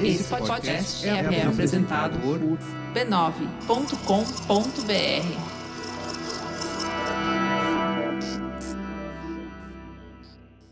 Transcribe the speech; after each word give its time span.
Esse 0.00 0.24
podcast 0.24 1.06
é, 1.06 1.46
apresentado 1.46 2.18
por 2.20 2.38
b9.com.br. 2.94 3.64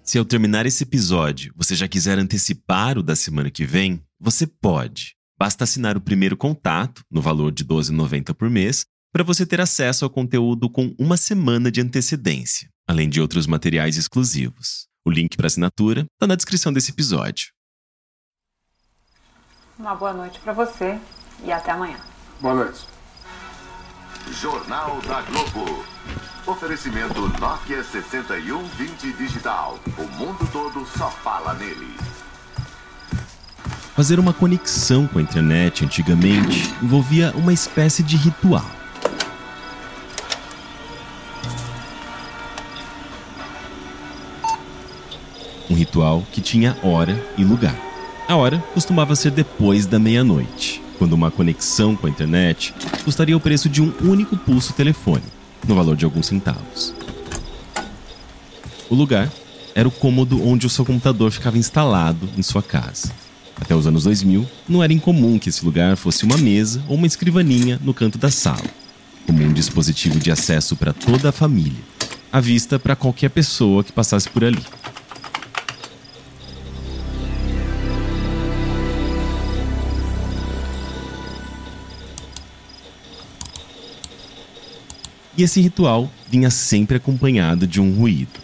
Se 0.02 0.18
ao 0.18 0.24
terminar 0.24 0.66
esse 0.66 0.82
episódio 0.82 1.54
você 1.56 1.74
já 1.74 1.88
quiser 1.88 2.18
antecipar 2.18 2.98
o 2.98 3.02
da 3.02 3.16
semana 3.16 3.50
que 3.50 3.64
vem, 3.64 4.02
você 4.20 4.46
pode. 4.46 5.14
Basta 5.38 5.64
assinar 5.64 5.96
o 5.96 6.00
primeiro 6.00 6.36
contato, 6.36 7.02
no 7.10 7.22
valor 7.22 7.50
de 7.50 7.62
R$ 7.62 7.70
12,90 7.70 8.34
por 8.34 8.50
mês, 8.50 8.84
para 9.12 9.24
você 9.24 9.46
ter 9.46 9.60
acesso 9.60 10.04
ao 10.04 10.10
conteúdo 10.10 10.68
com 10.68 10.94
uma 10.98 11.16
semana 11.16 11.70
de 11.70 11.80
antecedência, 11.80 12.68
além 12.86 13.08
de 13.08 13.20
outros 13.20 13.46
materiais 13.46 13.96
exclusivos. 13.96 14.91
O 15.04 15.10
link 15.10 15.36
para 15.36 15.48
assinatura 15.48 16.06
está 16.12 16.26
na 16.28 16.36
descrição 16.36 16.72
desse 16.72 16.92
episódio. 16.92 17.48
Uma 19.76 19.96
boa 19.96 20.12
noite 20.12 20.38
para 20.38 20.52
você 20.52 20.96
e 21.42 21.50
até 21.50 21.72
amanhã. 21.72 21.98
Boa 22.40 22.54
noite. 22.54 22.86
Jornal 24.40 25.00
da 25.02 25.22
Globo. 25.22 25.84
Oferecimento 26.46 27.20
Nokia 27.40 27.82
6120 27.82 29.12
Digital. 29.14 29.80
O 29.98 30.04
mundo 30.18 30.48
todo 30.52 30.86
só 30.86 31.10
fala 31.10 31.54
nele. 31.54 31.96
Fazer 33.96 34.20
uma 34.20 34.32
conexão 34.32 35.08
com 35.08 35.18
a 35.18 35.22
internet 35.22 35.84
antigamente 35.84 36.72
envolvia 36.80 37.32
uma 37.36 37.52
espécie 37.52 38.04
de 38.04 38.16
ritual. 38.16 38.81
Um 45.72 45.74
ritual 45.74 46.22
que 46.30 46.42
tinha 46.42 46.76
hora 46.82 47.18
e 47.38 47.42
lugar. 47.42 47.74
A 48.28 48.36
hora 48.36 48.62
costumava 48.74 49.16
ser 49.16 49.30
depois 49.30 49.86
da 49.86 49.98
meia-noite, 49.98 50.82
quando 50.98 51.14
uma 51.14 51.30
conexão 51.30 51.96
com 51.96 52.06
a 52.06 52.10
internet 52.10 52.74
custaria 53.06 53.34
o 53.34 53.40
preço 53.40 53.70
de 53.70 53.80
um 53.80 53.90
único 54.02 54.36
pulso 54.36 54.74
telefônico, 54.74 55.32
no 55.66 55.74
valor 55.74 55.96
de 55.96 56.04
alguns 56.04 56.26
centavos. 56.26 56.92
O 58.90 58.94
lugar 58.94 59.32
era 59.74 59.88
o 59.88 59.90
cômodo 59.90 60.46
onde 60.46 60.66
o 60.66 60.70
seu 60.70 60.84
computador 60.84 61.30
ficava 61.30 61.56
instalado 61.56 62.28
em 62.36 62.42
sua 62.42 62.62
casa. 62.62 63.10
Até 63.58 63.74
os 63.74 63.86
anos 63.86 64.04
2000, 64.04 64.46
não 64.68 64.82
era 64.82 64.92
incomum 64.92 65.38
que 65.38 65.48
esse 65.48 65.64
lugar 65.64 65.96
fosse 65.96 66.26
uma 66.26 66.36
mesa 66.36 66.84
ou 66.86 66.96
uma 66.96 67.06
escrivaninha 67.06 67.80
no 67.82 67.94
canto 67.94 68.18
da 68.18 68.30
sala, 68.30 68.60
como 69.26 69.42
um 69.42 69.54
dispositivo 69.54 70.18
de 70.18 70.30
acesso 70.30 70.76
para 70.76 70.92
toda 70.92 71.30
a 71.30 71.32
família, 71.32 71.80
à 72.30 72.40
vista 72.40 72.78
para 72.78 72.94
qualquer 72.94 73.30
pessoa 73.30 73.82
que 73.82 73.90
passasse 73.90 74.28
por 74.28 74.44
ali. 74.44 74.62
E 85.36 85.42
esse 85.42 85.60
ritual 85.60 86.10
vinha 86.28 86.50
sempre 86.50 86.96
acompanhado 86.96 87.66
de 87.66 87.80
um 87.80 87.94
ruído. 87.94 88.40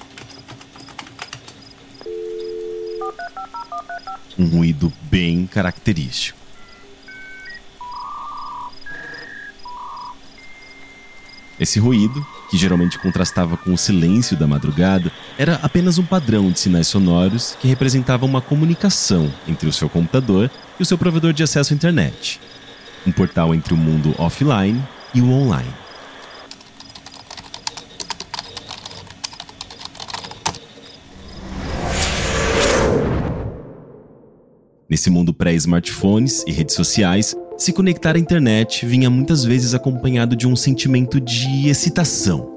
Um 4.38 4.46
ruído 4.46 4.92
bem 5.10 5.46
característico. 5.46 6.38
Esse 11.60 11.80
ruído, 11.80 12.24
que 12.48 12.56
geralmente 12.56 12.98
contrastava 13.00 13.56
com 13.56 13.74
o 13.74 13.78
silêncio 13.78 14.36
da 14.36 14.46
madrugada, 14.46 15.10
era 15.36 15.56
apenas 15.56 15.98
um 15.98 16.04
padrão 16.04 16.52
de 16.52 16.60
sinais 16.60 16.86
sonoros 16.86 17.56
que 17.60 17.66
representava 17.66 18.24
uma 18.24 18.40
comunicação 18.40 19.32
entre 19.46 19.68
o 19.68 19.72
seu 19.72 19.88
computador 19.88 20.48
e 20.78 20.82
o 20.82 20.86
seu 20.86 20.96
provedor 20.96 21.32
de 21.32 21.42
acesso 21.42 21.74
à 21.74 21.76
internet. 21.76 22.40
Um 23.04 23.10
portal 23.10 23.52
entre 23.54 23.74
o 23.74 23.76
mundo 23.76 24.14
offline 24.18 24.80
e 25.12 25.20
o 25.20 25.30
online. 25.32 25.87
Nesse 34.90 35.10
mundo 35.10 35.34
pré-smartphones 35.34 36.42
e 36.46 36.50
redes 36.50 36.74
sociais, 36.74 37.36
se 37.58 37.74
conectar 37.74 38.16
à 38.16 38.18
internet 38.18 38.86
vinha 38.86 39.10
muitas 39.10 39.44
vezes 39.44 39.74
acompanhado 39.74 40.34
de 40.34 40.48
um 40.48 40.56
sentimento 40.56 41.20
de 41.20 41.68
excitação. 41.68 42.56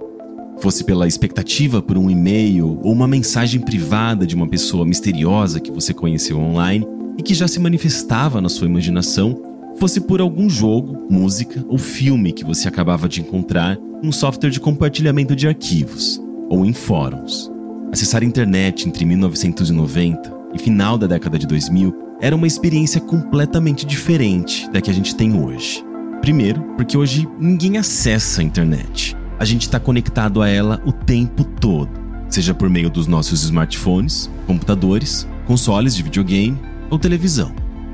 Fosse 0.61 0.85
pela 0.85 1.05
expectativa 1.05 1.81
por 1.81 1.97
um 1.97 2.09
e-mail 2.09 2.79
ou 2.83 2.93
uma 2.93 3.05
mensagem 3.05 3.59
privada 3.59 4.25
de 4.25 4.33
uma 4.33 4.47
pessoa 4.47 4.85
misteriosa 4.85 5.59
que 5.59 5.71
você 5.71 5.93
conheceu 5.93 6.39
online 6.39 6.87
e 7.17 7.21
que 7.21 7.33
já 7.33 7.49
se 7.49 7.59
manifestava 7.59 8.39
na 8.39 8.47
sua 8.47 8.67
imaginação, 8.67 9.37
fosse 9.77 9.99
por 9.99 10.21
algum 10.21 10.49
jogo, 10.49 11.05
música 11.09 11.65
ou 11.67 11.77
filme 11.77 12.31
que 12.31 12.45
você 12.45 12.65
acabava 12.65 13.09
de 13.09 13.19
encontrar 13.19 13.77
em 14.01 14.07
um 14.07 14.11
software 14.11 14.51
de 14.51 14.59
compartilhamento 14.61 15.35
de 15.35 15.49
arquivos 15.49 16.21
ou 16.49 16.65
em 16.65 16.71
fóruns. 16.71 17.51
Acessar 17.91 18.21
a 18.21 18.25
internet 18.25 18.87
entre 18.87 19.03
1990 19.03 20.39
e 20.53 20.59
final 20.59 20.97
da 20.97 21.07
década 21.07 21.37
de 21.37 21.45
2000 21.45 22.00
era 22.21 22.35
uma 22.35 22.45
experiência 22.45 23.01
completamente 23.01 23.83
diferente 23.83 24.69
da 24.69 24.79
que 24.79 24.91
a 24.91 24.93
gente 24.93 25.15
tem 25.15 25.35
hoje. 25.35 25.83
Primeiro, 26.21 26.61
porque 26.77 26.95
hoje 26.95 27.27
ninguém 27.39 27.79
acessa 27.79 28.41
a 28.41 28.43
internet. 28.43 29.17
A 29.39 29.43
gente 29.43 29.63
está 29.63 29.79
conectado 29.79 30.39
a 30.39 30.47
ela 30.47 30.79
o 30.85 30.91
tempo 30.91 31.43
todo, 31.43 31.89
seja 32.29 32.53
por 32.53 32.69
meio 32.69 32.91
dos 32.91 33.07
nossos 33.07 33.43
smartphones, 33.43 34.29
computadores, 34.45 35.27
consoles 35.47 35.95
de 35.95 36.03
videogame 36.03 36.59
ou 36.91 36.99
televisão. 36.99 37.51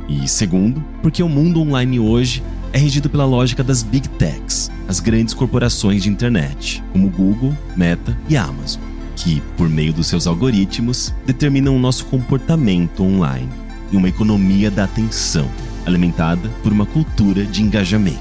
E 0.10 0.28
segundo, 0.28 0.84
porque 1.02 1.24
o 1.24 1.30
mundo 1.30 1.62
online 1.62 1.98
hoje 1.98 2.44
é 2.74 2.78
regido 2.78 3.10
pela 3.10 3.26
lógica 3.26 3.64
das 3.64 3.82
big 3.82 4.10
techs, 4.10 4.70
as 4.90 5.00
grandes 5.00 5.34
corporações 5.34 6.04
de 6.04 6.10
internet, 6.10 6.84
como 6.92 7.10
Google, 7.10 7.58
Meta 7.78 8.18
e 8.28 8.36
Amazon, 8.36 8.82
que, 9.16 9.42
por 9.56 9.70
meio 9.70 9.94
dos 9.94 10.08
seus 10.08 10.28
algoritmos, 10.28 11.14
determinam 11.26 11.78
o 11.78 11.80
nosso 11.80 12.06
comportamento 12.08 13.04
online 13.04 13.67
e 13.92 13.98
uma 13.98 14.10
economia 14.10 14.70
da 14.70 14.84
atenção, 14.84 15.50
alimentada 15.86 16.50
por 16.62 16.72
uma 16.72 16.86
cultura 16.86 17.46
de 17.46 17.62
engajamento. 17.62 18.20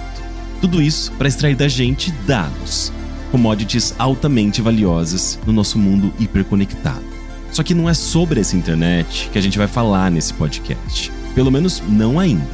Tudo 0.61 0.83
isso 0.83 1.13
para 1.13 1.29
extrair 1.29 1.55
da 1.55 1.69
gente 1.69 2.11
dados, 2.27 2.93
commodities 3.31 3.95
altamente 3.99 4.63
valiosas 4.63 5.39
no 5.47 5.53
nosso 5.53 5.79
mundo 5.79 6.13
hiperconectado. 6.19 7.05
Só 7.51 7.63
que 7.63 7.75
não 7.75 7.89
é 7.89 7.95
sobre 7.95 8.41
essa 8.41 8.57
internet 8.57 9.31
que 9.33 9.39
a 9.39 9.41
gente 9.43 9.59
vai 9.59 9.67
falar 9.67 10.11
nesse 10.11 10.33
podcast. 10.35 11.11
Pelo 11.35 11.51
menos 11.51 11.83
não 11.89 12.19
ainda. 12.19 12.47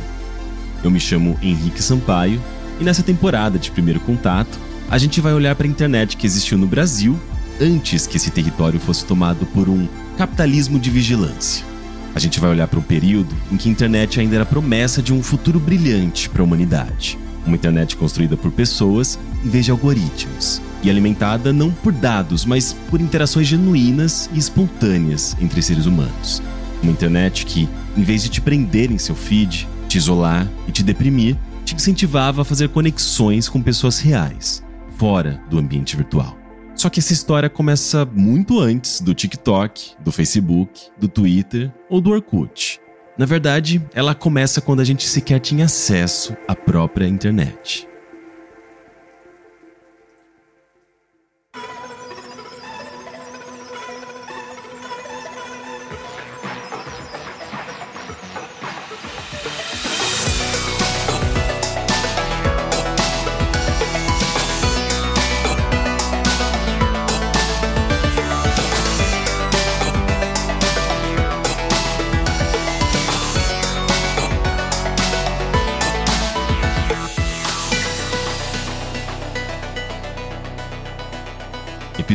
Eu 0.82 0.90
me 0.90 1.00
chamo 1.00 1.38
Henrique 1.42 1.82
Sampaio 1.82 2.40
e 2.80 2.84
nessa 2.84 3.02
temporada 3.02 3.58
de 3.58 3.70
Primeiro 3.70 4.00
Contato, 4.00 4.58
a 4.90 4.98
gente 4.98 5.20
vai 5.20 5.32
olhar 5.32 5.54
para 5.54 5.66
a 5.66 5.70
internet 5.70 6.16
que 6.16 6.26
existiu 6.26 6.58
no 6.58 6.66
Brasil 6.66 7.18
antes 7.60 8.06
que 8.06 8.16
esse 8.16 8.30
território 8.30 8.80
fosse 8.80 9.04
tomado 9.04 9.46
por 9.46 9.68
um 9.68 9.86
capitalismo 10.18 10.78
de 10.78 10.90
vigilância. 10.90 11.71
A 12.14 12.18
gente 12.18 12.38
vai 12.38 12.50
olhar 12.50 12.68
para 12.68 12.78
um 12.78 12.82
período 12.82 13.34
em 13.50 13.56
que 13.56 13.68
a 13.68 13.72
internet 13.72 14.20
ainda 14.20 14.36
era 14.36 14.44
promessa 14.44 15.00
de 15.02 15.12
um 15.12 15.22
futuro 15.22 15.58
brilhante 15.58 16.28
para 16.28 16.42
a 16.42 16.44
humanidade. 16.44 17.18
Uma 17.46 17.56
internet 17.56 17.96
construída 17.96 18.36
por 18.36 18.50
pessoas 18.50 19.18
em 19.44 19.48
vez 19.48 19.64
de 19.64 19.70
algoritmos. 19.70 20.60
E 20.82 20.90
alimentada 20.90 21.52
não 21.52 21.70
por 21.70 21.92
dados, 21.92 22.44
mas 22.44 22.72
por 22.90 23.00
interações 23.00 23.46
genuínas 23.46 24.28
e 24.32 24.38
espontâneas 24.38 25.36
entre 25.40 25.62
seres 25.62 25.86
humanos. 25.86 26.42
Uma 26.82 26.92
internet 26.92 27.46
que, 27.46 27.68
em 27.96 28.02
vez 28.02 28.22
de 28.22 28.28
te 28.28 28.40
prender 28.40 28.90
em 28.90 28.98
seu 28.98 29.14
feed, 29.14 29.68
te 29.88 29.96
isolar 29.96 30.48
e 30.68 30.72
te 30.72 30.82
deprimir, 30.82 31.36
te 31.64 31.74
incentivava 31.74 32.42
a 32.42 32.44
fazer 32.44 32.68
conexões 32.68 33.48
com 33.48 33.62
pessoas 33.62 34.00
reais, 34.00 34.62
fora 34.98 35.40
do 35.48 35.58
ambiente 35.58 35.96
virtual. 35.96 36.41
Só 36.74 36.88
que 36.88 37.00
essa 37.00 37.12
história 37.12 37.48
começa 37.48 38.04
muito 38.04 38.58
antes 38.58 39.00
do 39.00 39.14
TikTok, 39.14 39.94
do 40.00 40.10
Facebook, 40.10 40.88
do 40.98 41.08
Twitter 41.08 41.72
ou 41.88 42.00
do 42.00 42.10
Orkut. 42.10 42.80
Na 43.18 43.26
verdade, 43.26 43.80
ela 43.94 44.14
começa 44.14 44.60
quando 44.60 44.80
a 44.80 44.84
gente 44.84 45.06
sequer 45.06 45.38
tinha 45.38 45.66
acesso 45.66 46.34
à 46.48 46.54
própria 46.54 47.06
internet. 47.06 47.86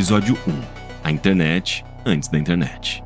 Episódio 0.08 0.38
1 0.48 1.04
A 1.04 1.10
internet 1.12 1.84
antes 2.06 2.30
da 2.30 2.38
internet. 2.38 3.04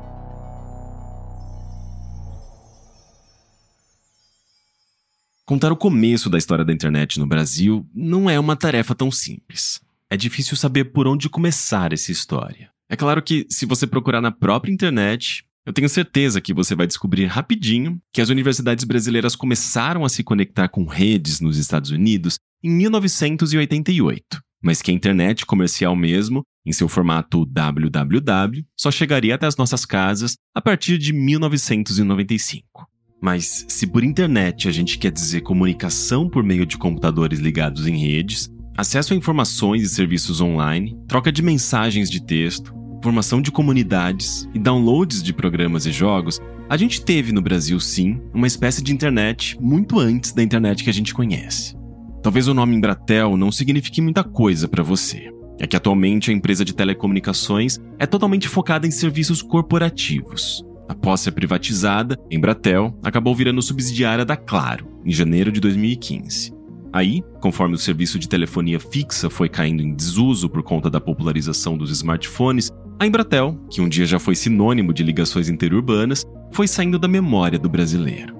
Contar 5.45 5.73
o 5.73 5.75
começo 5.75 6.29
da 6.29 6.37
história 6.37 6.63
da 6.63 6.71
internet 6.71 7.19
no 7.19 7.27
Brasil 7.27 7.85
não 7.93 8.29
é 8.29 8.39
uma 8.39 8.55
tarefa 8.55 8.95
tão 8.95 9.11
simples. 9.11 9.81
É 10.09 10.15
difícil 10.15 10.55
saber 10.55 10.93
por 10.93 11.05
onde 11.05 11.27
começar 11.27 11.91
essa 11.91 12.09
história. 12.09 12.71
É 12.89 12.95
claro 12.95 13.21
que, 13.21 13.45
se 13.49 13.65
você 13.65 13.85
procurar 13.85 14.21
na 14.21 14.31
própria 14.31 14.71
internet, 14.71 15.43
eu 15.65 15.73
tenho 15.73 15.89
certeza 15.89 16.39
que 16.39 16.53
você 16.53 16.73
vai 16.73 16.87
descobrir 16.87 17.25
rapidinho 17.25 18.01
que 18.13 18.21
as 18.21 18.29
universidades 18.29 18.85
brasileiras 18.85 19.35
começaram 19.35 20.05
a 20.05 20.09
se 20.09 20.23
conectar 20.23 20.69
com 20.69 20.85
redes 20.85 21.41
nos 21.41 21.57
Estados 21.57 21.91
Unidos 21.91 22.37
em 22.63 22.69
1988, 22.69 24.39
mas 24.63 24.81
que 24.81 24.89
a 24.89 24.93
internet 24.93 25.45
comercial 25.45 25.97
mesmo 25.97 26.43
em 26.65 26.71
seu 26.71 26.87
formato 26.87 27.45
www, 27.45 28.65
só 28.77 28.89
chegaria 28.89 29.35
até 29.35 29.45
as 29.45 29.57
nossas 29.57 29.85
casas 29.85 30.35
a 30.55 30.61
partir 30.61 30.97
de 30.97 31.13
1995. 31.13 32.87
Mas 33.21 33.65
se 33.69 33.87
por 33.87 34.03
internet 34.03 34.67
a 34.67 34.71
gente 34.71 34.97
quer 34.97 35.11
dizer 35.11 35.41
comunicação 35.41 36.29
por 36.29 36.43
meio 36.43 36.65
de 36.65 36.77
computadores 36.77 37.39
ligados 37.39 37.87
em 37.87 37.97
redes, 37.97 38.49
acesso 38.77 39.13
a 39.13 39.17
informações 39.17 39.83
e 39.83 39.89
serviços 39.89 40.41
online, 40.41 40.97
troca 41.07 41.31
de 41.31 41.41
mensagens 41.41 42.09
de 42.09 42.21
texto, 42.21 42.73
formação 43.01 43.41
de 43.41 43.51
comunidades 43.51 44.47
e 44.53 44.59
downloads 44.59 45.21
de 45.21 45.33
programas 45.33 45.85
e 45.85 45.91
jogos, 45.91 46.39
a 46.69 46.77
gente 46.77 47.03
teve 47.03 47.31
no 47.31 47.41
Brasil 47.41 47.79
sim 47.79 48.21
uma 48.33 48.47
espécie 48.47 48.81
de 48.81 48.93
internet 48.93 49.57
muito 49.61 49.99
antes 49.99 50.31
da 50.31 50.41
internet 50.41 50.83
que 50.83 50.89
a 50.89 50.93
gente 50.93 51.13
conhece. 51.13 51.75
Talvez 52.21 52.47
o 52.47 52.53
nome 52.53 52.75
Embratel 52.75 53.35
não 53.35 53.51
signifique 53.51 54.01
muita 54.01 54.23
coisa 54.23 54.67
para 54.67 54.81
você. 54.81 55.29
É 55.59 55.67
que 55.67 55.75
atualmente 55.75 56.31
a 56.31 56.33
empresa 56.33 56.65
de 56.65 56.73
telecomunicações 56.73 57.79
é 57.99 58.05
totalmente 58.05 58.47
focada 58.47 58.87
em 58.87 58.91
serviços 58.91 59.41
corporativos. 59.41 60.65
Após 60.87 61.21
ser 61.21 61.31
privatizada, 61.31 62.17
Embratel 62.29 62.97
acabou 63.03 63.33
virando 63.33 63.61
subsidiária 63.61 64.25
da 64.25 64.35
Claro, 64.35 64.87
em 65.05 65.11
janeiro 65.11 65.51
de 65.51 65.59
2015. 65.59 66.53
Aí, 66.91 67.23
conforme 67.41 67.73
o 67.73 67.79
serviço 67.79 68.19
de 68.19 68.29
telefonia 68.29 68.79
fixa 68.79 69.29
foi 69.29 69.49
caindo 69.49 69.81
em 69.81 69.95
desuso 69.95 70.47
por 70.47 70.61
conta 70.61 70.89
da 70.89 71.01
popularização 71.01 71.75
dos 71.75 71.89
smartphones, 71.89 72.69
a 72.99 73.07
Embratel, 73.07 73.59
que 73.69 73.81
um 73.81 73.89
dia 73.89 74.05
já 74.05 74.19
foi 74.19 74.35
sinônimo 74.35 74.93
de 74.93 75.03
ligações 75.03 75.49
interurbanas, 75.49 76.23
foi 76.51 76.67
saindo 76.67 76.99
da 76.99 77.07
memória 77.07 77.57
do 77.57 77.67
brasileiro. 77.67 78.35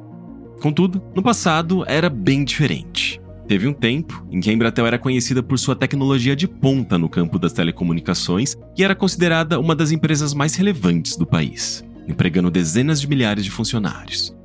Contudo, 0.61 1.01
no 1.15 1.23
passado 1.23 1.83
era 1.87 2.09
bem 2.09 2.43
diferente. 2.43 3.19
Teve 3.53 3.67
um 3.67 3.73
tempo 3.73 4.25
em 4.31 4.39
que 4.39 4.49
a 4.49 4.53
Embratel 4.53 4.87
era 4.87 4.97
conhecida 4.97 5.43
por 5.43 5.59
sua 5.59 5.75
tecnologia 5.75 6.35
de 6.35 6.47
ponta 6.47 6.97
no 6.97 7.07
campo 7.07 7.37
das 7.37 7.53
telecomunicações 7.53 8.57
e 8.75 8.83
era 8.83 8.95
considerada 8.95 9.59
uma 9.59 9.75
das 9.75 9.91
empresas 9.91 10.33
mais 10.33 10.55
relevantes 10.55 11.15
do 11.15 11.23
país, 11.23 11.85
empregando 12.07 12.49
dezenas 12.49 12.99
de 12.99 13.07
milhares 13.07 13.45
de 13.45 13.51
funcionários. 13.51 14.35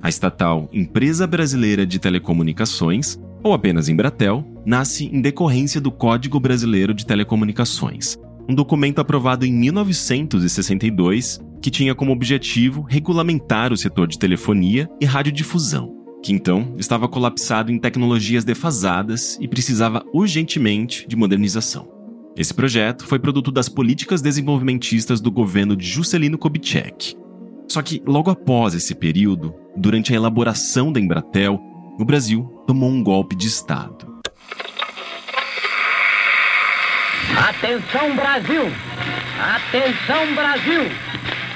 A 0.00 0.08
estatal 0.08 0.66
Empresa 0.72 1.26
Brasileira 1.26 1.84
de 1.84 1.98
Telecomunicações, 1.98 3.18
ou 3.42 3.52
apenas 3.52 3.90
Embratel, 3.90 4.42
nasce 4.64 5.10
em 5.12 5.20
decorrência 5.20 5.78
do 5.78 5.92
Código 5.92 6.40
Brasileiro 6.40 6.94
de 6.94 7.04
Telecomunicações, 7.04 8.16
um 8.48 8.54
documento 8.54 8.98
aprovado 8.98 9.44
em 9.44 9.52
1962 9.52 11.38
que 11.60 11.70
tinha 11.70 11.94
como 11.94 12.12
objetivo 12.12 12.80
regulamentar 12.88 13.74
o 13.74 13.76
setor 13.76 14.08
de 14.08 14.18
telefonia 14.18 14.88
e 14.98 15.04
radiodifusão, 15.04 15.93
que 16.24 16.32
então 16.32 16.74
estava 16.78 17.06
colapsado 17.06 17.70
em 17.70 17.78
tecnologias 17.78 18.44
defasadas 18.44 19.36
e 19.42 19.46
precisava 19.46 20.02
urgentemente 20.10 21.06
de 21.06 21.14
modernização. 21.14 21.86
Esse 22.34 22.54
projeto 22.54 23.06
foi 23.06 23.18
produto 23.18 23.52
das 23.52 23.68
políticas 23.68 24.22
desenvolvimentistas 24.22 25.20
do 25.20 25.30
governo 25.30 25.76
de 25.76 25.86
Juscelino 25.86 26.38
Kubitschek. 26.38 27.14
Só 27.68 27.82
que, 27.82 28.02
logo 28.06 28.30
após 28.30 28.74
esse 28.74 28.94
período, 28.94 29.54
durante 29.76 30.14
a 30.14 30.16
elaboração 30.16 30.90
da 30.90 30.98
Embratel, 30.98 31.60
o 31.98 32.04
Brasil 32.06 32.44
tomou 32.66 32.88
um 32.88 33.02
golpe 33.02 33.36
de 33.36 33.46
Estado. 33.46 34.14
Atenção 37.36 38.16
Brasil! 38.16 38.62
Atenção 39.38 40.34
Brasil! 40.34 40.82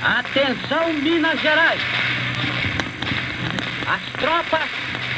Atenção 0.02 0.92
Minas 0.92 1.40
Gerais! 1.40 1.80
As 3.88 4.02
tropas 4.20 4.68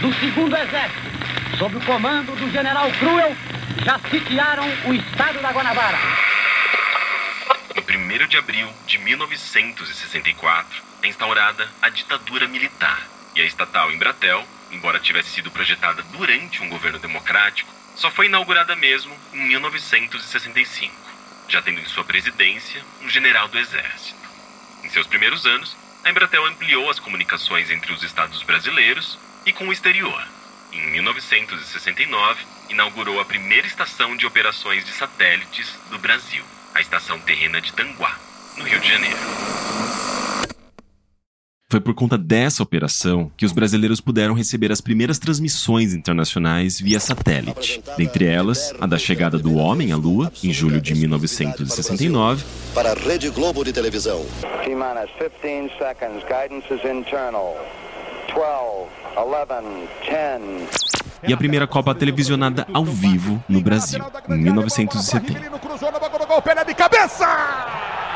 do 0.00 0.14
segundo 0.20 0.56
exército, 0.56 1.58
sob 1.58 1.76
o 1.76 1.81
comando 1.81 2.37
do 2.37 2.49
general 2.52 2.88
Cruel, 2.93 3.37
já 3.84 3.99
sitiaram 4.08 4.64
o 4.87 4.94
estado 4.94 5.43
da 5.43 5.50
Guanabara. 5.50 5.99
Em 7.75 7.81
1 7.81 8.28
de 8.28 8.37
abril 8.37 8.72
de 8.87 8.96
1964, 8.99 10.82
é 11.02 11.08
instaurada 11.08 11.69
a 11.82 11.88
ditadura 11.88 12.46
militar 12.46 13.08
e 13.34 13.40
a 13.40 13.44
estatal 13.44 13.90
Embratel, 13.90 14.46
embora 14.70 15.00
tivesse 15.00 15.31
sido 15.31 15.50
projetada 15.50 16.05
durante 16.12 16.62
um 16.62 16.69
governo 16.69 17.00
democrático, 17.00 17.75
só 17.96 18.08
foi 18.08 18.26
inaugurada 18.26 18.76
mesmo 18.76 19.12
em 19.32 19.49
1965, 19.49 20.94
já 21.49 21.61
tendo 21.61 21.81
em 21.81 21.87
sua 21.87 22.05
presidência 22.05 22.84
um 23.02 23.08
general 23.08 23.49
do 23.49 23.58
Exército. 23.58 24.20
Em 24.84 24.88
seus 24.90 25.08
primeiros 25.08 25.44
anos, 25.44 25.76
a 26.05 26.11
Embratel 26.11 26.47
ampliou 26.47 26.88
as 26.88 26.99
comunicações 26.99 27.70
entre 27.70 27.93
os 27.93 28.02
estados 28.02 28.43
brasileiros 28.43 29.19
e 29.44 29.52
com 29.52 29.69
o 29.69 29.73
exterior. 29.73 30.26
Em 30.73 30.81
1969, 30.93 32.44
inaugurou 32.69 33.20
a 33.20 33.25
primeira 33.25 33.67
estação 33.67 34.17
de 34.17 34.26
operações 34.26 34.85
de 34.85 34.93
satélites 34.93 35.79
do 35.91 35.99
Brasil, 35.99 36.44
a 36.75 36.81
Estação 36.81 37.19
Terrena 37.20 37.61
de 37.61 37.73
Tanguá, 37.73 38.17
no 38.56 38.64
Rio 38.64 38.81
de 38.81 38.88
Janeiro. 38.88 39.69
Foi 41.70 41.81
por 41.81 41.94
conta 41.94 42.19
dessa 42.19 42.64
operação 42.64 43.31
que 43.37 43.46
os 43.46 43.52
brasileiros 43.52 44.00
puderam 44.00 44.34
receber 44.34 44.72
as 44.72 44.81
primeiras 44.81 45.20
transmissões 45.20 45.94
internacionais 45.94 46.81
via 46.81 46.99
satélite, 46.99 47.81
dentre 47.96 48.26
elas 48.26 48.75
a 48.81 48.87
da 48.88 48.99
chegada 48.99 49.38
do 49.38 49.55
homem 49.55 49.93
à 49.93 49.96
Lua, 49.96 50.32
em 50.43 50.52
julho 50.52 50.81
de 50.81 50.96
1969, 50.96 52.44
para 52.75 52.90
a 52.90 52.94
Rede 52.94 53.31
Globo 53.31 53.64
de 53.64 53.72
televisão. 53.72 54.26
15 54.64 55.70
seconds, 55.78 56.25
guidance 56.25 56.67
is 56.75 56.84
internal. 56.84 57.56
12, 58.34 58.88
11, 59.17 59.88
10. 60.11 61.00
E 61.28 61.32
a 61.32 61.37
primeira 61.37 61.69
Copa 61.69 61.94
televisionada 61.94 62.67
ao 62.75 62.84
vivo 62.84 63.40
no 63.49 63.61
Brasil, 63.61 64.02
em 64.28 64.38
1970. 64.38 65.38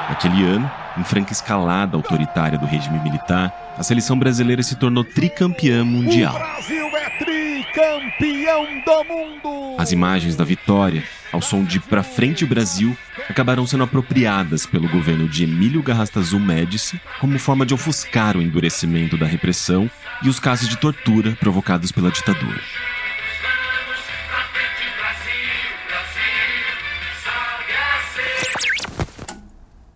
Naquele 0.08 0.44
ano, 0.44 0.83
em 0.96 1.04
franca 1.04 1.32
escalada 1.32 1.96
autoritária 1.96 2.58
do 2.58 2.66
regime 2.66 2.98
militar, 3.00 3.52
a 3.76 3.82
seleção 3.82 4.18
brasileira 4.18 4.62
se 4.62 4.76
tornou 4.76 5.04
tricampeã 5.04 5.84
mundial. 5.84 6.34
O 6.34 6.38
Brasil 6.38 6.86
é 6.96 7.10
tricampeão 7.18 8.66
do 8.84 9.04
mundo! 9.04 9.76
As 9.78 9.90
imagens 9.90 10.36
da 10.36 10.44
vitória, 10.44 11.02
ao 11.32 11.42
som 11.42 11.64
de 11.64 11.80
Pra 11.80 12.02
Frente 12.02 12.46
Brasil, 12.46 12.96
acabaram 13.28 13.66
sendo 13.66 13.82
apropriadas 13.82 14.66
pelo 14.66 14.88
governo 14.88 15.28
de 15.28 15.44
Emílio 15.44 15.82
Garrastazu 15.82 16.38
Médici 16.38 17.00
como 17.20 17.38
forma 17.38 17.66
de 17.66 17.74
ofuscar 17.74 18.36
o 18.36 18.42
endurecimento 18.42 19.16
da 19.16 19.26
repressão 19.26 19.90
e 20.22 20.28
os 20.28 20.38
casos 20.38 20.68
de 20.68 20.76
tortura 20.76 21.32
provocados 21.40 21.90
pela 21.90 22.10
ditadura. 22.10 22.60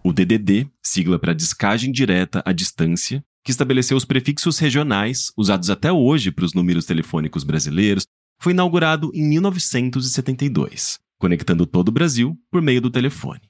O 0.09 0.13
DDD, 0.15 0.67
sigla 0.83 1.19
para 1.19 1.35
descagem 1.35 1.93
direta 1.93 2.43
à 2.47 2.51
distância, 2.51 3.23
que 3.45 3.51
estabeleceu 3.51 3.95
os 3.95 4.07
prefixos 4.07 4.59
regionais 4.59 5.31
usados 5.37 5.69
até 5.69 5.93
hoje 5.93 6.33
para 6.33 6.47
os 6.47 6.55
números 6.55 6.87
telefônicos 6.87 7.45
brasileiros, 7.45 8.07
foi 8.41 8.55
inaugurado 8.55 9.11
em 9.13 9.23
1972, 9.29 10.99
conectando 11.19 11.67
todo 11.67 11.89
o 11.89 11.93
Brasil 11.93 12.35
por 12.51 12.63
meio 12.63 12.81
do 12.81 12.91
telefone. 12.91 13.43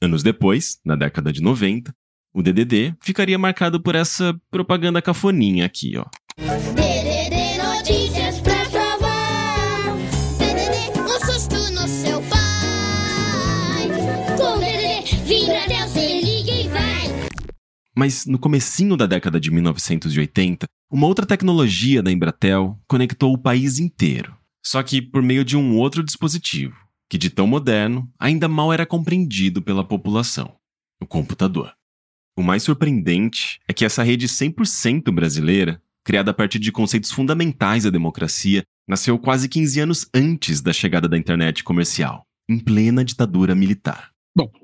Anos 0.00 0.22
depois, 0.22 0.78
na 0.86 0.96
década 0.96 1.30
de 1.30 1.42
90, 1.42 1.94
o 2.32 2.42
DDD 2.42 2.96
ficaria 3.02 3.38
marcado 3.38 3.78
por 3.78 3.94
essa 3.94 4.34
propaganda 4.50 5.02
cafoninha 5.02 5.66
aqui, 5.66 5.98
ó. 5.98 6.06
Mas 18.00 18.24
no 18.24 18.38
comecinho 18.38 18.96
da 18.96 19.04
década 19.04 19.38
de 19.38 19.50
1980, 19.50 20.64
uma 20.90 21.06
outra 21.06 21.26
tecnologia 21.26 22.02
da 22.02 22.10
Embratel 22.10 22.80
conectou 22.88 23.30
o 23.30 23.36
país 23.36 23.78
inteiro. 23.78 24.34
Só 24.64 24.82
que 24.82 25.02
por 25.02 25.22
meio 25.22 25.44
de 25.44 25.54
um 25.54 25.76
outro 25.76 26.02
dispositivo, 26.02 26.74
que 27.10 27.18
de 27.18 27.28
tão 27.28 27.46
moderno 27.46 28.10
ainda 28.18 28.48
mal 28.48 28.72
era 28.72 28.86
compreendido 28.86 29.60
pela 29.60 29.84
população: 29.84 30.56
o 30.98 31.04
computador. 31.04 31.74
O 32.38 32.42
mais 32.42 32.62
surpreendente 32.62 33.60
é 33.68 33.74
que 33.74 33.84
essa 33.84 34.02
rede 34.02 34.26
100% 34.28 35.12
brasileira, 35.12 35.78
criada 36.02 36.30
a 36.30 36.34
partir 36.34 36.58
de 36.58 36.72
conceitos 36.72 37.10
fundamentais 37.10 37.84
da 37.84 37.90
democracia, 37.90 38.62
nasceu 38.88 39.18
quase 39.18 39.46
15 39.46 39.78
anos 39.78 40.08
antes 40.14 40.62
da 40.62 40.72
chegada 40.72 41.06
da 41.06 41.18
internet 41.18 41.62
comercial, 41.62 42.22
em 42.48 42.58
plena 42.58 43.04
ditadura 43.04 43.54
militar. 43.54 44.09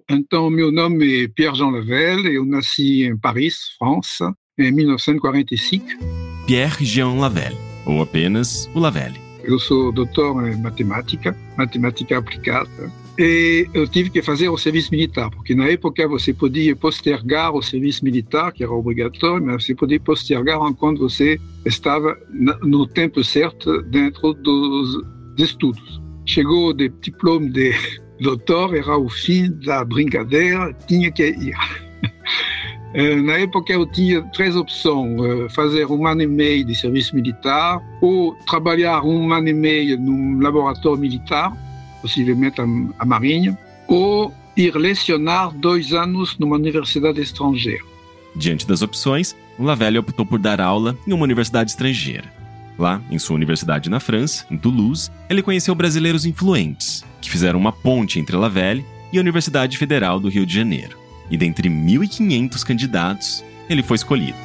Então 0.08 0.48
meu 0.48 0.70
nome 0.70 1.24
é 1.24 1.28
Pierre-Jean 1.28 1.70
Lavelle, 1.70 2.32
eu 2.32 2.46
nasci 2.46 3.02
em 3.02 3.16
Paris, 3.16 3.74
França, 3.76 4.32
em 4.56 4.70
1945. 4.70 5.84
Pierre-Jean 6.46 7.14
Lavelle 7.14 7.56
ou 7.84 8.00
apenas 8.00 8.70
o 8.72 8.78
Lavelle. 8.78 9.18
Eu 9.42 9.58
sou 9.58 9.90
doutor 9.90 10.48
em 10.48 10.56
matemática, 10.60 11.36
matemática 11.56 12.18
aplicada, 12.18 12.92
e 13.18 13.68
eu 13.74 13.88
tive 13.88 14.10
que 14.10 14.22
fazer 14.22 14.48
o 14.48 14.56
serviço 14.56 14.92
militar, 14.92 15.28
porque 15.30 15.56
na 15.56 15.68
época 15.68 16.06
você 16.06 16.32
podia 16.32 16.76
postergar 16.76 17.52
o 17.52 17.62
serviço 17.62 18.04
militar, 18.04 18.52
que 18.52 18.62
era 18.62 18.72
obrigatório, 18.72 19.44
mas 19.44 19.64
você 19.64 19.74
podia 19.74 19.98
postergar 19.98 20.60
enquanto 20.68 21.00
você 21.00 21.40
estava 21.64 22.16
no 22.62 22.86
tempo 22.86 23.24
certo 23.24 23.82
dentro 23.82 24.34
dos 24.34 25.02
estudos. 25.36 26.00
Chegou 26.24 26.68
o 26.68 26.74
diploma 26.74 27.48
de 27.48 27.72
doutor, 28.20 28.76
era 28.76 28.96
o 28.96 29.08
fim 29.08 29.50
da 29.64 29.84
brincadeira, 29.84 30.72
tinha 30.86 31.10
que 31.10 31.26
ir. 31.26 31.56
Eh, 32.94 33.16
na 33.16 33.34
época 33.34 33.74
eu 33.74 33.84
tinha 33.84 34.22
três 34.32 34.56
opções: 34.56 35.20
eh, 35.20 35.48
fazer 35.50 35.84
um 35.86 36.06
ano 36.06 36.22
e 36.22 36.26
meio 36.26 36.64
de 36.64 36.74
serviço 36.74 37.14
militar 37.14 37.82
ou 38.00 38.34
trabalhar 38.46 39.02
um 39.02 39.30
ano 39.34 39.48
e 39.48 39.52
meio 39.52 40.00
num 40.00 40.40
laboratório 40.40 40.98
militar, 40.98 41.54
possivelmente 42.00 42.58
a 42.60 43.04
Marinha, 43.04 43.58
ou 43.86 44.32
ir 44.56 44.74
lecionar 44.76 45.52
dois 45.52 45.92
anos 45.92 46.38
numa 46.38 46.56
universidade 46.56 47.20
estrangeira. 47.20 47.84
Diante 48.34 48.66
das 48.66 48.80
opções, 48.80 49.36
Lavelle 49.58 49.98
optou 49.98 50.24
por 50.24 50.38
dar 50.38 50.60
aula 50.60 50.96
em 51.06 51.12
uma 51.12 51.24
universidade 51.24 51.70
estrangeira. 51.70 52.32
Lá, 52.78 53.00
em 53.10 53.18
sua 53.18 53.36
universidade 53.36 53.88
na 53.88 54.00
França, 54.00 54.46
em 54.50 54.58
Toulouse, 54.58 55.10
ele 55.28 55.42
conheceu 55.42 55.74
brasileiros 55.74 56.26
influentes, 56.26 57.04
que 57.20 57.30
fizeram 57.30 57.58
uma 57.58 57.72
ponte 57.72 58.18
entre 58.18 58.36
Lavelle 58.36 58.84
e 59.12 59.18
a 59.18 59.20
Universidade 59.20 59.78
Federal 59.78 60.20
do 60.20 60.28
Rio 60.28 60.46
de 60.46 60.54
Janeiro 60.54 61.06
e 61.30 61.36
dentre 61.36 61.68
1.500 61.68 62.64
candidatos, 62.64 63.44
ele 63.68 63.82
foi 63.82 63.96
escolhido. 63.96 64.38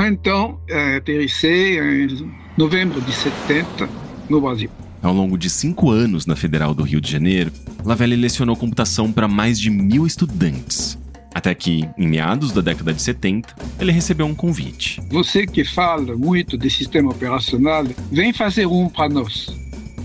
Então, 0.00 0.58
é, 0.68 0.96
aterrissei 0.96 1.78
em 1.78 2.32
novembro 2.56 3.00
de 3.00 3.12
70 3.12 3.88
no 4.30 4.40
Brasil. 4.40 4.70
Ao 5.02 5.12
longo 5.12 5.36
de 5.36 5.50
cinco 5.50 5.90
anos 5.90 6.24
na 6.24 6.34
Federal 6.34 6.74
do 6.74 6.82
Rio 6.82 7.00
de 7.00 7.10
Janeiro, 7.10 7.52
Lavelle 7.84 8.16
lecionou 8.16 8.56
computação 8.56 9.12
para 9.12 9.28
mais 9.28 9.58
de 9.58 9.70
mil 9.70 10.06
estudantes. 10.06 10.98
Até 11.34 11.54
que, 11.54 11.88
em 11.96 12.06
meados 12.06 12.52
da 12.52 12.60
década 12.60 12.92
de 12.92 13.02
70, 13.02 13.54
ele 13.78 13.92
recebeu 13.92 14.26
um 14.26 14.34
convite. 14.34 15.00
Você 15.10 15.46
que 15.46 15.64
fala 15.64 16.16
muito 16.16 16.56
de 16.56 16.70
sistema 16.70 17.10
operacional, 17.10 17.84
vem 18.10 18.32
fazer 18.32 18.66
um 18.66 18.88
para 18.88 19.08
nós. 19.08 19.48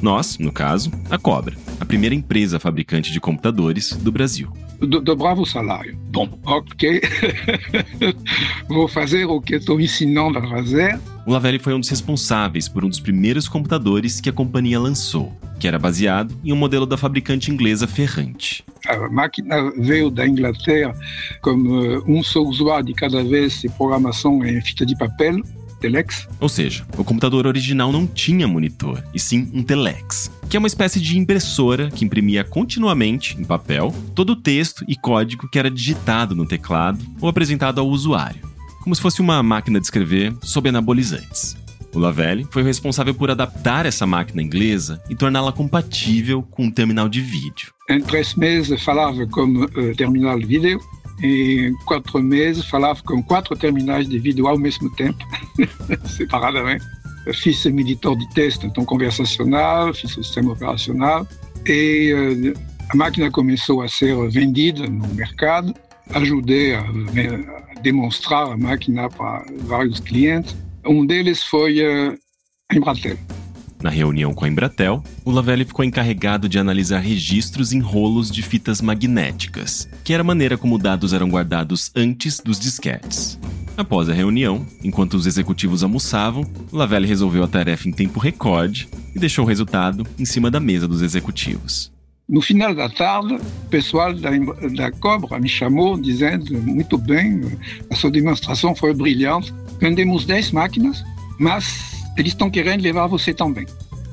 Nós, 0.02 0.38
no 0.38 0.52
caso, 0.52 0.92
a 1.10 1.18
Cobra, 1.18 1.56
a 1.80 1.86
primeira 1.86 2.14
empresa 2.14 2.60
fabricante 2.60 3.10
de 3.10 3.22
computadores 3.22 3.94
do 3.94 4.12
Brasil. 4.12 4.52
Do, 4.80 5.00
dobrava 5.00 5.40
o 5.40 5.46
salário. 5.46 5.98
Bom, 6.12 6.28
ok. 6.44 7.02
Vou 8.68 8.90
fazer 8.90 9.24
o 9.24 9.40
que 9.40 9.56
estou 9.56 9.80
ensinando 9.80 10.40
a 10.40 10.50
fazer. 10.50 11.00
O 11.26 11.32
Lavelle 11.32 11.58
foi 11.58 11.74
um 11.74 11.80
dos 11.80 11.88
responsáveis 11.88 12.68
por 12.68 12.84
um 12.84 12.90
dos 12.90 13.00
primeiros 13.00 13.48
computadores 13.48 14.20
que 14.20 14.30
a 14.30 14.34
companhia 14.34 14.78
lançou, 14.78 15.32
que 15.58 15.70
era 15.70 15.80
baseado 15.80 16.38
em 16.44 16.52
um 16.52 16.58
modelo 16.58 16.86
da 16.86 16.98
fabricante 16.98 17.50
inglesa 17.50 17.88
Ferrante. 17.88 18.66
A 18.88 19.10
máquina 19.10 19.72
veio 19.78 20.10
da 20.10 20.28
Inglaterra 20.28 20.94
com 21.42 21.52
um 22.06 22.22
só 22.24 22.42
usuário 22.42 22.88
de 22.88 22.94
cada 22.94 23.24
vez 23.24 23.62
de 23.62 23.70
programação 23.70 24.44
em 24.46 24.62
fita 24.62 24.86
de 24.86 24.98
papel 24.98 25.42
telex. 25.84 26.30
Ou 26.40 26.48
seja, 26.48 26.86
o 26.98 27.04
computador 27.04 27.46
original 27.46 27.92
não 27.92 28.08
tinha 28.08 28.48
monitor, 28.48 29.04
e 29.14 29.20
sim 29.20 29.52
um 29.54 29.62
telex, 29.62 30.32
que 30.50 30.56
é 30.56 30.60
uma 30.60 30.68
espécie 30.68 31.02
de 31.02 31.18
impressora 31.18 31.92
que 31.92 32.06
imprimia 32.06 32.44
continuamente, 32.46 33.38
em 33.38 33.44
papel, 33.44 33.94
todo 34.16 34.32
o 34.32 34.36
texto 34.36 34.86
e 34.88 34.96
código 34.96 35.50
que 35.50 35.60
era 35.60 35.70
digitado 35.70 36.34
no 36.34 36.46
teclado 36.46 37.04
ou 37.20 37.28
apresentado 37.28 37.82
ao 37.82 37.88
usuário, 37.90 38.42
como 38.82 38.96
se 38.96 39.02
fosse 39.02 39.20
uma 39.20 39.44
máquina 39.44 39.78
de 39.78 39.86
escrever 39.86 40.34
sob 40.42 40.70
anabolizantes. 40.70 41.58
O 41.94 42.00
Lavelle 42.00 42.48
foi 42.50 42.64
responsável 42.64 43.14
por 43.14 43.30
adaptar 43.30 43.86
essa 43.86 44.08
máquina 44.08 44.42
inglesa 44.42 45.04
e 45.10 45.16
torná-la 45.16 45.52
compatível 45.52 46.42
com 46.42 46.64
um 46.64 46.72
terminal 46.72 47.10
de 47.10 47.20
vídeo. 47.20 47.73
Em 47.90 48.02
três 48.02 48.34
meses 48.36 48.82
falava 48.82 49.26
como 49.28 49.66
uh, 49.66 49.96
terminal 49.96 50.40
de 50.40 50.46
vídeo 50.46 50.80
em 51.22 51.74
quatro 51.86 52.22
meses 52.22 52.66
falava 52.66 53.02
com 53.04 53.22
quatro 53.24 53.56
terminais 53.56 54.08
de 54.08 54.20
vídeo 54.20 54.48
ao 54.48 54.58
mesmo 54.58 54.90
tempo, 54.96 55.24
separadamente. 56.06 56.84
Fiz 57.34 57.64
militar 57.66 58.16
de 58.16 58.30
teste, 58.34 58.66
então 58.66 58.84
conversacional, 58.84 59.94
fiz 59.94 60.18
o 60.18 60.24
sistema 60.24 60.52
operacional 60.52 61.26
e 61.66 62.14
uh, 62.14 62.60
a 62.90 62.98
máquina 62.98 63.32
começou 63.32 63.82
a 63.82 63.88
ser 63.88 64.16
vendida 64.30 64.86
no 64.86 65.08
mercado. 65.14 65.74
Ajudei 66.10 66.76
a, 66.76 66.82
a 66.82 67.80
demonstrar 67.80 68.52
a 68.52 68.58
máquina 68.58 69.10
para 69.10 69.46
vários 69.62 70.02
clientes. 70.02 70.54
Um 70.86 71.06
deles 71.06 71.42
foi 71.44 71.80
uh, 71.82 72.18
a 72.70 72.76
Embratel. 72.76 73.18
Na 73.84 73.90
reunião 73.90 74.34
com 74.34 74.46
a 74.46 74.48
Embratel, 74.48 75.04
o 75.26 75.32
Lavelle 75.32 75.66
ficou 75.66 75.84
encarregado 75.84 76.48
de 76.48 76.58
analisar 76.58 77.00
registros 77.00 77.74
em 77.74 77.82
rolos 77.82 78.32
de 78.32 78.42
fitas 78.42 78.82
magnéticas, 78.82 79.90
que 80.06 80.14
era 80.14 80.22
a 80.22 80.24
maneira 80.24 80.58
como 80.58 80.78
dados 80.78 81.12
eram 81.12 81.28
guardados 81.28 81.92
antes 81.94 82.40
dos 82.40 82.58
disquetes. 82.58 83.38
Após 83.76 84.08
a 84.08 84.14
reunião, 84.14 84.66
enquanto 84.82 85.16
os 85.16 85.28
executivos 85.28 85.84
almoçavam, 85.84 86.50
Lavelle 86.72 87.06
resolveu 87.06 87.44
a 87.44 87.48
tarefa 87.48 87.90
em 87.90 87.92
tempo 87.92 88.22
recorde 88.22 88.88
e 89.14 89.20
deixou 89.20 89.44
o 89.44 89.48
resultado 89.48 90.08
em 90.18 90.24
cima 90.24 90.50
da 90.50 90.62
mesa 90.62 90.88
dos 90.88 91.02
executivos. 91.02 91.92
No 92.30 92.42
final 92.42 92.74
da 92.74 92.88
tarde, 92.88 93.34
o 93.34 93.70
pessoal 93.70 94.14
da, 94.14 94.30
da 94.78 94.92
Cobra 94.94 95.38
me 95.42 95.50
chamou 95.50 96.00
dizendo: 96.00 96.58
Muito 96.62 96.98
bem, 96.98 97.42
a 97.90 97.96
sua 97.96 98.10
demonstração 98.10 98.74
foi 98.74 98.94
brilhante. 98.94 99.54
Vendemos 99.78 100.24
10 100.24 100.52
máquinas, 100.52 101.04
mas 101.38 101.93
eles 102.18 102.34
estão 102.34 102.50
querendo 102.50 102.82
levar 102.82 103.08
você 103.08 103.34
também. 103.34 103.66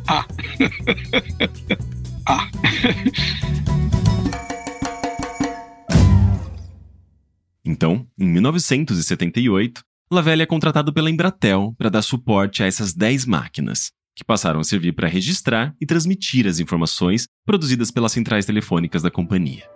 Ah! 0.06 0.26
ah! 2.26 2.48
então, 7.64 8.06
em 8.18 8.26
1978, 8.26 9.82
Lavelle 10.12 10.42
é 10.42 10.46
contratado 10.46 10.92
pela 10.92 11.10
Embratel 11.10 11.74
para 11.78 11.88
dar 11.88 12.02
suporte 12.02 12.62
a 12.62 12.66
essas 12.66 12.92
10 12.92 13.26
máquinas, 13.26 13.92
que 14.16 14.24
passaram 14.24 14.58
a 14.60 14.64
servir 14.64 14.92
para 14.92 15.06
registrar 15.06 15.74
e 15.80 15.86
transmitir 15.86 16.46
as 16.46 16.58
informações 16.58 17.26
produzidas 17.46 17.90
pelas 17.90 18.12
centrais 18.12 18.44
telefônicas 18.44 19.02
da 19.02 19.10
companhia. 19.10 19.68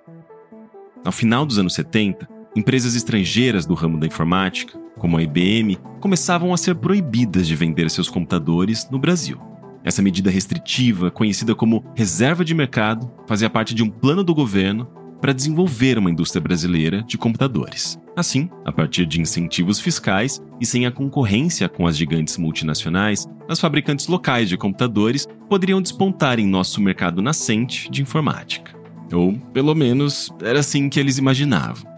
Ao 1.05 1.13
final 1.13 1.47
dos 1.47 1.59
anos 1.59 1.75
70, 1.75 2.27
empresas 2.57 2.95
estrangeiras 2.95 3.67
do 3.67 3.75
ramo 3.75 3.99
da 3.99 4.07
informática 4.07 4.79
como 4.99 5.17
a 5.17 5.23
IBM, 5.23 5.79
começavam 6.01 6.53
a 6.53 6.57
ser 6.57 6.75
proibidas 6.77 7.47
de 7.47 7.57
vender 7.57 7.91
seus 7.91 8.09
computadores 8.09 8.89
no 8.91 8.99
Brasil. 8.99 9.39
Essa 9.83 10.01
medida 10.01 10.31
restritiva, 10.31 11.11
conhecida 11.11 11.55
como 11.55 11.85
reserva 11.95 12.45
de 12.45 12.55
mercado, 12.55 13.13
fazia 13.27 13.51
parte 13.51 13.75
de 13.75 13.83
um 13.83 13.91
plano 13.91 14.25
do 14.25 14.35
governo 14.35 14.87
para 15.21 15.33
desenvolver 15.33 15.99
uma 15.99 16.11
indústria 16.11 16.41
brasileira 16.41 17.03
de 17.03 17.19
computadores. 17.19 17.99
Assim, 18.17 18.49
a 18.65 18.73
partir 18.73 19.05
de 19.05 19.21
incentivos 19.21 19.81
fiscais 19.81 20.41
e 20.61 20.67
sem 20.67 20.87
a 20.87 20.91
concorrência 20.91 21.69
com 21.69 21.87
as 21.87 21.97
gigantes 21.97 22.39
multinacionais, 22.39 23.27
as 23.49 23.61
fabricantes 23.61 24.07
locais 24.07 24.49
de 24.49 24.57
computadores 24.57 25.27
poderiam 25.49 25.83
despontar 25.83 26.39
em 26.39 26.47
nosso 26.47 26.81
mercado 26.81 27.21
nascente 27.21 27.91
de 27.91 28.01
informática. 28.01 28.73
Ou, 29.13 29.35
pelo 29.53 29.75
menos, 29.75 30.31
era 30.43 30.61
assim 30.61 30.89
que 30.89 30.99
eles 30.99 31.19
imaginavam. 31.19 31.94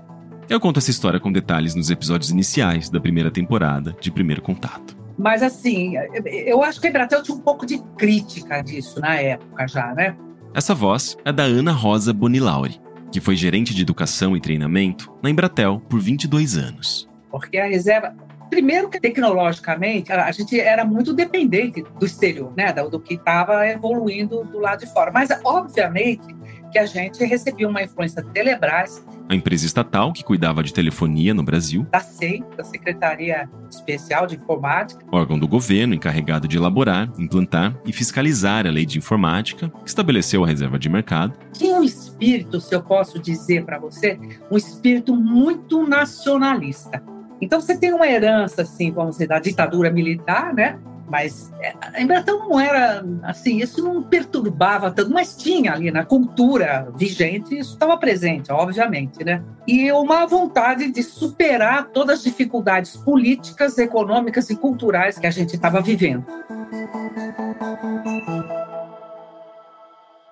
Eu 0.49 0.61
conto 0.61 0.79
essa 0.79 0.91
história 0.91 1.19
com 1.19 1.33
detalhes 1.33 1.75
nos 1.75 1.91
episódios 1.91 2.31
iniciais 2.31 2.88
da 2.88 3.00
primeira 3.00 3.33
temporada 3.33 3.97
de 4.00 4.12
Primeiro 4.12 4.41
Contato. 4.41 4.97
Mas 5.19 5.43
assim, 5.43 5.95
eu 6.25 6.62
acho 6.62 6.81
que 6.81 6.87
a 6.87 6.91
Embratel 6.91 7.23
tinha 7.23 7.37
um 7.37 7.41
pouco 7.41 7.67
de 7.67 7.83
crítica 7.99 8.62
disso 8.62 9.00
na 9.00 9.17
época 9.17 9.67
já, 9.67 9.93
né? 9.93 10.17
Essa 10.55 10.73
voz 10.73 11.17
é 11.25 11.33
da 11.33 11.43
Ana 11.43 11.73
Rosa 11.73 12.12
Bonilauri, 12.12 12.81
que 13.11 13.21
foi 13.21 13.35
gerente 13.35 13.75
de 13.75 13.83
educação 13.83 14.37
e 14.37 14.41
treinamento 14.41 15.12
na 15.21 15.31
Embratel 15.31 15.83
por 15.88 16.00
22 16.00 16.57
anos. 16.57 17.09
Porque 17.29 17.59
a 17.59 17.67
reserva, 17.67 18.15
Primeiro 18.49 18.88
que 18.88 19.00
tecnologicamente 19.00 20.12
a 20.12 20.31
gente 20.31 20.59
era 20.59 20.85
muito 20.85 21.12
dependente 21.12 21.85
do 21.99 22.07
exterior, 22.07 22.53
né, 22.57 22.73
do 22.73 23.00
que 23.00 23.15
estava 23.15 23.67
evoluindo 23.67 24.45
do 24.45 24.61
lado 24.61 24.81
de 24.81 24.93
fora. 24.93 25.11
Mas 25.11 25.31
obviamente 25.45 26.36
que 26.76 26.80
a 26.80 26.85
gente 26.85 27.25
recebia 27.25 27.66
uma 27.66 27.83
influência 27.83 28.23
da 28.23 28.30
Telebrás, 28.30 29.02
a 29.30 29.35
empresa 29.35 29.64
estatal 29.64 30.12
que 30.12 30.23
cuidava 30.23 30.62
de 30.62 30.75
telefonia 30.75 31.33
no 31.33 31.42
Brasil, 31.42 31.87
da 31.90 32.00
SEI, 32.00 32.45
da 32.54 32.62
Secretaria 32.62 33.49
Especial 33.71 34.26
de 34.26 34.37
Informática, 34.37 35.02
órgão 35.11 35.38
do 35.38 35.49
governo 35.49 35.95
encarregado 35.95 36.47
de 36.47 36.59
elaborar, 36.59 37.11
implantar 37.18 37.75
e 37.87 37.95
fiscalizar 37.95 38.66
a 38.66 38.71
lei 38.71 38.85
de 38.85 38.99
informática, 38.99 39.71
que 39.71 39.88
estabeleceu 39.88 40.45
a 40.45 40.47
reserva 40.47 40.78
de 40.78 40.90
mercado. 40.90 41.33
Tinha 41.54 41.76
um 41.76 41.83
espírito, 41.83 42.61
se 42.61 42.75
eu 42.75 42.83
posso 42.83 43.18
dizer 43.18 43.64
para 43.64 43.78
você, 43.78 44.18
um 44.50 44.56
espírito 44.59 45.16
muito 45.16 45.87
nacionalista 45.88 47.02
então 47.40 47.61
você 47.61 47.76
tem 47.76 47.92
uma 47.92 48.06
herança, 48.06 48.62
assim, 48.62 48.90
vamos 48.90 49.12
dizer, 49.12 49.28
da 49.28 49.38
ditadura 49.38 49.90
militar, 49.90 50.54
né? 50.54 50.78
Mas 51.09 51.53
é, 51.61 51.75
a 51.81 52.01
Embratel 52.01 52.39
não 52.39 52.59
era 52.59 53.05
assim, 53.23 53.59
isso 53.59 53.83
não 53.83 54.03
perturbava 54.03 54.91
tanto, 54.91 55.11
mas 55.11 55.37
tinha 55.37 55.73
ali 55.73 55.91
na 55.91 56.05
cultura 56.05 56.93
vigente, 56.97 57.57
isso 57.57 57.75
estava 57.75 57.97
presente, 57.97 58.51
obviamente, 58.51 59.25
né? 59.25 59.43
E 59.67 59.91
uma 59.93 60.27
vontade 60.27 60.91
de 60.91 61.03
superar 61.03 61.89
todas 61.89 62.19
as 62.19 62.25
dificuldades 62.25 62.97
políticas, 62.97 63.79
econômicas 63.79 64.51
e 64.51 64.57
culturais 64.57 65.19
que 65.19 65.27
a 65.27 65.31
gente 65.31 65.55
estava 65.55 65.81
vivendo. 65.81 66.25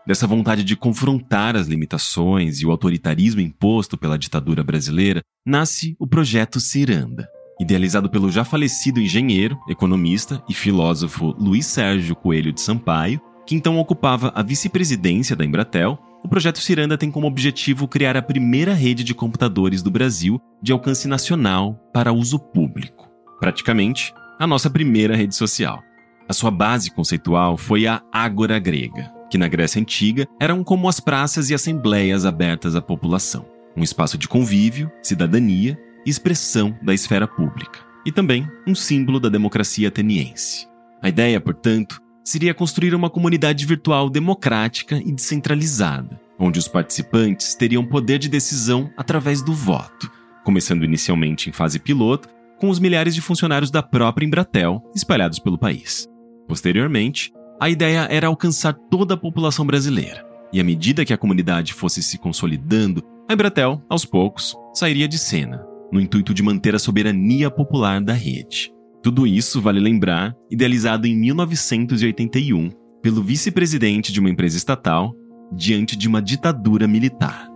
Dessa 0.07 0.27
vontade 0.27 0.63
de 0.63 0.77
confrontar 0.77 1.57
as 1.57 1.67
limitações 1.67 2.61
e 2.61 2.67
o 2.67 2.71
autoritarismo 2.71 3.41
imposto 3.41 3.97
pela 3.97 4.19
ditadura 4.19 4.63
brasileira, 4.63 5.23
nasce 5.47 5.97
o 5.99 6.07
Projeto 6.07 6.61
Ciranda. 6.61 7.27
Idealizado 7.61 8.11
pelo 8.11 8.31
já 8.31 8.45
falecido 8.45 9.01
engenheiro, 9.01 9.59
economista 9.69 10.43
e 10.49 10.55
filósofo 10.55 11.35
Luiz 11.39 11.67
Sérgio 11.67 12.17
Coelho 12.17 12.53
de 12.53 12.61
Sampaio, 12.61 13.21
que 13.47 13.55
então 13.55 13.79
ocupava 13.79 14.33
a 14.35 14.43
vice-presidência 14.43 15.37
da 15.37 15.45
Embratel, 15.45 15.99
o 16.25 16.29
projeto 16.29 16.59
Ciranda 16.59 16.97
tem 16.97 17.11
como 17.11 17.27
objetivo 17.27 17.87
criar 17.87 18.17
a 18.17 18.23
primeira 18.23 18.73
rede 18.73 19.05
de 19.05 19.15
computadores 19.15 19.83
do 19.83 19.91
Brasil 19.91 20.41
de 20.63 20.73
alcance 20.73 21.07
nacional 21.07 21.79
para 21.93 22.13
uso 22.13 22.39
público. 22.39 23.09
Praticamente, 23.39 24.13
a 24.39 24.47
nossa 24.47 24.71
primeira 24.71 25.15
rede 25.15 25.35
social. 25.35 25.83
A 26.29 26.33
sua 26.33 26.51
base 26.51 26.91
conceitual 26.91 27.57
foi 27.57 27.87
a 27.87 28.03
Ágora 28.11 28.59
Grega, 28.59 29.13
que 29.31 29.37
na 29.37 29.47
Grécia 29.47 29.81
Antiga 29.81 30.27
eram 30.41 30.65
como 30.65 30.89
as 30.89 30.99
praças 30.99 31.51
e 31.51 31.55
assembleias 31.55 32.25
abertas 32.25 32.75
à 32.75 32.81
população. 32.81 33.45
Um 33.77 33.83
espaço 33.83 34.17
de 34.17 34.27
convívio, 34.27 34.91
cidadania 35.03 35.79
expressão 36.11 36.77
da 36.83 36.95
esfera 36.95 37.27
pública. 37.27 37.81
E 38.05 38.13
também 38.13 38.49
um 38.67 38.75
símbolo 38.75 39.19
da 39.19 39.29
democracia 39.29 39.89
ateniense. 39.89 40.69
A 41.03 41.09
ideia, 41.09 41.41
portanto, 41.41 42.01
seria 42.25 42.55
construir 42.55 42.95
uma 42.95 43.11
comunidade 43.11 43.67
virtual 43.67 44.09
democrática 44.09 44.97
e 44.97 45.13
descentralizada, 45.13 46.21
onde 46.39 46.59
os 46.59 46.67
participantes 46.67 47.55
teriam 47.55 47.85
poder 47.85 48.19
de 48.19 48.29
decisão 48.29 48.91
através 48.97 49.43
do 49.43 49.53
voto, 49.53 50.11
começando 50.43 50.85
inicialmente 50.85 51.51
em 51.51 51.53
fase 51.53 51.79
piloto, 51.79 52.29
com 52.59 52.71
os 52.71 52.79
milhares 52.79 53.15
de 53.15 53.21
funcionários 53.21 53.71
da 53.71 53.83
própria 53.83 54.25
Embratel 54.25 54.83
espalhados 54.95 55.39
pelo 55.39 55.59
país. 55.59 56.09
Posteriormente, 56.49 57.33
a 57.61 57.69
ideia 57.69 58.07
era 58.11 58.27
alcançar 58.27 58.73
toda 58.91 59.15
a 59.15 59.19
população 59.19 59.67
brasileira, 59.67 60.25
e 60.53 60.61
à 60.61 60.65
medida 60.65 61.05
que 61.05 61.13
a 61.13 61.19
comunidade 61.19 61.75
fosse 61.75 62.03
se 62.03 62.19
consolidando, 62.19 63.03
a 63.29 63.33
Embratel, 63.33 63.83
aos 63.89 64.05
poucos, 64.05 64.57
sairia 64.73 65.09
de 65.09 65.19
cena, 65.19 65.65
no 65.95 66.01
intuito 66.01 66.35
de 66.35 66.43
manter 66.43 66.75
a 66.75 66.79
soberania 66.79 67.49
popular 67.49 68.03
da 68.03 68.13
rede. 68.13 68.73
Tudo 69.01 69.29
isso, 69.29 69.61
vale 69.61 69.79
lembrar, 69.79 70.35
idealizado 70.51 71.07
em 71.07 71.17
1981 71.17 72.71
pelo 73.01 73.23
vice-presidente 73.23 74.13
de 74.13 74.19
uma 74.19 74.29
empresa 74.29 74.57
estatal 74.57 75.15
diante 75.55 75.95
de 75.95 76.09
uma 76.09 76.21
ditadura 76.21 76.89
militar. 76.89 77.49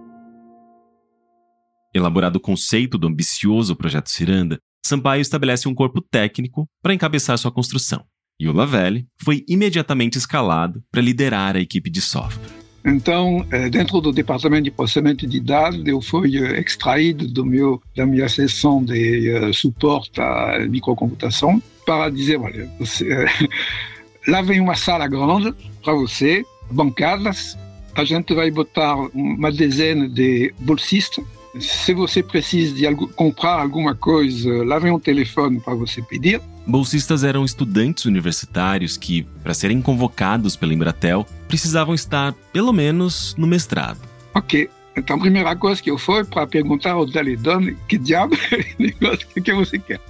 Elaborado 1.92 2.36
o 2.36 2.40
conceito 2.40 2.96
do 2.96 3.08
ambicioso 3.08 3.74
projeto 3.74 4.08
Ciranda, 4.08 4.60
Sampaio 4.86 5.20
estabelece 5.20 5.66
um 5.66 5.74
corpo 5.74 6.00
técnico 6.00 6.68
para 6.80 6.94
encabeçar 6.94 7.36
sua 7.38 7.50
construção, 7.50 8.04
e 8.38 8.48
o 8.48 8.52
Lavelle 8.52 9.08
foi 9.20 9.44
imediatamente 9.48 10.16
escalado 10.16 10.80
para 10.92 11.02
liderar 11.02 11.56
a 11.56 11.60
equipe 11.60 11.90
de 11.90 12.00
software. 12.00 12.57
Então, 12.84 13.44
eh, 13.50 13.68
dentro 13.68 14.00
do 14.00 14.12
departamento 14.12 14.64
de 14.64 14.70
processamento 14.70 15.26
de 15.26 15.40
dados, 15.40 15.84
eu 15.86 16.00
fui 16.00 16.36
eh, 16.38 16.60
extraído 16.60 17.26
do 17.26 17.44
meu, 17.44 17.82
da 17.96 18.06
minha 18.06 18.28
seção 18.28 18.84
de 18.84 19.30
uh, 19.30 19.52
suporte 19.52 20.20
à 20.20 20.66
microcomputação 20.68 21.62
para 21.84 22.08
dizer, 22.10 22.38
olha, 22.38 22.70
você, 22.78 23.26
lá 24.28 24.42
vem 24.42 24.60
uma 24.60 24.76
sala 24.76 25.06
grande 25.08 25.52
para 25.82 25.92
você, 25.94 26.44
bancadas, 26.70 27.58
a 27.94 28.04
gente 28.04 28.32
vai 28.32 28.50
botar 28.50 28.94
uma 29.12 29.50
dezena 29.50 30.08
de 30.08 30.54
bolsistas 30.60 31.24
se 31.60 31.94
você 31.94 32.22
precisa 32.22 32.74
de 32.74 32.86
algo, 32.86 33.08
comprar 33.08 33.60
alguma 33.60 33.94
coisa, 33.94 34.64
lá 34.64 34.78
vem 34.78 34.92
um 34.92 34.98
telefone 34.98 35.60
para 35.60 35.74
você 35.74 36.02
pedir. 36.02 36.40
Bolsistas 36.66 37.24
eram 37.24 37.44
estudantes 37.44 38.04
universitários 38.04 38.96
que, 38.96 39.22
para 39.42 39.54
serem 39.54 39.80
convocados 39.80 40.56
pela 40.56 40.74
Embratel, 40.74 41.26
precisavam 41.48 41.94
estar, 41.94 42.32
pelo 42.52 42.72
menos, 42.72 43.34
no 43.36 43.46
mestrado. 43.46 43.98
Ok. 44.34 44.68
Então, 44.96 45.16
a 45.16 45.20
primeira 45.20 45.56
coisa 45.56 45.80
que 45.80 45.90
eu 45.90 45.96
fui 45.96 46.24
para 46.24 46.46
perguntar 46.46 46.92
ao 46.92 47.06
Daledone 47.06 47.76
que 47.88 47.96
diabo 47.96 48.36
negócio 48.78 49.26
que 49.42 49.54
você 49.54 49.78
quer. 49.78 50.00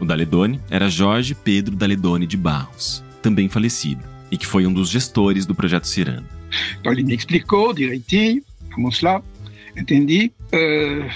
O 0.00 0.04
Daledone 0.04 0.60
era 0.68 0.88
Jorge 0.88 1.34
Pedro 1.34 1.76
Daledone 1.76 2.26
de 2.26 2.36
Barros, 2.36 3.02
também 3.22 3.48
falecido, 3.48 4.02
e 4.30 4.36
que 4.36 4.46
foi 4.46 4.66
um 4.66 4.72
dos 4.72 4.90
gestores 4.90 5.46
do 5.46 5.54
projeto 5.54 5.86
Ciranda. 5.86 6.28
Então, 6.80 6.92
ele 6.92 7.04
me 7.04 7.14
explicou 7.14 7.72
direitinho, 7.72 8.42
vamos 8.72 9.00
lá, 9.00 9.22
entendi. 9.76 10.32
Uh, 10.52 11.08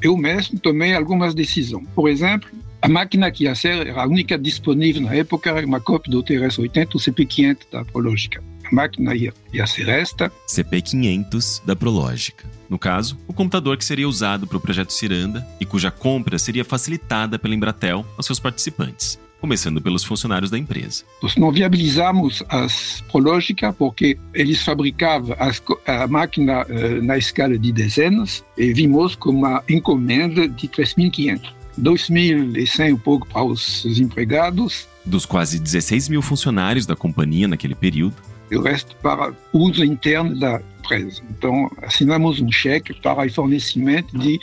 eu 0.00 0.16
mesmo 0.16 0.58
tomei 0.58 0.94
algumas 0.94 1.34
decisões. 1.34 1.86
Por 1.94 2.08
exemplo, 2.08 2.48
a 2.80 2.88
máquina 2.88 3.30
que 3.30 3.44
ia 3.44 3.54
ser 3.54 3.86
era 3.86 4.02
a 4.02 4.06
única 4.06 4.36
disponível 4.36 5.02
na 5.02 5.14
época, 5.14 5.50
era 5.50 5.66
uma 5.66 5.80
cópia 5.80 6.10
do 6.10 6.22
TRS-80, 6.22 6.94
o 6.94 6.98
CP500 6.98 7.58
da 7.70 7.84
Prológica. 7.84 8.42
Máquina 8.72 9.14
ia, 9.14 9.32
ia 9.52 9.66
ser 9.66 9.88
esta. 9.88 10.32
CP500 10.48 11.62
da 11.64 11.76
Prológica. 11.76 12.48
No 12.68 12.78
caso, 12.78 13.18
o 13.28 13.32
computador 13.32 13.76
que 13.76 13.84
seria 13.84 14.08
usado 14.08 14.46
para 14.46 14.56
o 14.56 14.60
projeto 14.60 14.92
Ciranda 14.92 15.46
e 15.60 15.66
cuja 15.66 15.90
compra 15.90 16.38
seria 16.38 16.64
facilitada 16.64 17.38
pela 17.38 17.54
Embratel 17.54 18.06
aos 18.16 18.26
seus 18.26 18.40
participantes 18.40 19.20
começando 19.42 19.82
pelos 19.82 20.04
funcionários 20.04 20.52
da 20.52 20.56
empresa. 20.56 21.02
Nós 21.20 21.34
não 21.34 21.50
viabilizamos 21.50 22.44
as 22.48 23.02
Prológica 23.10 23.72
porque 23.72 24.16
eles 24.32 24.62
fabricavam 24.62 25.36
a 25.84 26.06
máquina 26.06 26.64
uh, 26.64 27.02
na 27.02 27.18
escala 27.18 27.58
de 27.58 27.72
dezenas 27.72 28.44
e 28.56 28.72
vimos 28.72 29.16
com 29.16 29.30
uma 29.30 29.64
encomenda 29.68 30.48
de 30.48 30.68
3.500. 30.68 31.52
2.100 31.76 32.94
um 32.94 32.98
pouco 32.98 33.26
para 33.26 33.42
os 33.42 33.84
empregados. 33.98 34.86
Dos 35.04 35.26
quase 35.26 35.58
16 35.58 36.08
mil 36.08 36.22
funcionários 36.22 36.86
da 36.86 36.94
companhia 36.94 37.48
naquele 37.48 37.74
período. 37.74 38.14
E 38.52 38.56
o 38.56 38.60
resto 38.60 38.94
para 38.96 39.32
uso 39.50 39.82
interno 39.82 40.38
da 40.38 40.60
empresa. 40.78 41.22
Então, 41.30 41.70
assinamos 41.82 42.38
um 42.38 42.52
cheque 42.52 42.92
para 42.92 43.26
o 43.26 43.32
fornecimento 43.32 44.18
de 44.18 44.38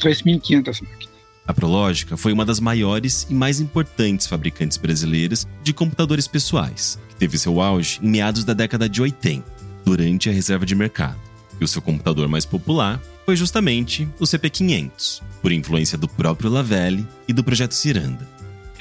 3.500 0.00 0.82
máquinas. 0.82 1.12
A 1.46 1.54
Prológica 1.54 2.16
foi 2.16 2.32
uma 2.32 2.44
das 2.44 2.58
maiores 2.58 3.24
e 3.30 3.34
mais 3.34 3.60
importantes 3.60 4.26
fabricantes 4.26 4.76
brasileiras 4.76 5.46
de 5.62 5.72
computadores 5.72 6.26
pessoais, 6.26 6.98
que 7.08 7.14
teve 7.14 7.38
seu 7.38 7.60
auge 7.60 8.00
em 8.02 8.08
meados 8.08 8.44
da 8.44 8.52
década 8.52 8.88
de 8.88 9.00
80, 9.00 9.44
durante 9.84 10.28
a 10.28 10.32
reserva 10.32 10.66
de 10.66 10.74
mercado. 10.74 11.20
E 11.60 11.64
o 11.64 11.68
seu 11.68 11.80
computador 11.80 12.26
mais 12.26 12.44
popular 12.44 13.00
foi 13.24 13.36
justamente 13.36 14.08
o 14.18 14.24
CP500, 14.24 15.22
por 15.40 15.52
influência 15.52 15.96
do 15.96 16.08
próprio 16.08 16.50
Lavelle 16.50 17.06
e 17.28 17.32
do 17.32 17.44
projeto 17.44 17.76
Ciranda. 17.76 18.31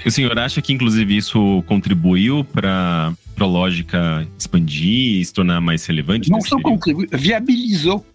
O 0.06 0.12
senhor 0.12 0.38
acha 0.38 0.62
que, 0.62 0.74
inclusive, 0.74 1.16
isso 1.16 1.64
contribuiu 1.68 2.44
para 2.44 3.10
a 3.10 3.14
Prológica 3.36 4.28
expandir 4.38 5.20
e 5.20 5.26
se 5.26 5.34
tornar 5.34 5.62
mais 5.62 5.86
relevante? 5.86 6.30
Não 6.30 6.42
só 6.42 6.60
contribuiu, 6.60 7.08
viabilizou. 7.12 8.06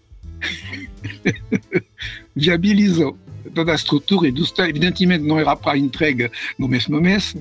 viabilizou 2.35 3.17
toda 3.53 3.71
a 3.71 3.75
estrutura 3.75 4.29
industrial, 4.29 4.69
evidentemente 4.69 5.23
não 5.23 5.39
era 5.39 5.55
para 5.55 5.77
entrega 5.77 6.31
no 6.57 6.67
mesmo 6.67 6.99
mês, 6.99 7.35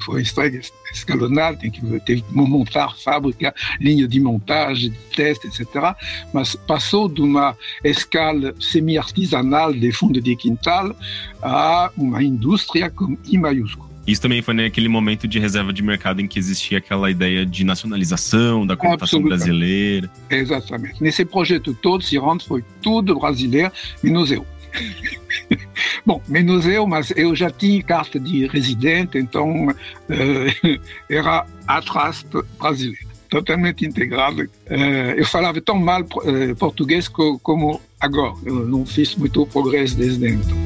foi 0.00 0.22
entrega 0.22 0.60
escalonada, 0.92 1.56
tem 1.56 1.70
que, 1.70 1.80
teve 2.00 2.22
que 2.22 2.34
montar 2.34 2.96
fábrica, 2.96 3.54
linha 3.80 4.06
de 4.06 4.20
montagem, 4.20 4.90
de 4.90 4.96
teste, 5.14 5.46
etc. 5.46 5.94
Mas 6.32 6.54
passou 6.54 7.08
de 7.08 7.20
uma 7.20 7.56
escala 7.84 8.54
semi-artesanal 8.60 9.72
de 9.72 9.92
fundo 9.92 10.20
de 10.20 10.36
quintal 10.36 10.94
a 11.42 11.90
uma 11.96 12.22
indústria 12.22 12.90
com 12.90 13.16
I 13.26 13.38
maiúsculo. 13.38 13.90
Isso 14.06 14.22
também 14.22 14.42
foi 14.42 14.54
naquele 14.54 14.88
momento 14.88 15.28
de 15.28 15.38
reserva 15.38 15.72
de 15.72 15.82
mercado 15.82 16.20
em 16.20 16.26
que 16.26 16.38
existia 16.38 16.78
aquela 16.78 17.10
ideia 17.10 17.44
de 17.44 17.64
nacionalização 17.64 18.66
da 18.66 18.76
computação 18.76 19.22
brasileira. 19.22 20.10
Exatamente. 20.28 21.02
Nesse 21.02 21.24
projeto 21.24 21.74
todo, 21.74 22.02
Cirante 22.02 22.46
foi 22.46 22.64
tudo 22.82 23.18
brasileiro, 23.18 23.70
menos 24.02 24.32
eu. 24.32 24.44
Bom, 26.04 26.22
menos 26.28 26.66
eu, 26.66 26.86
mas 26.86 27.12
eu 27.16 27.34
já 27.34 27.50
tinha 27.50 27.82
carta 27.82 28.18
de 28.18 28.46
residente, 28.46 29.18
então 29.18 29.68
uh, 29.68 29.74
era 31.08 31.46
atrás 31.66 32.24
brasileiro, 32.58 33.06
totalmente 33.28 33.84
integrado. 33.84 34.42
Uh, 34.42 35.14
eu 35.16 35.26
falava 35.26 35.60
tão 35.60 35.76
mal 35.76 36.02
uh, 36.02 36.56
português 36.56 37.08
como 37.08 37.80
agora, 38.00 38.34
eu 38.44 38.66
não 38.66 38.86
fiz 38.86 39.14
muito 39.14 39.46
progresso 39.46 39.96
desde 39.96 40.28
então. 40.28 40.56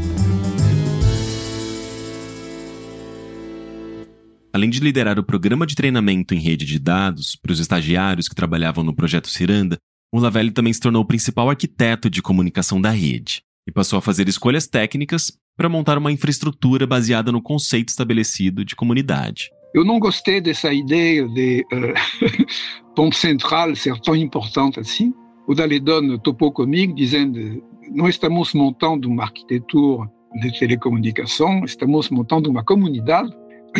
Além 4.53 4.71
de 4.71 4.79
liderar 4.79 5.19
o 5.19 5.25
programa 5.25 5.67
de 5.67 5.75
treinamento 5.75 6.33
em 6.33 6.39
rede 6.39 6.65
de 6.65 6.79
dados 6.79 7.35
para 7.35 7.51
os 7.51 7.59
estagiários 7.59 8.29
que 8.29 8.37
trabalhavam 8.37 8.85
no 8.85 8.95
projeto 8.95 9.29
Ciranda, 9.29 9.77
o 10.13 10.21
Lavelli 10.21 10.53
também 10.53 10.73
se 10.73 10.79
tornou 10.79 11.03
o 11.03 11.05
principal 11.05 11.51
arquiteto 11.51 12.09
de 12.09 12.23
comunicação 12.23 12.81
da 12.81 12.91
rede 12.91 13.43
e 13.67 13.73
passou 13.73 13.99
a 13.99 14.03
fazer 14.03 14.29
escolhas 14.29 14.67
técnicas 14.67 15.33
para 15.57 15.69
montar 15.69 15.99
uma 15.99 16.13
infraestrutura 16.13 16.87
baseada 16.87 17.31
no 17.31 17.43
conceito 17.43 17.89
estabelecido 17.89 18.65
de 18.65 18.75
comunidade. 18.75 19.51
Eu 19.75 19.85
não 19.85 19.99
gostei 19.99 20.41
dessa 20.41 20.73
ideia 20.73 21.27
de 21.29 21.67
uh, 21.73 22.95
ponto 22.95 23.17
central 23.17 23.75
ser 23.75 23.99
tão 24.01 24.15
importante 24.15 24.79
assim. 24.79 25.13
O 25.47 25.55
Daledon 25.55 26.19
topou 26.19 26.53
comigo 26.53 26.95
dizendo 26.95 27.63
nós 27.93 28.15
estamos 28.15 28.55
montando 28.55 29.09
uma 29.09 29.25
arquitetura 29.25 30.09
de 30.41 30.59
telecomunicação, 30.59 31.65
estamos 31.65 32.09
montando 32.11 32.51
uma 32.51 32.65
comunidade 32.65 33.31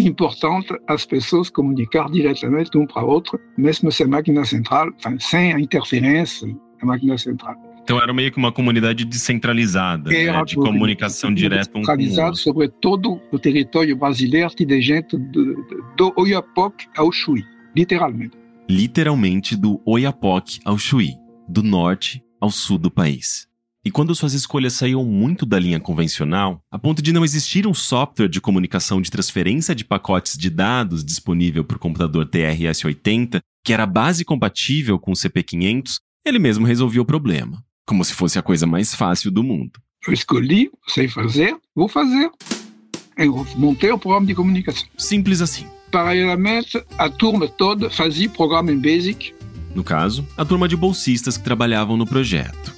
importante 0.01 0.75
as 0.89 1.07
pessoas 1.07 1.51
comunicar 1.51 2.11
diretamente 2.11 2.77
um 2.77 2.87
para 2.87 3.05
outro, 3.05 3.39
mesmo 3.57 3.93
sem 3.93 4.07
máquina 4.07 4.45
central, 4.45 4.89
sem 5.21 5.53
a 5.53 5.61
interferência 5.61 6.49
da 6.81 6.87
máquina 6.87 7.17
central. 7.17 7.55
Então 7.85 8.03
era 8.03 8.13
meio 8.15 8.33
que 8.33 8.39
uma 8.39 8.51
comunidade 8.51 9.05
descentralizada, 9.05 10.11
né, 10.11 10.43
de 10.45 10.57
comunicação 10.57 11.33
direta 11.33 11.79
um 11.79 11.83
com 11.83 11.93
o 11.93 12.21
outro. 12.21 12.37
sobre 12.37 12.69
todo 12.69 13.21
o 13.31 13.39
território 13.39 13.95
brasileiro, 13.95 14.51
de 14.57 14.81
gente 14.81 15.17
do, 15.19 15.55
do 15.95 16.13
Oiapoque 16.17 16.87
ao 16.97 17.13
Chuí, 17.13 17.45
literalmente. 17.77 18.37
Literalmente 18.69 19.55
do 19.55 19.83
Oiapoque 19.85 20.61
ao 20.65 20.79
Chuí, 20.79 21.13
do 21.47 21.63
norte 21.63 22.23
ao 22.41 22.51
sul 22.51 22.79
do 22.79 22.91
país. 22.91 23.47
E 23.85 23.91
quando 23.91 24.15
suas 24.15 24.33
escolhas 24.33 24.73
saíam 24.73 25.05
muito 25.05 25.45
da 25.45 25.59
linha 25.59 25.79
convencional, 25.79 26.63
a 26.71 26.79
ponto 26.79 27.03
de 27.03 27.13
não 27.13 27.23
existir 27.23 27.67
um 27.67 27.75
software 27.75 28.29
de 28.29 28.41
comunicação 28.41 29.03
de 29.03 29.11
transferência 29.11 29.75
de 29.75 29.85
pacotes 29.85 30.39
de 30.39 30.49
dados 30.49 31.05
disponível 31.05 31.63
para 31.63 31.77
o 31.77 31.81
computador 31.81 32.25
TRS-80, 32.25 33.41
que 33.63 33.75
era 33.75 33.85
base 33.85 34.25
compatível 34.25 34.99
com 34.99 35.13
o 35.13 35.15
CP500, 35.15 35.97
ele 36.25 36.39
mesmo 36.39 36.67
resolveu 36.67 37.03
o 37.03 37.07
problema, 37.07 37.63
como 37.87 38.05
se 38.05 38.15
fosse 38.15 38.39
a 38.39 38.43
coisa 38.43 38.67
mais 38.67 38.95
fácil 38.95 39.31
do 39.31 39.43
mundo. 39.43 39.73
Eu 40.07 40.13
escolhi, 40.13 40.71
sei 40.89 41.09
fazer, 41.09 41.57
vou 41.75 41.89
fazer. 41.89 42.31
Eu 43.17 43.47
montei 43.57 43.91
o 43.91 43.99
programa 43.99 44.27
de 44.27 44.35
comunicação. 44.35 44.87
Simples 44.99 45.41
assim. 45.41 45.67
Paralelamente, 45.91 46.83
a 46.99 47.09
turma 47.09 47.49
toda 47.49 47.89
fazia 47.89 48.29
programa 48.29 48.73
em 48.73 48.79
Basic. 48.79 49.33
No 49.75 49.85
caso, 49.85 50.27
a 50.37 50.45
turma 50.45 50.69
de 50.69 50.77
bolsistas 50.77 51.37
que 51.37 51.45
trabalhavam 51.45 51.97
no 51.97 52.07
projeto. 52.07 52.74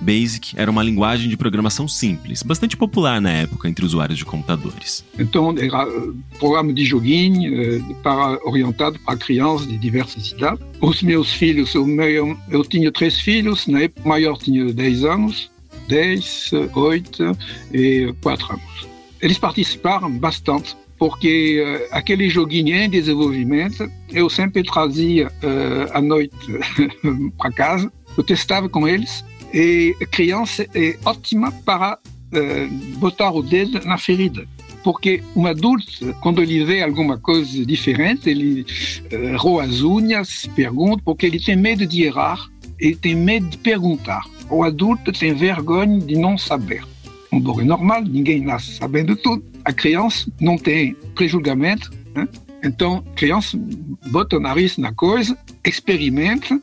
BASIC 0.00 0.54
era 0.56 0.70
uma 0.70 0.82
linguagem 0.82 1.28
de 1.28 1.36
programação 1.36 1.86
simples, 1.86 2.42
bastante 2.42 2.76
popular 2.76 3.20
na 3.20 3.30
época 3.30 3.68
entre 3.68 3.84
usuários 3.84 4.18
de 4.18 4.24
computadores. 4.24 5.04
Então, 5.18 5.54
era 5.58 5.86
programa 6.38 6.72
de 6.72 6.84
joguinho 6.84 7.60
eh, 7.60 7.80
para, 8.02 8.38
orientado 8.46 8.98
para 9.00 9.16
crianças 9.16 9.68
de 9.68 9.76
diversas 9.76 10.32
idades. 10.32 10.64
Os 10.80 11.02
meus 11.02 11.32
filhos, 11.32 11.74
eu, 11.74 11.86
eu 12.48 12.64
tinha 12.64 12.90
três 12.90 13.20
filhos, 13.20 13.66
na 13.66 13.82
época 13.82 14.08
maior 14.08 14.38
tinha 14.38 14.72
10 14.72 15.04
anos, 15.04 15.50
10, 15.88 16.50
8 16.74 17.38
e 17.72 18.14
4 18.22 18.52
anos. 18.52 18.88
Eles 19.20 19.38
participaram 19.38 20.10
bastante 20.10 20.76
porque 20.98 21.62
uh, 21.62 21.88
aquele 21.96 22.28
joguinho 22.28 22.76
em 22.76 22.88
desenvolvimento 22.88 23.90
eu 24.10 24.28
sempre 24.28 24.62
trazia 24.62 25.28
uh, 25.28 25.96
à 25.96 26.00
noite 26.00 26.36
para 27.38 27.50
casa, 27.52 27.92
eu 28.16 28.22
testava 28.22 28.68
com 28.68 28.86
eles 28.86 29.24
e 29.52 29.96
a 30.00 30.06
criança 30.06 30.66
é 30.74 30.96
ótima 31.04 31.52
para 31.64 31.98
uh, 31.98 32.98
botar 32.98 33.30
o 33.30 33.42
dedo 33.42 33.80
na 33.86 33.98
ferida. 33.98 34.46
Porque 34.82 35.22
um 35.36 35.46
adulto, 35.46 36.14
quando 36.20 36.42
ele 36.42 36.64
vê 36.64 36.82
alguma 36.82 37.18
coisa 37.18 37.66
diferente, 37.66 38.30
ele 38.30 38.62
uh, 39.12 39.36
roa 39.36 39.64
as 39.64 39.82
unhas, 39.82 40.48
pergunta, 40.54 41.02
porque 41.04 41.26
ele 41.26 41.38
tem 41.38 41.56
medo 41.56 41.86
de 41.86 42.04
errar, 42.04 42.48
ele 42.78 42.96
tem 42.96 43.14
medo 43.14 43.48
de 43.48 43.58
perguntar. 43.58 44.24
O 44.48 44.64
adulto 44.64 45.12
tem 45.12 45.34
vergonha 45.34 46.00
de 46.00 46.16
não 46.16 46.38
saber. 46.38 46.82
Bom, 47.30 47.60
é 47.60 47.64
normal, 47.64 48.02
ninguém 48.02 48.40
nasce 48.40 48.74
sabendo 48.74 49.14
tudo. 49.14 49.44
A 49.64 49.72
criança 49.72 50.30
não 50.40 50.56
tem 50.56 50.94
prejulgamento, 51.14 51.90
né? 52.14 52.26
Então, 52.62 53.04
a 53.06 53.14
criança 53.14 53.58
bota 54.10 54.36
o 54.36 54.40
nariz 54.40 54.76
na 54.76 54.92
coisa, 54.92 55.36
experimenta, 55.64 56.60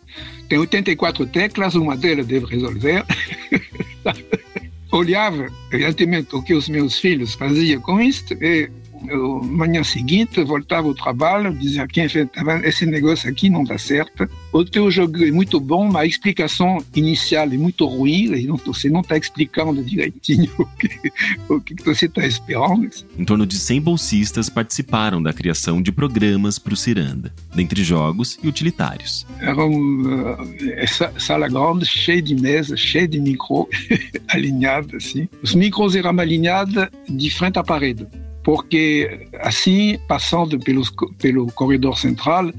tem 0.48 0.58
84 0.58 1.26
teclas, 1.28 1.76
uma 1.76 1.96
delas 1.96 2.26
deve 2.26 2.46
resolver. 2.46 3.06
Olhava, 4.92 5.48
evidentemente, 5.72 6.36
o 6.36 6.42
que 6.42 6.54
os 6.54 6.70
meus 6.70 6.98
filhos 6.98 7.34
faziam 7.34 7.82
com 7.82 8.00
isto 8.00 8.34
e 8.34 8.70
eu, 9.08 9.42
manhã 9.44 9.84
seguinte, 9.84 10.44
voltava 10.44 10.88
ao 10.88 10.96
trabalho, 10.96 11.54
dizia 11.54 11.88
quem 11.88 12.08
fez 12.10 12.28
esse 12.64 12.86
negócio 12.86 13.30
aqui 13.30 13.50
não 13.50 13.64
dá 13.64 13.78
certo. 13.78 14.30
O 14.52 14.64
teu 14.64 14.90
jogo 14.90 15.24
é 15.24 15.32
muito 15.32 15.60
bom, 15.60 15.86
mas 15.86 16.04
a 16.04 16.06
explicação 16.06 16.78
inicial 16.96 17.46
é 17.46 17.58
muito 17.58 17.86
ruim, 17.86 18.34
e 18.34 18.48
não, 18.48 18.58
você 18.58 18.90
não 18.90 19.02
está 19.02 19.18
explicando 19.18 19.84
direitinho 19.84 20.52
o 20.58 20.66
que, 20.66 21.12
o 21.50 21.62
que 21.62 21.84
você 21.84 22.06
está 22.06 22.26
esperando. 22.26 22.90
Em 23.18 23.26
torno 23.26 23.46
de 23.46 23.58
100 23.58 23.82
bolsistas 23.82 24.50
participaram 24.50 25.22
da 25.22 25.34
criação 25.34 25.82
de 25.82 25.92
programas 25.92 26.58
para 26.58 26.74
o 26.74 26.78
Ciranda, 26.78 27.34
dentre 27.54 27.84
jogos 27.84 28.40
e 28.42 28.48
utilitários. 28.48 29.26
Era 29.40 29.66
uma 29.66 30.42
uh, 30.44 31.20
sala 31.20 31.48
grande, 31.48 31.86
cheia 31.86 32.22
de 32.22 32.36
mesas, 32.36 32.80
cheia 32.80 33.08
de 33.08 33.20
micros, 33.20 33.68
alinhados 34.28 34.94
assim. 34.96 35.28
Os 35.42 35.54
micros 35.54 35.96
eram 35.96 36.18
alinhados 36.20 36.88
de 37.08 37.30
frente 37.30 37.60
à 37.60 37.64
parede 37.64 38.08
porque 38.48 39.28
assim, 39.42 40.00
passando 40.08 40.58
pelos, 40.58 40.90
pelo 41.20 41.48
corredor 41.48 41.98
central, 41.98 42.50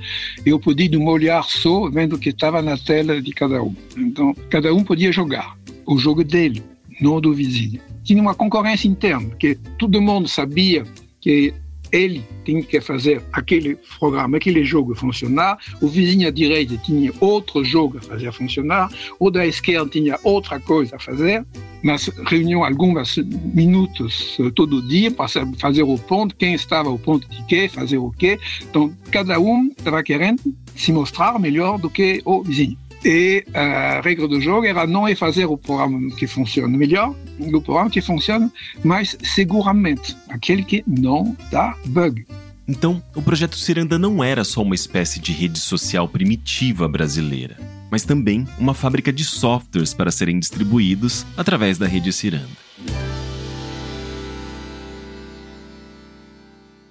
eu 0.44 0.61
podia, 0.61 0.87
de 0.87 0.98
um 0.98 1.09
olhar 1.09 1.42
só, 1.44 1.88
vendo 1.88 2.16
o 2.16 2.18
que 2.18 2.29
estava 2.29 2.61
na 2.61 2.77
tela 2.77 3.22
de 3.22 3.33
cada 3.33 3.62
um. 3.62 3.74
Então, 3.96 4.35
cada 4.51 4.74
um 4.74 4.85
podia 4.85 5.11
jogar 5.11 5.57
o 5.87 5.96
jogo 5.96 6.22
dele, 6.22 6.62
não 7.01 7.18
do 7.22 7.33
vizinho. 7.33 7.81
Tinha 8.05 8.20
uma 8.20 8.35
concorrência 8.35 8.87
interna, 8.87 9.35
que 9.37 9.55
todo 9.79 10.03
mundo 10.03 10.29
sabia 10.29 10.85
que 11.22 11.55
ele 11.92 12.24
tinha 12.44 12.62
que 12.62 12.81
fazer 12.81 13.22
aquele 13.33 13.77
programa, 13.98 14.37
aquele 14.37 14.64
jogo 14.64 14.94
funcionar, 14.94 15.59
o 15.81 15.88
vizinho 15.88 16.29
à 16.29 16.31
direita 16.31 16.77
tinha 16.79 17.12
outro 17.20 17.64
jogo 17.64 17.98
a 17.98 18.01
fazer 18.01 18.33
funcionar, 18.33 18.90
o 19.18 19.31
da 19.31 19.46
esquerda 19.46 19.90
tinha 19.90 20.18
outra 20.22 20.59
coisa 20.61 20.96
a 20.96 20.98
fazer, 20.98 21.44
nas 21.83 22.09
reuniões, 22.27 22.72
algumas 22.72 23.16
minutos 23.16 24.37
eh, 24.40 24.51
todo 24.55 24.87
dia, 24.87 25.11
para 25.11 25.29
fazer 25.59 25.83
o 25.83 25.96
ponto, 25.96 26.35
quem 26.35 26.55
estava 26.55 26.88
ao 26.88 26.98
ponto 26.98 27.29
de 27.29 27.42
quê, 27.44 27.68
fazer 27.68 27.98
o 27.98 28.11
quê. 28.11 28.38
Então, 28.62 28.92
cada 29.11 29.38
um 29.38 29.68
estava 29.68 30.03
querendo 30.03 30.42
se 30.74 30.92
mostrar 30.92 31.38
melhor 31.38 31.79
do 31.79 31.88
que 31.88 32.20
o 32.24 32.42
vizinho. 32.42 32.77
E 33.04 33.44
a 33.54 34.00
regra 34.00 34.26
do 34.26 34.40
jogo 34.40 34.66
era 34.66 34.87
não 34.87 35.06
é 35.06 35.14
fazer 35.14 35.46
o 35.46 35.56
programa 35.56 36.14
que 36.16 36.26
funciona 36.26 36.76
melhor, 36.76 37.14
o 37.38 37.61
programa 37.61 37.90
que 37.90 38.00
funciona 38.00 38.50
mais 38.84 39.16
seguramente, 39.22 40.16
aquele 40.28 40.64
que 40.64 40.82
não 40.87 41.37
dá 41.50 41.76
bug. 41.87 42.26
Então, 42.66 43.02
o 43.14 43.22
projeto 43.22 43.56
Ciranda 43.56 43.98
não 43.98 44.22
era 44.22 44.44
só 44.44 44.61
uma 44.61 44.74
espécie 44.74 45.20
de 45.20 45.32
rede 45.32 45.58
social 45.58 46.06
primitiva 46.08 46.87
brasileira, 46.87 47.56
mas 47.90 48.04
também 48.04 48.46
uma 48.58 48.74
fábrica 48.74 49.12
de 49.12 49.24
softwares 49.24 49.94
para 49.94 50.11
serem 50.11 50.38
distribuídos 50.38 51.24
através 51.37 51.78
da 51.78 51.87
rede 51.87 52.12
Ciranda. 52.12 52.48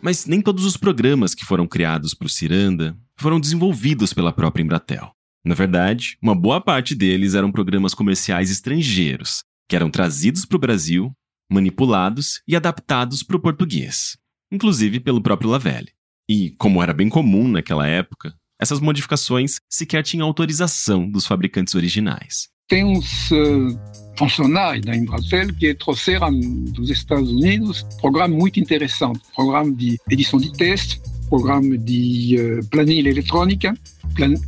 Mas 0.01 0.25
nem 0.25 0.41
todos 0.41 0.63
os 0.63 0.77
programas 0.77 1.35
que 1.35 1.45
foram 1.45 1.67
criados 1.67 2.13
para 2.13 2.27
o 2.27 2.29
Ciranda 2.29 2.97
foram 3.15 3.39
desenvolvidos 3.39 4.13
pela 4.13 4.31
própria 4.31 4.63
Embratel. 4.63 5.16
Na 5.47 5.55
verdade, 5.55 6.17
uma 6.21 6.35
boa 6.35 6.59
parte 6.59 6.93
deles 6.93 7.33
eram 7.33 7.53
programas 7.53 7.93
comerciais 7.93 8.51
estrangeiros, 8.51 9.45
que 9.69 9.77
eram 9.77 9.89
trazidos 9.89 10.43
para 10.43 10.57
o 10.57 10.59
Brasil, 10.59 11.13
manipulados 11.49 12.41
e 12.45 12.53
adaptados 12.53 13.23
para 13.23 13.37
o 13.37 13.39
português, 13.39 14.17
inclusive 14.51 14.99
pelo 14.99 15.21
próprio 15.21 15.49
Lavelle. 15.49 15.93
E, 16.29 16.49
como 16.57 16.83
era 16.83 16.93
bem 16.93 17.07
comum 17.07 17.47
naquela 17.47 17.87
época, 17.87 18.35
essas 18.59 18.81
modificações 18.81 19.61
sequer 19.69 20.03
tinham 20.03 20.27
autorização 20.27 21.09
dos 21.09 21.25
fabricantes 21.25 21.75
originais. 21.75 22.49
Tem 22.67 22.83
uns 22.83 23.31
uh, 23.31 23.79
funcionários 24.17 24.85
da 24.85 24.97
Embratel 24.97 25.53
que 25.55 25.73
trouxeram 25.75 26.37
dos 26.73 26.89
Estados 26.89 27.31
Unidos 27.31 27.85
um 27.93 28.01
programa 28.01 28.35
muito 28.35 28.59
interessante, 28.59 29.21
programa 29.33 29.73
de 29.73 29.97
edição 30.09 30.37
de 30.37 30.51
texto, 30.51 31.01
programa 31.29 31.77
de 31.77 32.35
uh, 32.39 32.65
planilha 32.67 33.09
eletrônica, 33.09 33.77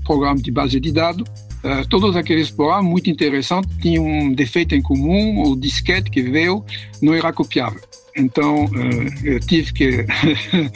programa 0.05 0.41
de 0.41 0.51
base 0.51 0.79
de 0.79 0.91
dados. 0.91 1.27
Uh, 1.63 1.87
todos 1.89 2.15
aqueles 2.15 2.49
programas 2.49 2.85
muito 2.85 3.09
interessantes 3.09 3.69
tinham 3.81 4.05
um 4.05 4.33
defeito 4.33 4.75
em 4.75 4.81
comum, 4.81 5.43
o 5.43 5.55
disquete 5.55 6.09
que 6.09 6.21
veio 6.21 6.63
não 7.01 7.13
era 7.13 7.33
copiável. 7.33 7.81
Então, 8.15 8.65
uh, 8.65 9.25
eu 9.25 9.39
tive 9.39 9.73
que 9.73 10.05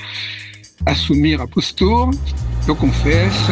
assumir 0.86 1.40
a 1.40 1.48
postura. 1.48 2.12
Eu 2.68 2.76
confesso, 2.76 3.52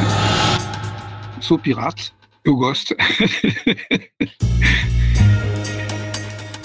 sou 1.42 1.58
pirata, 1.58 2.04
eu 2.44 2.56
gosto. 2.56 2.96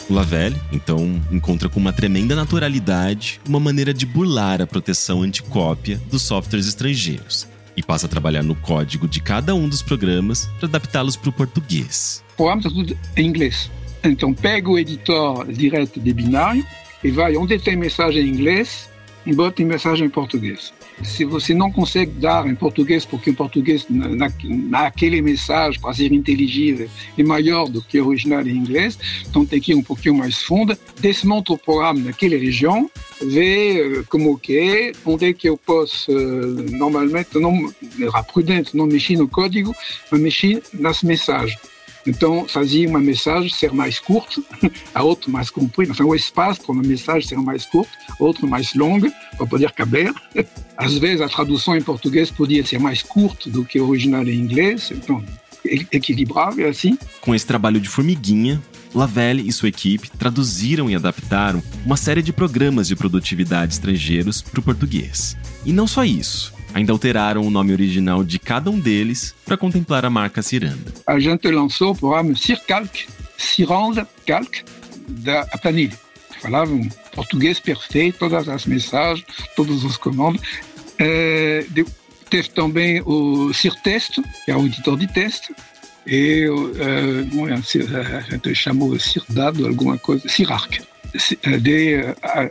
O 0.09 0.15
Lavelle, 0.15 0.57
então, 0.73 1.21
encontra 1.33 1.69
com 1.69 1.81
uma 1.81 1.93
tremenda 1.93 2.37
naturalidade 2.37 3.41
uma 3.49 3.59
maneira 3.59 3.93
de 3.93 4.07
burlar 4.07 4.63
a 4.63 4.67
proteção 4.67 5.23
anticópia 5.23 6.01
dos 6.09 6.23
softwares 6.23 6.69
estrangeiros 6.69 7.49
e 7.77 7.83
passa 7.83 8.07
a 8.07 8.09
trabalhar 8.09 8.45
no 8.45 8.55
código 8.55 9.09
de 9.09 9.21
cada 9.21 9.53
um 9.53 9.69
dos 9.69 9.83
programas 9.83 10.47
para 10.59 10.69
adaptá-los 10.69 11.17
para 11.17 11.31
o 11.31 11.33
português. 11.33 12.23
O 12.35 12.37
programa 12.37 12.61
está 12.61 12.71
tudo 12.71 12.97
em 13.17 13.27
inglês. 13.27 13.69
Então, 14.05 14.33
pega 14.33 14.71
o 14.71 14.79
editor 14.79 15.53
direto 15.53 15.99
de 15.99 16.13
binário 16.13 16.65
e 17.03 17.11
vai 17.11 17.37
onde 17.37 17.59
tem 17.59 17.75
mensagem 17.77 18.27
em 18.27 18.29
inglês 18.29 18.89
e 19.27 19.35
bota 19.35 19.61
em 19.61 19.65
mensagem 19.65 20.07
em 20.07 20.11
português. 20.11 20.73
Se 21.03 21.25
você 21.25 21.55
não 21.55 21.71
consegue 21.71 22.13
dar 22.13 22.47
em 22.47 22.55
português, 22.55 23.05
porque 23.05 23.31
o 23.31 23.35
português, 23.35 23.87
na, 23.89 24.31
naquele 24.49 25.21
mensagem, 25.21 25.81
ser 25.95 26.13
inteligível, 26.13 26.89
é 27.17 27.23
maior 27.23 27.69
do 27.69 27.83
que 27.83 28.01
o 28.01 28.09
original 28.09 28.47
em 28.47 28.57
inglês, 28.57 28.99
então 29.29 29.47
tem 29.47 29.61
que 29.61 29.73
ir 29.73 29.75
um 29.75 29.83
pouquinho 29.83 30.15
mais 30.15 30.43
fundo, 30.43 30.77
desmonta 31.01 31.53
o 31.53 31.59
programa 31.59 32.01
naquela 32.01 32.37
região, 32.37 32.91
vê 33.23 34.05
como 34.09 34.39
que 34.39 34.59
é, 34.59 34.93
onde 35.05 35.27
é 35.27 35.33
que 35.33 35.49
eu 35.49 35.57
posso, 35.57 36.13
normalmente, 36.13 37.39
não, 37.39 37.73
era 38.01 38.23
prudente 38.23 38.77
não 38.77 38.87
mexer 38.87 39.17
no 39.17 39.29
código, 39.29 39.75
mas 40.11 40.21
mexer 40.21 40.63
nas 40.73 41.03
mensagens. 41.03 41.59
Então, 42.07 42.47
fazia 42.49 42.89
uma 42.91 43.01
mensagem 43.01 43.49
ser 43.49 43.73
mais 43.73 43.99
curta, 43.99 44.43
a 44.95 45.03
outra 45.03 45.31
mais 45.31 45.51
comprida. 45.51 45.93
Então, 45.93 46.09
o 46.09 46.15
espaço 46.15 46.61
para 46.63 46.73
uma 46.73 46.83
mensagem 46.83 47.29
ser 47.29 47.39
mais 47.39 47.67
curta, 47.67 47.91
outra 48.19 48.47
mais 48.47 48.75
longa, 48.75 49.13
para 49.37 49.47
poder 49.47 49.71
caber. 49.73 50.13
Às 50.77 50.99
vezes, 50.99 51.21
a 51.21 51.29
tradução 51.29 51.77
em 51.77 51.83
português 51.83 52.31
podia 52.31 52.65
ser 52.65 52.79
mais 52.79 53.03
curta 53.03 53.51
do 53.51 53.65
que 53.65 53.81
o 53.81 53.89
original 53.89 54.27
em 54.27 54.35
inglês. 54.35 54.91
Então, 54.91 55.23
equilibrável 55.65 56.69
assim. 56.69 56.99
Com 57.21 57.35
esse 57.35 57.47
trabalho 57.47 57.81
de 57.81 57.89
formiguinha, 57.89 58.63
Lavelle 58.95 59.47
e 59.47 59.53
sua 59.53 59.69
equipe 59.69 60.11
traduziram 60.11 60.89
e 60.89 60.95
adaptaram 60.95 61.63
uma 61.85 61.97
série 61.97 62.23
de 62.23 62.33
programas 62.33 62.89
de 62.89 62.97
produtividade 62.97 63.75
estrangeiros 63.75 64.41
para 64.41 64.61
o 64.61 64.63
português. 64.63 65.37
E 65.65 65.73
não 65.73 65.87
só 65.87 66.05
isso 66.05 66.56
ainda 66.77 66.93
alteraram 66.93 67.41
o 67.41 67.51
nome 67.51 67.73
original 67.73 68.23
de 68.23 68.39
cada 68.39 68.71
um 68.71 68.79
deles 68.79 69.35
para 69.47 69.57
contemplar 69.57 70.05
a 70.05 70.11
marca 70.11 70.43
Ciranda. 70.43 70.93
A 71.07 71.19
gente 71.19 71.51
lançou 71.51 71.93
o 71.93 71.97
programa 71.97 72.37
Circalc, 72.37 73.07
Ciranda 73.39 74.07
Calc, 74.27 74.63
da 75.09 75.47
planilha. 75.63 75.99
Falava 76.43 76.71
um 76.71 76.87
português 77.15 77.59
perfeito, 77.59 78.19
todas 78.19 78.47
as 78.47 78.67
mensagens, 78.67 79.27
todos 79.57 79.85
os 79.85 79.97
comandos. 79.97 80.43
É, 80.99 81.65
teve 82.29 82.51
também 82.51 83.01
o 83.07 83.55
Cirtest, 83.55 84.21
que 84.45 84.51
é 84.51 84.57
o 84.57 84.67
editor 84.67 84.99
de 84.99 85.07
teste, 85.07 85.55
e 86.07 86.47
uh, 86.47 87.55
a 87.55 88.21
gente 88.21 88.55
chamou 88.55 88.99
Cirdado, 88.99 89.67
alguma 89.67 89.97
coisa, 89.97 90.29
Cirarc, 90.29 90.83
de 91.63 92.01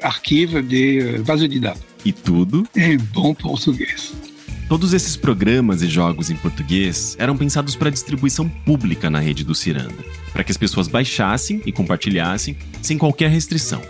arquivos 0.01 0.67
de 0.67 1.19
base 1.19 1.47
de 1.47 1.59
dados. 1.59 1.94
E 2.05 2.13
tudo 2.13 2.67
em 2.75 2.97
bom 2.97 3.33
português. 3.33 4.13
Todos 4.69 4.93
esses 4.93 5.17
programas 5.17 5.81
e 5.81 5.87
jogos 5.87 6.29
em 6.29 6.35
português 6.35 7.15
eram 7.19 7.35
pensados 7.35 7.75
para 7.75 7.89
distribuição 7.89 8.47
pública 8.47 9.09
na 9.09 9.19
rede 9.19 9.43
do 9.43 9.55
Ciranda, 9.55 10.05
para 10.31 10.43
que 10.43 10.51
as 10.51 10.57
pessoas 10.57 10.87
baixassem 10.87 11.63
e 11.65 11.71
compartilhassem 11.71 12.55
sem 12.79 12.95
qualquer 12.95 13.31
restrição. 13.31 13.81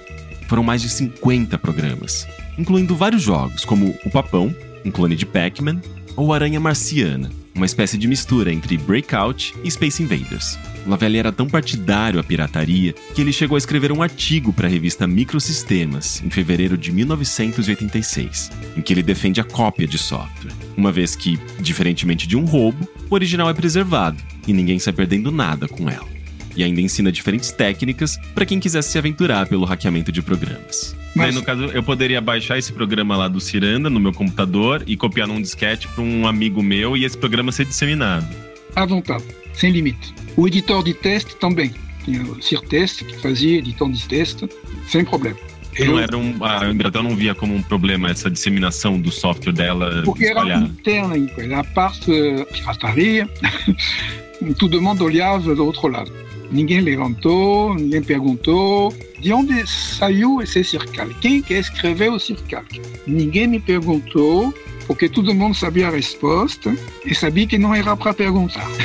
Foram 0.47 0.63
mais 0.63 0.82
de 0.82 0.89
50 0.89 1.58
programas, 1.58 2.25
incluindo 2.58 2.95
vários 2.95 3.21
jogos 3.21 3.65
como 3.65 3.93
o 4.06 4.10
Papão, 4.10 4.56
um 4.86 4.91
clone 4.91 5.17
de 5.17 5.25
Pac-Man, 5.25 5.82
ou 6.15 6.34
Aranha 6.34 6.60
Marciana, 6.60 7.30
uma 7.55 7.65
espécie 7.65 7.97
de 7.97 8.07
mistura 8.07 8.51
entre 8.51 8.77
Breakout 8.77 9.55
e 9.63 9.71
Space 9.71 10.03
Invaders. 10.03 10.59
Lavelle 10.85 11.17
era 11.17 11.31
tão 11.31 11.47
partidário 11.47 12.19
à 12.19 12.23
pirataria 12.23 12.93
que 13.13 13.21
ele 13.21 13.31
chegou 13.31 13.55
a 13.55 13.57
escrever 13.57 13.91
um 13.91 14.03
artigo 14.03 14.51
para 14.51 14.67
a 14.67 14.69
revista 14.69 15.07
Microsistemas, 15.07 16.21
em 16.23 16.29
fevereiro 16.29 16.77
de 16.77 16.91
1986, 16.91 18.51
em 18.77 18.81
que 18.81 18.93
ele 18.93 19.01
defende 19.01 19.39
a 19.39 19.43
cópia 19.43 19.87
de 19.87 19.97
software, 19.97 20.53
uma 20.75 20.91
vez 20.91 21.15
que, 21.15 21.39
diferentemente 21.59 22.27
de 22.27 22.35
um 22.35 22.45
roubo, 22.45 22.87
o 23.09 23.13
original 23.13 23.49
é 23.49 23.53
preservado 23.53 24.21
e 24.45 24.53
ninguém 24.53 24.77
sai 24.77 24.93
perdendo 24.93 25.31
nada 25.31 25.67
com 25.67 25.89
ela. 25.89 26.14
E 26.55 26.63
ainda 26.63 26.81
ensina 26.81 27.11
diferentes 27.11 27.51
técnicas 27.51 28.17
para 28.33 28.45
quem 28.45 28.59
quisesse 28.59 28.89
se 28.89 28.97
aventurar 28.97 29.47
pelo 29.47 29.65
hackeamento 29.65 30.11
de 30.11 30.21
programas. 30.21 30.95
Mas... 31.15 31.33
no 31.33 31.41
caso, 31.41 31.65
eu 31.65 31.81
poderia 31.81 32.19
baixar 32.19 32.57
esse 32.57 32.73
programa 32.73 33.15
lá 33.15 33.27
do 33.27 33.39
Ciranda 33.39 33.89
no 33.89 33.99
meu 33.99 34.11
computador 34.11 34.83
e 34.85 34.97
copiar 34.97 35.27
num 35.27 35.41
disquete 35.41 35.87
para 35.87 36.03
um 36.03 36.27
amigo 36.27 36.61
meu 36.61 36.97
e 36.97 37.05
esse 37.05 37.17
programa 37.17 37.51
ser 37.51 37.65
disseminado. 37.65 38.27
À 38.75 38.85
vontade, 38.85 39.23
sem 39.53 39.71
limite. 39.71 40.13
O 40.35 40.47
editor 40.47 40.83
de 40.83 40.93
teste 40.93 41.35
também. 41.37 41.73
Tinha 42.03 42.21
o 42.21 42.41
Cirtest 42.41 43.03
que 43.03 43.17
fazia 43.17 43.57
editor 43.57 43.91
de 43.91 44.07
teste 44.07 44.47
sem 44.87 45.03
problema. 45.05 45.37
Eu, 45.77 45.87
não 45.87 45.99
era 45.99 46.17
um, 46.17 46.43
a 46.43 46.69
Embratel 46.69 47.03
não 47.03 47.15
via 47.15 47.35
como 47.35 47.53
um 47.53 47.61
problema 47.61 48.09
essa 48.09 48.29
disseminação 48.29 48.99
do 48.99 49.11
software 49.11 49.51
dela 49.51 50.03
Porque 50.05 50.25
espalhada. 50.25 50.65
era 50.65 51.17
interna, 51.17 51.59
a 51.59 51.63
parte 51.63 52.09
uh, 52.11 52.45
pirataria, 52.45 53.29
todo 54.57 54.81
mundo 54.81 55.03
olhava 55.03 55.53
do 55.53 55.65
outro 55.65 55.87
lado. 55.87 56.11
Ninguém 56.51 56.81
levantou, 56.81 57.73
ninguém 57.75 58.03
perguntou 58.03 58.93
de 59.19 59.34
onde 59.34 59.65
saiu 59.67 60.41
esse 60.41 60.63
circal. 60.63 61.08
Quem 61.21 61.41
que 61.41 61.53
escreveu 61.53 62.13
o 62.13 62.19
circal? 62.19 62.63
Ninguém 63.08 63.47
me 63.47 63.60
perguntou, 63.60 64.53
porque 64.88 65.10
todo 65.10 65.34
mundo 65.34 65.55
sabia 65.55 65.88
a 65.88 65.91
resposta 65.91 66.75
e 67.05 67.15
sabia 67.15 67.47
que 67.47 67.58
não 67.58 67.73
era 67.73 67.95
para 67.95 68.13
perguntar. 68.13 68.67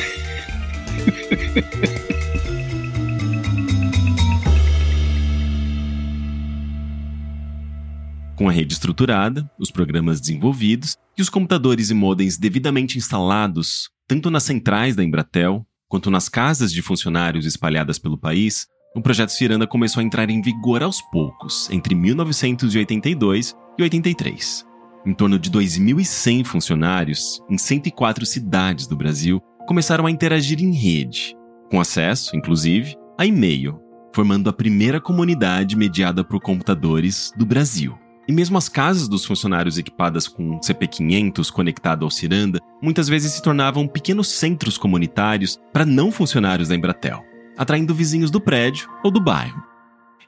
Com 8.37 8.49
a 8.49 8.53
rede 8.53 8.73
estruturada, 8.73 9.51
os 9.59 9.70
programas 9.70 10.18
desenvolvidos 10.18 10.96
e 11.18 11.20
os 11.20 11.29
computadores 11.29 11.90
e 11.90 11.94
modems 11.94 12.38
devidamente 12.38 12.96
instalados, 12.96 13.90
tanto 14.09 14.31
nas 14.31 14.44
centrais 14.44 14.96
da 14.96 15.05
Embratel 15.05 15.66
quanto 15.90 16.09
nas 16.09 16.29
casas 16.29 16.72
de 16.72 16.81
funcionários 16.81 17.44
espalhadas 17.44 17.98
pelo 17.98 18.16
país, 18.16 18.68
o 18.94 19.03
projeto 19.03 19.31
Ciranda 19.31 19.66
começou 19.66 20.00
a 20.00 20.05
entrar 20.05 20.31
em 20.31 20.40
vigor 20.40 20.85
aos 20.85 21.03
poucos, 21.03 21.68
entre 21.68 21.96
1982 21.96 23.57
e 23.76 23.83
83. 23.83 24.64
Em 25.05 25.12
torno 25.12 25.37
de 25.37 25.50
2.100 25.50 26.44
funcionários, 26.44 27.42
em 27.50 27.59
104 27.59 28.24
cidades 28.24 28.87
do 28.87 28.96
Brasil, 28.96 29.40
começaram 29.66 30.07
a 30.07 30.11
interagir 30.11 30.62
em 30.62 30.72
rede, 30.72 31.35
com 31.68 31.81
acesso, 31.81 32.37
inclusive, 32.37 32.94
a 33.18 33.26
e-mail, 33.26 33.81
formando 34.14 34.48
a 34.48 34.53
primeira 34.53 35.00
comunidade 35.00 35.76
mediada 35.76 36.22
por 36.22 36.40
computadores 36.40 37.33
do 37.37 37.44
Brasil. 37.44 37.98
E 38.31 38.33
mesmo 38.33 38.57
as 38.57 38.69
casas 38.69 39.09
dos 39.09 39.25
funcionários 39.25 39.77
equipadas 39.77 40.29
com 40.29 40.61
CP500 40.61 41.51
conectado 41.51 42.05
ao 42.05 42.11
Ciranda 42.12 42.61
muitas 42.81 43.09
vezes 43.09 43.33
se 43.33 43.43
tornavam 43.43 43.88
pequenos 43.88 44.29
centros 44.29 44.79
comunitários 44.79 45.59
para 45.73 45.85
não 45.85 46.12
funcionários 46.12 46.69
da 46.69 46.77
Embratel, 46.77 47.25
atraindo 47.59 47.93
vizinhos 47.93 48.31
do 48.31 48.40
prédio 48.40 48.88
ou 49.03 49.11
do 49.11 49.21
bairro. 49.21 49.61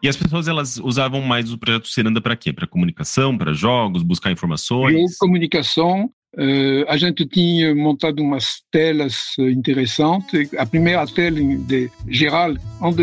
E 0.02 0.08
as 0.08 0.16
pessoas 0.16 0.48
elas 0.48 0.78
usavam 0.78 1.22
mais 1.22 1.52
o 1.52 1.58
projeto 1.58 1.86
Ciranda 1.86 2.20
para 2.20 2.34
quê? 2.34 2.52
Para 2.52 2.66
comunicação, 2.66 3.38
para 3.38 3.52
jogos, 3.52 4.02
buscar 4.02 4.32
informações? 4.32 5.16
Comunicação, 5.16 6.10
Uh, 6.34 6.88
a 6.88 6.96
gente 6.96 7.26
tinha 7.26 7.74
montado 7.74 8.22
umas 8.22 8.62
telas 8.70 9.34
interessantes. 9.38 10.48
A 10.54 10.64
primeira 10.64 11.06
tela 11.06 11.38
de 11.38 11.90
geral, 12.08 12.54
onde 12.80 13.02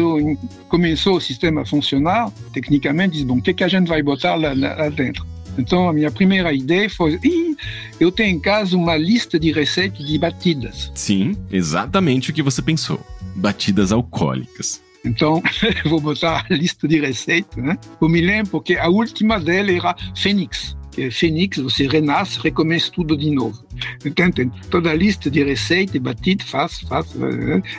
começou 0.67 1.17
o 1.17 1.21
sistema 1.21 1.61
a 1.61 1.65
funcionar, 1.65 2.31
tecnicamente, 2.53 3.17
diz, 3.17 3.23
bom, 3.23 3.37
o 3.37 3.41
que, 3.41 3.53
que 3.53 3.63
a 3.63 3.67
gente 3.67 3.87
vai 3.87 4.01
botar 4.01 4.35
lá, 4.35 4.53
lá 4.53 4.89
dentro? 4.89 5.25
Então, 5.59 5.89
a 5.89 5.93
minha 5.93 6.09
primeira 6.09 6.51
ideia 6.53 6.89
foi: 6.89 7.19
eu 7.99 8.11
tenho 8.11 8.35
em 8.35 8.39
casa 8.39 8.75
uma 8.75 8.95
lista 8.95 9.39
de 9.39 9.51
receitas 9.51 10.05
de 10.07 10.17
batidas. 10.17 10.91
Sim, 10.95 11.35
exatamente 11.51 12.31
o 12.31 12.33
que 12.33 12.41
você 12.41 12.61
pensou: 12.61 12.99
batidas 13.35 13.91
alcoólicas. 13.91 14.81
Então, 15.05 15.41
vou 15.85 15.99
botar 15.99 16.45
a 16.49 16.53
lista 16.53 16.87
de 16.87 16.99
receitas, 16.99 17.63
né? 17.63 17.77
Eu 18.01 18.09
me 18.09 18.21
lembro 18.21 18.51
porque 18.51 18.75
a 18.75 18.89
última 18.89 19.39
dela 19.39 19.71
era 19.71 19.95
Fênix 20.15 20.78
que 20.78 20.78
é 20.97 21.11
Fênix, 21.11 21.57
você 21.57 21.87
renasce, 21.87 22.39
recomeça 22.39 22.91
tudo 22.91 23.17
de 23.17 23.29
novo. 23.31 23.63
Então, 24.05 24.31
tem 24.31 24.49
toda 24.69 24.89
a 24.89 24.93
lista 24.93 25.29
de 25.29 25.43
receitas, 25.43 26.01
batido, 26.01 26.43
faz, 26.43 26.81
faz, 26.81 27.07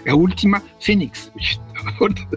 é 0.05 0.11
a 0.11 0.14
última 0.14 0.62
Fênix. 0.81 1.31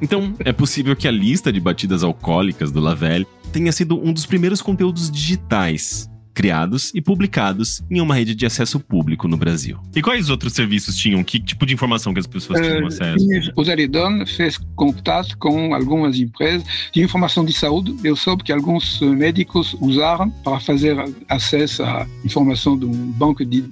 Então, 0.01 0.33
é 0.39 0.53
possível 0.53 0.95
que 0.95 1.05
a 1.05 1.11
lista 1.11 1.51
de 1.51 1.59
batidas 1.59 2.01
alcoólicas 2.01 2.71
do 2.71 2.79
Lavelle 2.79 3.27
tenha 3.51 3.73
sido 3.73 3.99
um 4.01 4.13
dos 4.13 4.25
primeiros 4.25 4.61
conteúdos 4.61 5.11
digitais 5.11 6.09
criados 6.33 6.91
e 6.93 7.01
publicados 7.01 7.81
em 7.89 8.01
uma 8.01 8.15
rede 8.15 8.33
de 8.33 8.45
acesso 8.45 8.79
público 8.79 9.27
no 9.27 9.37
Brasil. 9.37 9.77
E 9.95 10.01
quais 10.01 10.29
outros 10.29 10.53
serviços 10.53 10.95
tinham? 10.97 11.23
Que 11.23 11.39
tipo 11.39 11.65
de 11.65 11.73
informação 11.73 12.13
que 12.13 12.19
as 12.19 12.27
pessoas 12.27 12.59
tinham 12.59 12.87
acesso? 12.87 13.51
O 13.55 13.63
Zeridon 13.63 14.25
fez 14.25 14.57
contato 14.75 15.37
com 15.37 15.73
algumas 15.73 16.17
empresas 16.17 16.63
de 16.91 17.01
informação 17.01 17.45
de 17.45 17.53
saúde. 17.53 17.95
Eu 18.03 18.15
soube 18.15 18.43
que 18.43 18.51
alguns 18.51 18.99
médicos 19.01 19.75
usaram 19.79 20.29
para 20.29 20.59
fazer 20.59 20.97
acesso 21.29 21.83
à 21.83 22.07
informação 22.25 22.77
de 22.77 22.85
um 22.85 22.91
banco 22.91 23.45
de 23.45 23.63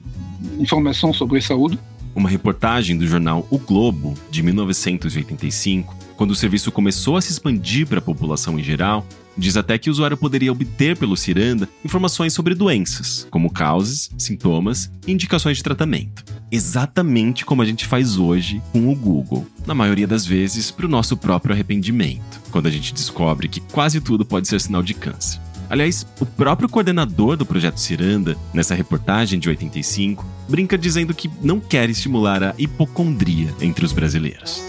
informação 0.59 1.13
sobre 1.13 1.41
saúde. 1.41 1.79
Uma 2.13 2.29
reportagem 2.29 2.97
do 2.97 3.07
jornal 3.07 3.47
O 3.49 3.57
Globo, 3.57 4.15
de 4.29 4.43
1985, 4.43 5.95
quando 6.17 6.31
o 6.31 6.35
serviço 6.35 6.71
começou 6.71 7.15
a 7.15 7.21
se 7.21 7.31
expandir 7.31 7.87
para 7.87 7.99
a 7.99 8.01
população 8.01 8.59
em 8.59 8.63
geral, 8.63 9.05
Diz 9.37 9.55
até 9.55 9.77
que 9.77 9.89
o 9.89 9.91
usuário 9.91 10.17
poderia 10.17 10.51
obter 10.51 10.97
pelo 10.97 11.15
Ciranda 11.15 11.67
informações 11.83 12.33
sobre 12.33 12.53
doenças, 12.53 13.27
como 13.31 13.51
causas, 13.51 14.09
sintomas 14.17 14.91
e 15.07 15.11
indicações 15.11 15.57
de 15.57 15.63
tratamento. 15.63 16.23
Exatamente 16.51 17.45
como 17.45 17.61
a 17.61 17.65
gente 17.65 17.85
faz 17.85 18.17
hoje 18.17 18.61
com 18.71 18.91
o 18.91 18.95
Google, 18.95 19.47
na 19.65 19.73
maioria 19.73 20.07
das 20.07 20.25
vezes 20.25 20.69
para 20.69 20.85
o 20.85 20.89
nosso 20.89 21.15
próprio 21.15 21.53
arrependimento, 21.53 22.41
quando 22.51 22.67
a 22.67 22.71
gente 22.71 22.93
descobre 22.93 23.47
que 23.47 23.61
quase 23.61 24.01
tudo 24.01 24.25
pode 24.25 24.47
ser 24.47 24.59
sinal 24.59 24.83
de 24.83 24.93
câncer. 24.93 25.39
Aliás, 25.71 26.05
o 26.19 26.25
próprio 26.25 26.67
coordenador 26.67 27.37
do 27.37 27.45
projeto 27.45 27.79
Ciranda, 27.79 28.35
nessa 28.53 28.75
reportagem 28.75 29.39
de 29.39 29.47
85, 29.47 30.25
brinca 30.49 30.77
dizendo 30.77 31.13
que 31.13 31.31
não 31.41 31.61
quer 31.61 31.89
estimular 31.89 32.43
a 32.43 32.53
hipocondria 32.57 33.55
entre 33.61 33.85
os 33.85 33.93
brasileiros. 33.93 34.61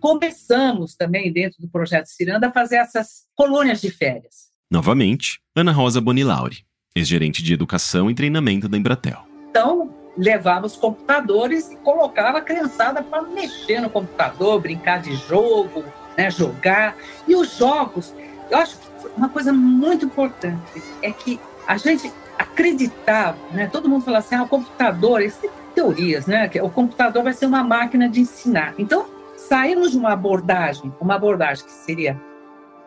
Começamos 0.00 0.94
também, 0.94 1.32
dentro 1.32 1.60
do 1.60 1.68
projeto 1.68 2.06
Ciranda, 2.06 2.48
a 2.48 2.52
fazer 2.52 2.76
essas 2.76 3.26
colônias 3.34 3.80
de 3.80 3.90
férias. 3.90 4.46
Novamente, 4.70 5.40
Ana 5.54 5.72
Rosa 5.72 6.00
Bonilauri, 6.00 6.64
ex-gerente 6.94 7.42
de 7.42 7.54
educação 7.54 8.10
e 8.10 8.14
treinamento 8.14 8.68
da 8.68 8.76
Embratel. 8.76 9.26
Então, 9.50 9.94
levava 10.16 10.66
os 10.66 10.76
computadores 10.76 11.70
e 11.70 11.76
colocava 11.76 12.38
a 12.38 12.42
criançada 12.42 13.02
para 13.02 13.22
mexer 13.22 13.80
no 13.80 13.90
computador, 13.90 14.60
brincar 14.60 15.00
de 15.00 15.14
jogo, 15.14 15.84
né, 16.16 16.30
jogar. 16.30 16.96
E 17.28 17.36
os 17.36 17.56
jogos, 17.56 18.14
eu 18.50 18.58
acho 18.58 18.78
que 18.78 18.86
uma 19.16 19.28
coisa 19.28 19.52
muito 19.52 20.06
importante 20.06 20.82
é 21.02 21.12
que 21.12 21.38
a 21.66 21.76
gente 21.76 22.12
acreditava, 22.38 23.38
né? 23.52 23.66
Todo 23.66 23.88
mundo 23.88 24.04
fala 24.04 24.18
assim, 24.18 24.34
ah, 24.34 24.42
o 24.42 24.48
computador, 24.48 25.22
isso 25.22 25.40
tem 25.40 25.50
teorias, 25.74 26.26
né? 26.26 26.48
Que 26.48 26.60
o 26.60 26.70
computador 26.70 27.22
vai 27.22 27.32
ser 27.32 27.46
uma 27.46 27.62
máquina 27.62 28.08
de 28.08 28.20
ensinar. 28.20 28.74
Então, 28.78 29.06
saímos 29.46 29.92
de 29.92 29.98
uma 29.98 30.12
abordagem, 30.12 30.92
uma 31.00 31.14
abordagem 31.14 31.64
que 31.64 31.72
seria 31.72 32.20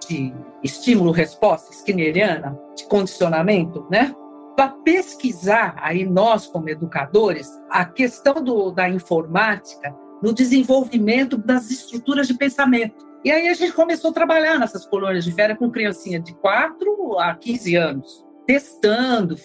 de 0.08 0.34
estímulo-resposta 0.64 1.72
skinneriana, 1.74 2.58
de 2.76 2.86
condicionamento, 2.88 3.86
né? 3.90 4.16
Para 4.56 4.70
pesquisar 4.84 5.76
aí 5.78 6.06
nós 6.06 6.48
como 6.48 6.70
educadores 6.70 7.50
a 7.70 7.86
questão 7.86 8.44
do, 8.44 8.72
da 8.72 8.90
informática 8.90 9.96
no 10.22 10.34
desenvolvimento 10.34 11.38
das 11.38 11.70
estruturas 11.72 12.28
de 12.28 12.34
pensamento. 12.34 13.08
E 13.24 13.32
aí 13.32 13.48
a 13.50 13.54
gente 13.54 13.74
começou 13.74 14.12
a 14.12 14.14
trabalhar 14.14 14.58
nessas 14.58 14.86
colônias 14.86 15.26
de 15.26 15.32
férias 15.32 15.58
com 15.58 15.70
criancinha 15.70 16.20
de 16.20 16.34
4 16.36 17.20
a 17.20 17.36
15 17.36 17.76
anos, 17.76 18.26
testando, 18.46 19.36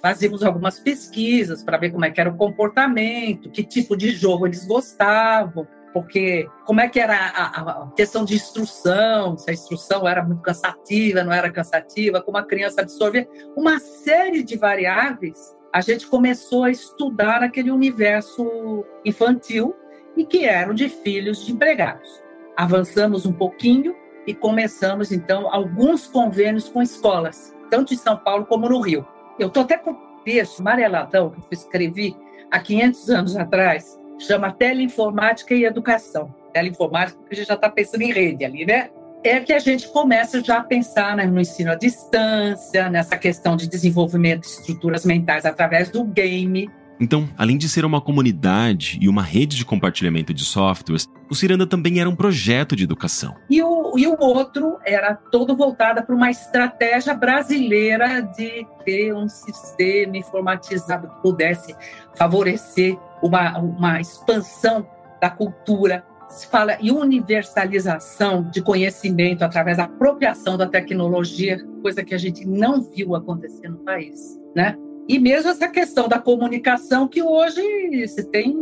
fazíamos 0.00 0.42
algumas 0.42 0.78
pesquisas 0.78 1.62
para 1.62 1.76
ver 1.76 1.90
como 1.90 2.04
é 2.04 2.10
que 2.10 2.20
era 2.20 2.30
o 2.30 2.36
comportamento, 2.36 3.50
que 3.50 3.62
tipo 3.62 3.96
de 3.96 4.10
jogo 4.10 4.46
eles 4.46 4.64
gostavam, 4.66 5.66
porque 5.94 6.50
como 6.66 6.80
é 6.80 6.88
que 6.88 6.98
era 6.98 7.16
a, 7.16 7.84
a, 7.84 7.90
questão 7.94 8.24
de 8.24 8.34
instrução, 8.34 9.38
se 9.38 9.48
a 9.48 9.54
instrução 9.54 10.08
era 10.08 10.24
muito 10.24 10.42
cansativa, 10.42 11.22
não 11.22 11.32
era 11.32 11.52
cansativa, 11.52 12.20
como 12.20 12.36
a 12.36 12.42
criança 12.42 12.80
absorvia, 12.80 13.28
uma 13.56 13.78
série 13.78 14.42
de 14.42 14.56
variáveis, 14.56 15.56
a 15.72 15.80
gente 15.80 16.08
começou 16.08 16.64
a 16.64 16.70
estudar 16.70 17.44
aquele 17.44 17.70
universo 17.70 18.84
infantil 19.04 19.72
e 20.16 20.24
que 20.24 20.44
eram 20.44 20.74
de 20.74 20.88
filhos 20.88 21.46
de 21.46 21.52
empregados. 21.52 22.20
Avançamos 22.56 23.24
um 23.24 23.32
pouquinho 23.32 23.94
e 24.26 24.34
começamos, 24.34 25.12
então, 25.12 25.52
alguns 25.54 26.08
convênios 26.08 26.68
com 26.68 26.82
escolas, 26.82 27.54
tanto 27.70 27.94
em 27.94 27.96
São 27.96 28.16
Paulo 28.16 28.46
como 28.46 28.68
no 28.68 28.80
Rio. 28.80 29.06
Eu 29.38 29.46
estou 29.46 29.62
até 29.62 29.78
com 29.78 29.92
o 29.92 29.96
texto 30.24 30.58
amareladão 30.58 31.30
que 31.30 31.38
eu 31.38 31.44
escrevi 31.52 32.16
há 32.50 32.58
500 32.58 33.10
anos 33.10 33.36
atrás, 33.36 33.98
chama 34.18 34.52
Teleinformática 34.52 35.54
e 35.54 35.64
Educação. 35.64 36.34
Teleinformática, 36.52 37.18
porque 37.18 37.34
a 37.34 37.36
gente 37.38 37.48
já 37.48 37.54
está 37.54 37.68
pensando 37.68 38.02
em 38.02 38.12
rede 38.12 38.44
ali, 38.44 38.64
né? 38.64 38.90
É 39.22 39.40
que 39.40 39.52
a 39.52 39.58
gente 39.58 39.88
começa 39.88 40.42
já 40.42 40.58
a 40.58 40.62
pensar 40.62 41.16
né, 41.16 41.24
no 41.24 41.40
ensino 41.40 41.72
à 41.72 41.74
distância, 41.74 42.90
nessa 42.90 43.16
questão 43.16 43.56
de 43.56 43.66
desenvolvimento 43.66 44.42
de 44.42 44.48
estruturas 44.48 45.04
mentais 45.04 45.46
através 45.46 45.88
do 45.88 46.04
game, 46.04 46.70
então, 47.00 47.28
além 47.36 47.58
de 47.58 47.68
ser 47.68 47.84
uma 47.84 48.00
comunidade 48.00 48.98
e 49.00 49.08
uma 49.08 49.22
rede 49.22 49.56
de 49.56 49.64
compartilhamento 49.64 50.32
de 50.32 50.44
softwares, 50.44 51.08
o 51.28 51.34
Ciranda 51.34 51.66
também 51.66 52.00
era 52.00 52.08
um 52.08 52.14
projeto 52.14 52.76
de 52.76 52.84
educação. 52.84 53.34
E 53.50 53.62
o, 53.62 53.98
e 53.98 54.06
o 54.06 54.16
outro 54.20 54.78
era 54.84 55.14
todo 55.14 55.56
voltado 55.56 56.02
para 56.04 56.14
uma 56.14 56.30
estratégia 56.30 57.14
brasileira 57.14 58.20
de 58.20 58.66
ter 58.84 59.12
um 59.12 59.28
sistema 59.28 60.16
informatizado 60.16 61.08
que 61.08 61.22
pudesse 61.22 61.74
favorecer 62.16 62.96
uma, 63.22 63.58
uma 63.58 64.00
expansão 64.00 64.86
da 65.20 65.30
cultura. 65.30 66.04
Se 66.28 66.46
fala 66.46 66.76
em 66.80 66.90
universalização 66.90 68.48
de 68.50 68.62
conhecimento 68.62 69.42
através 69.42 69.76
da 69.76 69.84
apropriação 69.84 70.56
da 70.56 70.66
tecnologia, 70.66 71.58
coisa 71.82 72.04
que 72.04 72.14
a 72.14 72.18
gente 72.18 72.46
não 72.46 72.82
viu 72.82 73.14
acontecer 73.14 73.68
no 73.68 73.78
país, 73.78 74.38
né? 74.54 74.76
E 75.08 75.18
mesmo 75.18 75.50
essa 75.50 75.68
questão 75.68 76.08
da 76.08 76.18
comunicação, 76.18 77.06
que 77.06 77.22
hoje 77.22 77.62
se 78.08 78.24
tem, 78.24 78.54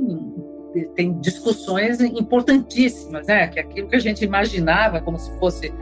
tem 0.94 1.18
discussões 1.20 2.00
importantíssimas, 2.00 3.26
né? 3.26 3.46
Que 3.46 3.60
aquilo 3.60 3.88
que 3.88 3.96
a 3.96 4.00
gente 4.00 4.24
imaginava 4.24 5.00
como 5.00 5.18
se 5.18 5.30
fosse. 5.38 5.72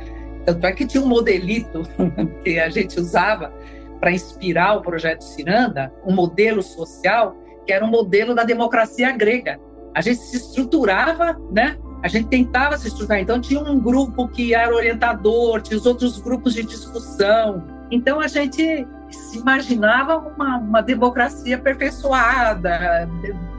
Tanto 0.45 0.67
é 0.67 0.73
que 0.73 0.87
tinha 0.87 1.03
um 1.03 1.09
modelito 1.09 1.83
que 2.45 2.59
a 2.59 2.69
gente 2.69 2.99
usava 3.01 3.53
para 3.99 4.13
inspirar 4.13 4.77
o 4.77 4.83
projeto 4.83 5.23
Ciranda, 5.23 5.93
um 6.07 6.13
modelo 6.13 6.63
social 6.63 7.37
que 7.67 7.73
era 7.73 7.85
um 7.85 7.89
modelo 7.89 8.35
da 8.35 8.43
democracia 8.43 9.13
grega. 9.13 9.61
A 9.95 10.01
gente 10.01 10.19
se 10.19 10.37
estruturava, 10.37 11.39
né? 11.51 11.77
A 12.03 12.09
gente 12.09 12.29
tentava 12.29 12.77
se 12.79 12.89
estruturar. 12.89 13.21
Então 13.21 13.41
tinha 13.41 13.61
um 13.61 13.79
grupo 13.79 14.29
que 14.29 14.55
era 14.55 14.75
orientador, 14.75 15.61
tinha 15.61 15.79
os 15.79 15.87
outros 15.87 16.19
grupos 16.19 16.55
de 16.55 16.63
discussão. 16.63 17.65
Então 17.91 18.21
a 18.21 18.27
gente 18.27 18.87
se 19.17 19.39
imaginava 19.39 20.17
uma, 20.19 20.59
uma 20.59 20.81
democracia 20.81 21.57
aperfeiçoada, 21.57 23.09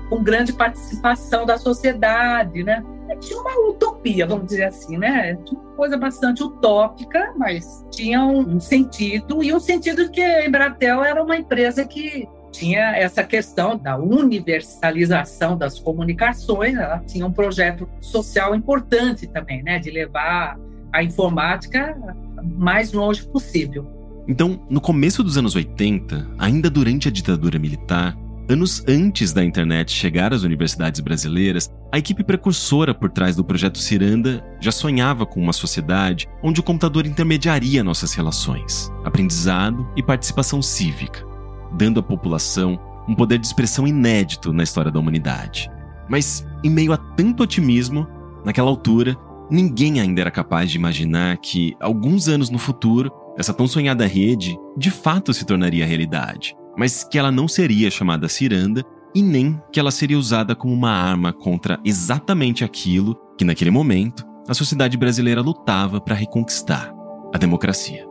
com 0.10 0.22
grande 0.22 0.52
participação 0.52 1.46
da 1.46 1.58
sociedade, 1.58 2.64
né? 2.64 2.84
Tinha 3.20 3.40
uma 3.40 3.70
utopia, 3.70 4.28
vamos 4.28 4.48
dizer 4.48 4.66
assim, 4.66 4.98
né? 4.98 5.36
Tinha 5.46 5.60
uma 5.60 5.74
coisa 5.76 5.98
bastante 5.98 6.44
utópica, 6.44 7.34
mas 7.38 7.86
tinha 7.90 8.22
um 8.26 8.60
sentido, 8.60 9.42
e 9.42 9.54
um 9.54 9.60
sentido 9.60 10.10
que 10.12 10.22
a 10.22 10.46
Embratel 10.46 11.04
era 11.04 11.24
uma 11.24 11.38
empresa 11.38 11.86
que 11.86 12.28
tinha 12.52 12.98
essa 12.98 13.24
questão 13.24 13.78
da 13.78 13.98
universalização 13.98 15.58
das 15.58 15.80
comunicações, 15.80 16.76
ela 16.76 17.00
tinha 17.00 17.26
um 17.26 17.32
projeto 17.32 17.88
social 18.02 18.54
importante 18.54 19.28
também, 19.28 19.64
né? 19.64 19.80
De 19.80 19.90
levar 19.90 20.60
a 20.92 21.02
informática 21.02 21.98
mais 22.44 22.92
longe 22.92 23.26
possível. 23.26 24.01
Então, 24.27 24.62
no 24.69 24.79
começo 24.79 25.23
dos 25.23 25.38
anos 25.38 25.55
80, 25.55 26.29
ainda 26.38 26.69
durante 26.69 27.07
a 27.07 27.12
ditadura 27.12 27.57
militar, 27.57 28.15
anos 28.49 28.84
antes 28.88 29.34
da 29.34 29.43
internet 29.43 29.91
chegar 29.91 30.34
às 30.34 30.43
universidades 30.43 30.99
brasileiras, 31.01 31.69
a 31.91 31.97
equipe 31.97 32.23
precursora 32.23 32.93
por 32.93 33.10
trás 33.10 33.36
do 33.36 33.43
projeto 33.43 33.79
Ciranda 33.79 34.43
já 34.60 34.71
sonhava 34.71 35.25
com 35.25 35.41
uma 35.41 35.53
sociedade 35.53 36.27
onde 36.43 36.60
o 36.60 36.63
computador 36.63 37.05
intermediaria 37.05 37.84
nossas 37.84 38.13
relações, 38.13 38.91
aprendizado 39.03 39.88
e 39.95 40.03
participação 40.03 40.62
cívica, 40.62 41.25
dando 41.73 41.99
à 41.99 42.03
população 42.03 42.79
um 43.07 43.15
poder 43.15 43.39
de 43.39 43.47
expressão 43.47 43.88
inédito 43.88 44.53
na 44.53 44.63
história 44.63 44.91
da 44.91 44.99
humanidade. 44.99 45.69
Mas, 46.07 46.45
em 46.63 46.69
meio 46.69 46.93
a 46.93 46.97
tanto 46.97 47.43
otimismo, 47.43 48.07
naquela 48.45 48.69
altura, 48.69 49.17
ninguém 49.49 49.99
ainda 49.99 50.21
era 50.21 50.31
capaz 50.31 50.69
de 50.69 50.77
imaginar 50.77 51.38
que, 51.38 51.75
alguns 51.79 52.27
anos 52.27 52.49
no 52.49 52.57
futuro, 52.57 53.12
essa 53.41 53.54
tão 53.56 53.67
sonhada 53.67 54.06
rede 54.06 54.56
de 54.77 54.91
fato 54.91 55.34
se 55.34 55.45
tornaria 55.45 55.84
realidade, 55.84 56.56
mas 56.77 57.04
que 57.04 57.17
ela 57.17 57.32
não 57.32 57.47
seria 57.47 57.89
chamada 57.89 58.30
ciranda 58.30 58.84
e 59.15 59.21
nem 59.21 59.60
que 59.73 59.80
ela 59.80 59.89
seria 59.89 60.17
usada 60.17 60.56
como 60.56 60.71
uma 60.71 60.91
arma 60.91 61.34
contra 61.34 61.80
exatamente 61.84 62.63
aquilo 62.63 63.17
que, 63.38 63.43
naquele 63.43 63.71
momento, 63.71 64.23
a 64.47 64.54
sociedade 64.54 64.95
brasileira 64.95 65.41
lutava 65.41 65.99
para 65.99 66.13
reconquistar 66.13 66.93
a 67.34 67.38
democracia. 67.39 68.06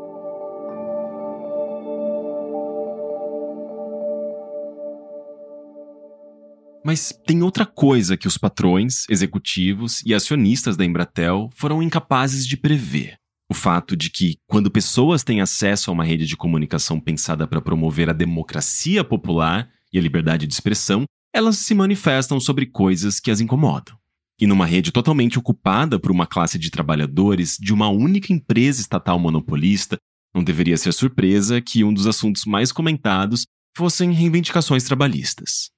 Mas 6.85 7.17
tem 7.25 7.41
outra 7.43 7.65
coisa 7.65 8.17
que 8.17 8.27
os 8.27 8.37
patrões, 8.37 9.05
executivos 9.09 10.03
e 10.05 10.13
acionistas 10.13 10.77
da 10.77 10.85
Embratel 10.85 11.51
foram 11.55 11.81
incapazes 11.81 12.45
de 12.45 12.57
prever. 12.57 13.20
O 13.51 13.55
fato 13.55 13.97
de 13.97 14.11
que, 14.11 14.37
quando 14.47 14.71
pessoas 14.71 15.25
têm 15.25 15.41
acesso 15.41 15.91
a 15.91 15.93
uma 15.93 16.05
rede 16.05 16.25
de 16.25 16.37
comunicação 16.37 17.01
pensada 17.01 17.49
para 17.49 17.61
promover 17.61 18.09
a 18.09 18.13
democracia 18.13 19.03
popular 19.03 19.69
e 19.93 19.99
a 19.99 20.01
liberdade 20.01 20.47
de 20.47 20.55
expressão, 20.55 21.03
elas 21.35 21.57
se 21.57 21.75
manifestam 21.75 22.39
sobre 22.39 22.65
coisas 22.65 23.19
que 23.19 23.29
as 23.29 23.41
incomodam. 23.41 23.99
E 24.41 24.47
numa 24.47 24.65
rede 24.65 24.93
totalmente 24.93 25.37
ocupada 25.37 25.99
por 25.99 26.13
uma 26.13 26.29
classe 26.29 26.61
de 26.61 26.71
trabalhadores 26.71 27.57
de 27.61 27.75
uma 27.75 27.89
única 27.89 28.33
empresa 28.33 28.81
estatal 28.81 29.19
monopolista, 29.19 29.99
não 30.33 30.45
deveria 30.45 30.77
ser 30.77 30.93
surpresa 30.93 31.61
que 31.61 31.83
um 31.83 31.93
dos 31.93 32.07
assuntos 32.07 32.45
mais 32.45 32.71
comentados 32.71 33.47
fossem 33.77 34.13
reivindicações 34.13 34.85
trabalhistas. 34.85 35.71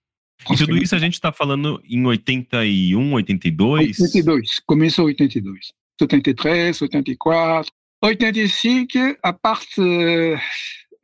E 0.50 0.56
tudo 0.58 0.76
isso 0.76 0.94
a 0.94 0.98
gente 0.98 1.14
está 1.14 1.32
falando 1.32 1.80
em 1.84 2.04
81, 2.04 3.14
82? 3.14 3.98
82, 3.98 4.60
começou 4.66 5.06
82. 5.06 5.72
83, 6.02 6.82
84. 6.82 7.72
85, 8.02 8.98
a 9.22 9.32
parte 9.32 9.80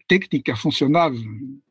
técnica 0.08 0.56
funcionava 0.56 1.14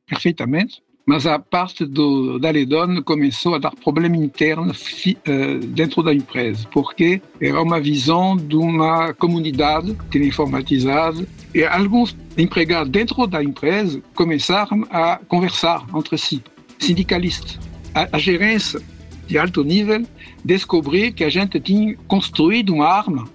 perfeitamente. 0.06 0.82
mas 1.08 1.26
a 1.26 1.40
parte 1.40 1.86
do, 1.86 2.38
da 2.38 2.52
Ledon 2.52 3.02
começou 3.02 3.56
a 3.56 3.58
dar 3.58 3.72
problema 3.72 4.18
interno 4.18 4.74
uh, 4.74 5.68
dentro 5.68 6.04
da 6.04 6.14
empresa, 6.14 6.68
porque 6.70 7.22
era 7.40 7.62
uma 7.62 7.80
visão 7.80 8.36
de 8.36 8.58
uma 8.58 9.14
comunidade 9.14 9.96
teleinformatizada 10.12 11.26
e 11.56 11.64
alguns 11.64 12.14
empregados 12.38 12.92
dentro 12.92 13.26
da 13.26 13.42
empresa 13.42 14.04
começaram 14.14 14.86
a 14.90 15.18
conversar 15.30 15.86
entre 15.96 16.18
si, 16.18 16.44
sindicalistas. 16.78 17.58
A, 17.96 18.10
a 18.12 18.20
gerência 18.20 18.82
de 19.28 19.38
alto 19.38 19.64
nível 19.64 20.06
descobriu 20.48 21.12
que 21.12 21.26
a 21.26 21.30
gente 21.30 21.60
tinha 21.60 21.98
construído 22.08 22.74
uma 22.74 22.88
arma 22.88 23.28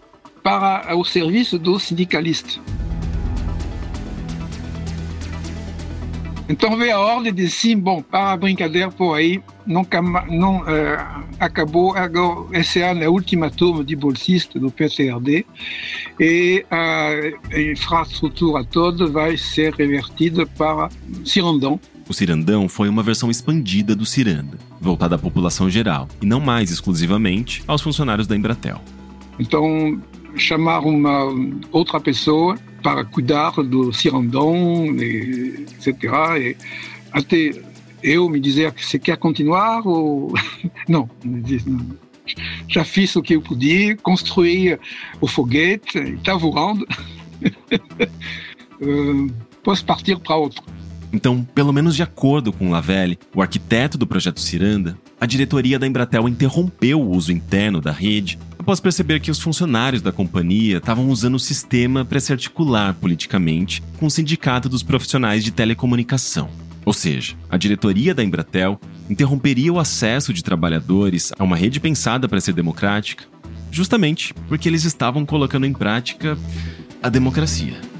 para 0.42 0.96
o 0.96 1.04
serviço 1.04 1.58
dos 1.58 1.82
sindicalistas. 1.82 2.58
Então 6.48 6.76
veio 6.76 6.96
a 6.96 7.00
ordem 7.00 7.32
de 7.32 7.48
sim, 7.50 7.78
bom, 7.78 8.02
para 8.02 8.32
a 8.32 8.36
brincadeira 8.36 8.90
por 8.90 9.14
aí, 9.14 9.42
não, 9.66 9.86
não 10.30 10.60
uh, 10.60 11.24
acabou, 11.38 11.94
agora 11.94 12.58
esse 12.58 12.80
ano 12.80 13.02
é 13.02 13.06
a 13.06 13.10
última 13.10 13.50
turma 13.50 13.84
de 13.84 13.94
bolsista 13.94 14.58
do 14.58 14.70
PTRD 14.70 15.44
e 16.18 16.64
a 16.70 17.60
infraestrutura 17.72 18.64
toda 18.64 19.06
vai 19.06 19.36
ser 19.36 19.74
revertida 19.74 20.46
para 20.46 20.88
Cirandão. 21.24 21.78
O 22.08 22.14
Cirandão 22.14 22.68
foi 22.68 22.88
uma 22.88 23.02
versão 23.02 23.30
expandida 23.30 23.94
do 23.94 24.04
Ciranda, 24.04 24.58
voltada 24.82 25.14
à 25.14 25.18
população 25.18 25.70
geral, 25.70 26.08
e 26.20 26.26
não 26.26 26.40
mais 26.40 26.70
exclusivamente 26.70 27.62
aos 27.66 27.80
funcionários 27.80 28.26
da 28.26 28.36
Embratel. 28.36 28.80
Então, 29.38 30.00
chamar 30.36 30.80
uma 30.80 31.28
outra 31.70 32.00
pessoa 32.00 32.58
para 32.82 33.04
cuidar 33.04 33.52
do 33.62 33.92
cirandão, 33.92 34.86
etc. 34.96 35.86
E 36.40 36.56
até 37.12 37.52
eu 38.02 38.28
me 38.28 38.40
dizer 38.40 38.72
que 38.72 38.84
você 38.84 38.98
quer 38.98 39.16
continuar 39.16 39.86
ou 39.86 40.34
não, 40.88 41.08
já 42.68 42.84
fiz 42.84 43.14
o 43.14 43.22
que 43.22 43.36
eu 43.36 43.42
podia, 43.42 43.96
construí 43.96 44.76
o 45.20 45.26
foguete, 45.28 45.98
está 45.98 46.34
voando, 46.34 46.86
uh, 48.80 49.32
posso 49.62 49.84
partir 49.84 50.18
para 50.18 50.36
outro. 50.36 50.62
Então, 51.12 51.44
pelo 51.54 51.72
menos 51.72 51.94
de 51.94 52.02
acordo 52.02 52.52
com 52.52 52.70
Lavelle, 52.70 53.18
o 53.34 53.42
arquiteto 53.42 53.98
do 53.98 54.06
projeto 54.06 54.40
Ciranda, 54.40 54.96
a 55.20 55.26
diretoria 55.26 55.78
da 55.78 55.86
Embratel 55.86 56.26
interrompeu 56.26 57.00
o 57.00 57.10
uso 57.10 57.30
interno 57.30 57.80
da 57.80 57.92
rede 57.92 58.38
após 58.58 58.80
perceber 58.80 59.20
que 59.20 59.30
os 59.30 59.38
funcionários 59.38 60.00
da 60.00 60.10
companhia 60.10 60.78
estavam 60.78 61.10
usando 61.10 61.34
o 61.34 61.40
sistema 61.40 62.04
para 62.04 62.20
se 62.20 62.32
articular 62.32 62.94
politicamente 62.94 63.82
com 63.98 64.06
o 64.06 64.10
sindicato 64.10 64.68
dos 64.68 64.82
profissionais 64.82 65.44
de 65.44 65.50
telecomunicação. 65.50 66.48
Ou 66.84 66.92
seja, 66.92 67.34
a 67.50 67.56
diretoria 67.56 68.14
da 68.14 68.24
Embratel 68.24 68.80
interromperia 69.08 69.72
o 69.72 69.78
acesso 69.78 70.32
de 70.32 70.42
trabalhadores 70.42 71.32
a 71.38 71.44
uma 71.44 71.56
rede 71.56 71.78
pensada 71.78 72.28
para 72.28 72.40
ser 72.40 72.54
democrática, 72.54 73.24
justamente 73.70 74.34
porque 74.48 74.68
eles 74.68 74.84
estavam 74.84 75.26
colocando 75.26 75.66
em 75.66 75.72
prática 75.72 76.38
a 77.02 77.08
democracia. 77.08 77.91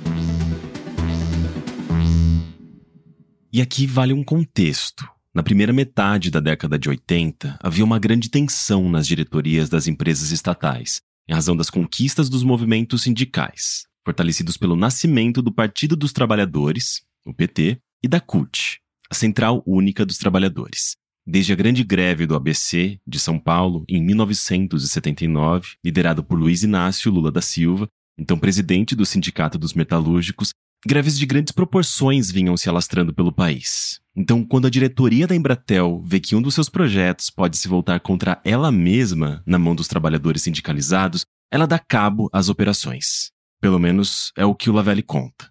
E 3.52 3.60
aqui 3.60 3.86
vale 3.86 4.14
um 4.14 4.24
contexto. 4.24 5.06
Na 5.34 5.42
primeira 5.42 5.74
metade 5.74 6.30
da 6.30 6.40
década 6.40 6.78
de 6.78 6.88
80, 6.88 7.58
havia 7.62 7.84
uma 7.84 7.98
grande 7.98 8.30
tensão 8.30 8.88
nas 8.88 9.06
diretorias 9.06 9.68
das 9.68 9.86
empresas 9.86 10.30
estatais, 10.30 11.02
em 11.28 11.34
razão 11.34 11.54
das 11.54 11.68
conquistas 11.68 12.30
dos 12.30 12.42
movimentos 12.42 13.02
sindicais, 13.02 13.86
fortalecidos 14.06 14.56
pelo 14.56 14.74
nascimento 14.74 15.42
do 15.42 15.52
Partido 15.52 15.94
dos 15.94 16.14
Trabalhadores, 16.14 17.02
o 17.26 17.34
PT, 17.34 17.78
e 18.02 18.08
da 18.08 18.20
CUT, 18.20 18.80
a 19.10 19.14
Central 19.14 19.62
Única 19.66 20.06
dos 20.06 20.16
Trabalhadores. 20.16 20.96
Desde 21.26 21.52
a 21.52 21.56
grande 21.56 21.84
greve 21.84 22.26
do 22.26 22.34
ABC 22.34 22.98
de 23.06 23.20
São 23.20 23.38
Paulo 23.38 23.84
em 23.86 24.02
1979, 24.02 25.76
liderado 25.84 26.24
por 26.24 26.38
Luiz 26.38 26.62
Inácio 26.62 27.12
Lula 27.12 27.30
da 27.30 27.42
Silva, 27.42 27.86
então 28.18 28.38
presidente 28.38 28.96
do 28.96 29.04
Sindicato 29.04 29.58
dos 29.58 29.74
Metalúrgicos, 29.74 30.54
greves 30.86 31.18
de 31.18 31.26
grandes 31.26 31.52
proporções 31.52 32.30
vinham 32.30 32.56
se 32.56 32.68
alastrando 32.68 33.14
pelo 33.14 33.32
país. 33.32 34.00
Então, 34.14 34.44
quando 34.44 34.66
a 34.66 34.70
diretoria 34.70 35.26
da 35.26 35.34
Embratel 35.34 36.02
vê 36.04 36.20
que 36.20 36.36
um 36.36 36.42
dos 36.42 36.54
seus 36.54 36.68
projetos 36.68 37.30
pode 37.30 37.56
se 37.56 37.68
voltar 37.68 38.00
contra 38.00 38.40
ela 38.44 38.70
mesma 38.70 39.42
na 39.46 39.58
mão 39.58 39.74
dos 39.74 39.88
trabalhadores 39.88 40.42
sindicalizados, 40.42 41.24
ela 41.50 41.66
dá 41.66 41.78
cabo 41.78 42.28
às 42.32 42.48
operações. 42.48 43.30
Pelo 43.60 43.78
menos 43.78 44.32
é 44.36 44.44
o 44.44 44.54
que 44.54 44.68
o 44.68 44.72
Lavelle 44.72 45.02
conta. 45.02 45.50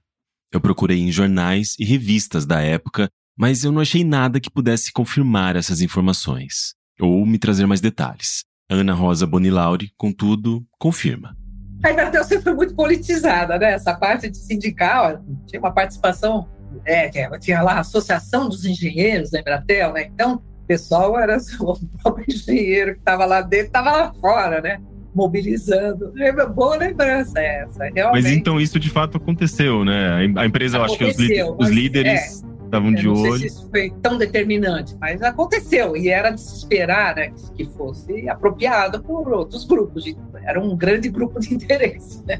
Eu 0.51 0.59
procurei 0.59 0.99
em 0.99 1.11
jornais 1.11 1.75
e 1.79 1.85
revistas 1.85 2.45
da 2.45 2.59
época, 2.61 3.09
mas 3.37 3.63
eu 3.63 3.71
não 3.71 3.81
achei 3.81 4.03
nada 4.03 4.39
que 4.39 4.49
pudesse 4.49 4.91
confirmar 4.91 5.55
essas 5.55 5.81
informações, 5.81 6.75
ou 6.99 7.25
me 7.25 7.39
trazer 7.39 7.65
mais 7.65 7.79
detalhes. 7.79 8.43
Ana 8.69 8.93
Rosa 8.93 9.25
Bonilauri, 9.25 9.91
contudo, 9.97 10.65
confirma. 10.77 11.35
A 11.83 11.91
Embratel 11.91 12.23
sempre 12.23 12.43
foi 12.43 12.53
muito 12.53 12.75
politizada, 12.75 13.57
né? 13.57 13.73
Essa 13.73 13.93
parte 13.93 14.29
de 14.29 14.37
sindical, 14.37 15.21
tinha 15.47 15.59
uma 15.59 15.71
participação, 15.71 16.47
é, 16.85 17.09
tinha 17.39 17.61
lá 17.61 17.73
a 17.73 17.79
Associação 17.79 18.47
dos 18.47 18.65
Engenheiros 18.65 19.31
da 19.31 19.39
Embratel, 19.39 19.93
né? 19.93 20.09
Então, 20.13 20.35
o 20.35 20.67
pessoal 20.67 21.19
era 21.19 21.37
o 21.59 21.79
próprio 22.01 22.25
engenheiro 22.27 22.93
que 22.93 22.99
estava 22.99 23.25
lá 23.25 23.41
dentro, 23.41 23.67
estava 23.67 23.91
lá 23.91 24.13
fora, 24.13 24.61
né? 24.61 24.79
mobilizando. 25.13 26.13
É 26.17 26.31
uma 26.31 26.45
boa 26.45 26.77
lembrança 26.77 27.37
essa, 27.39 27.83
realmente. 27.93 28.23
Mas 28.23 28.31
então 28.31 28.61
isso 28.61 28.79
de 28.79 28.89
fato 28.89 29.17
aconteceu, 29.17 29.83
né? 29.83 30.31
A 30.37 30.45
empresa, 30.45 30.77
eu 30.77 30.83
acho 30.83 30.97
que 30.97 31.03
os, 31.03 31.17
os 31.57 31.69
líderes 31.69 32.41
é 32.41 32.50
estavam 32.71 32.93
de 32.93 33.05
não 33.05 33.13
olho. 33.13 33.23
Não 33.23 33.37
sei 33.37 33.49
se 33.49 33.55
isso 33.55 33.69
foi 33.69 33.91
tão 34.01 34.17
determinante, 34.17 34.95
mas 34.99 35.21
aconteceu 35.21 35.95
e 35.97 36.09
era 36.09 36.31
de 36.31 36.39
se 36.39 36.57
esperar 36.57 37.15
né, 37.15 37.33
que 37.55 37.65
fosse 37.65 38.29
apropriado 38.29 39.03
por 39.03 39.27
outros 39.31 39.65
grupos. 39.65 40.03
De, 40.05 40.17
era 40.43 40.59
um 40.59 40.75
grande 40.75 41.09
grupo 41.09 41.39
de 41.39 41.53
interesse. 41.53 42.23
Né? 42.25 42.39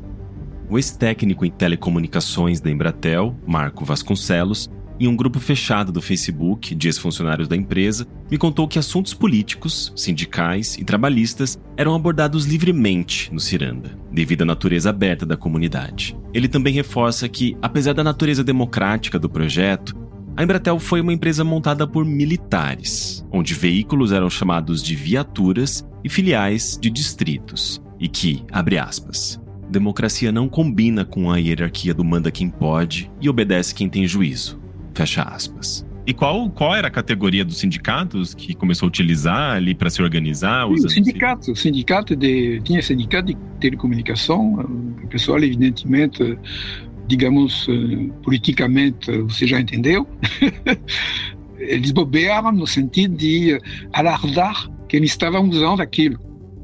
O 0.70 0.78
ex-técnico 0.78 1.46
em 1.46 1.52
telecomunicações 1.52 2.62
da 2.62 2.72
Embratel, 2.72 3.36
Marco 3.46 3.84
Vasconcelos, 3.84 4.70
em 5.00 5.08
um 5.08 5.16
grupo 5.16 5.40
fechado 5.40 5.92
do 5.92 6.00
Facebook 6.00 6.76
de 6.76 6.88
ex-funcionários 6.88 7.48
da 7.48 7.56
empresa, 7.56 8.06
me 8.30 8.38
contou 8.38 8.68
que 8.68 8.78
assuntos 8.78 9.16
políticos, 9.16 9.92
sindicais 9.96 10.78
e 10.78 10.84
trabalhistas 10.84 11.60
eram 11.76 11.96
abordados 11.96 12.46
livremente 12.46 13.34
no 13.34 13.40
Ciranda, 13.40 13.98
devido 14.12 14.44
à 14.44 14.46
natureza 14.46 14.92
aberta 14.92 15.26
da 15.26 15.36
comunidade. 15.36 16.16
Ele 16.32 16.48
também 16.48 16.72
reforça 16.72 17.28
que, 17.28 17.58
apesar 17.64 17.94
da 17.94 18.04
natureza 18.04 18.44
democrática 18.44 19.18
do 19.18 19.28
projeto, 19.28 19.96
a 20.42 20.44
Embratel 20.44 20.80
foi 20.80 21.02
uma 21.02 21.14
empresa 21.14 21.44
montada 21.44 21.86
por 21.86 22.04
militares, 22.04 23.24
onde 23.32 23.54
veículos 23.54 24.12
eram 24.12 24.28
chamados 24.28 24.82
de 24.82 24.96
viaturas 24.96 25.88
e 26.04 26.10
filiais 26.10 26.80
de 26.82 26.90
distritos, 26.90 27.80
e 28.00 28.08
que, 28.08 28.44
abre 28.52 28.80
aspas, 28.80 29.40
democracia 29.70 30.32
não 30.32 30.50
combina 30.50 31.06
com 31.06 31.32
a 31.32 31.38
hierarquia 31.38 31.94
do 31.94 32.04
manda 32.04 32.32
quem 32.32 32.50
pode 32.50 33.12
e 33.22 33.30
obedece 33.30 33.76
quem 33.76 33.88
tem 33.88 34.08
juízo. 34.08 34.60
Fecha 34.96 35.22
aspas. 35.22 35.86
E 36.08 36.12
qual, 36.12 36.50
qual 36.50 36.76
era 36.76 36.88
a 36.88 36.92
categoria 36.92 37.46
dos 37.46 37.60
sindicatos 37.60 38.34
que 38.34 38.56
começou 38.56 38.88
a 38.88 38.90
utilizar 38.90 39.56
ali 39.58 39.76
para 39.76 39.92
se 39.92 40.02
organizar? 40.02 40.66
Sim, 40.66 40.74
o 40.74 40.90
sindicato, 40.90 41.52
o 41.52 41.56
sindicato 41.56 42.16
de, 42.16 42.60
tinha 42.64 42.82
sindicato 42.82 43.28
de 43.28 43.38
telecomunicação, 43.60 44.56
o 45.04 45.08
pessoal 45.08 45.38
evidentemente 45.38 46.36
digamos, 47.12 47.68
eh, 47.68 48.10
politicamente, 48.24 49.12
você 49.24 49.46
já 49.46 49.60
entendeu, 49.60 50.08
eles 51.60 51.92
bobearam 51.92 52.54
no 52.54 52.66
sentido 52.66 53.18
de 53.18 53.60
alardar 53.92 54.72
que 54.88 54.96
eles 54.96 55.12
estavam 55.12 55.50
usando 55.50 55.82
aquilo. 55.82 56.18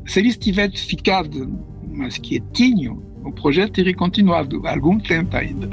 Se 0.05 0.21
eles 0.21 0.37
tivessem 0.37 0.77
ficado 0.77 1.61
mais 1.93 2.17
quietinho, 2.17 3.03
o 3.25 3.31
projeto 3.33 3.73
teria 3.73 3.93
continuado 3.93 4.65
algum 4.65 4.97
tempo 4.97 5.35
ainda. 5.35 5.69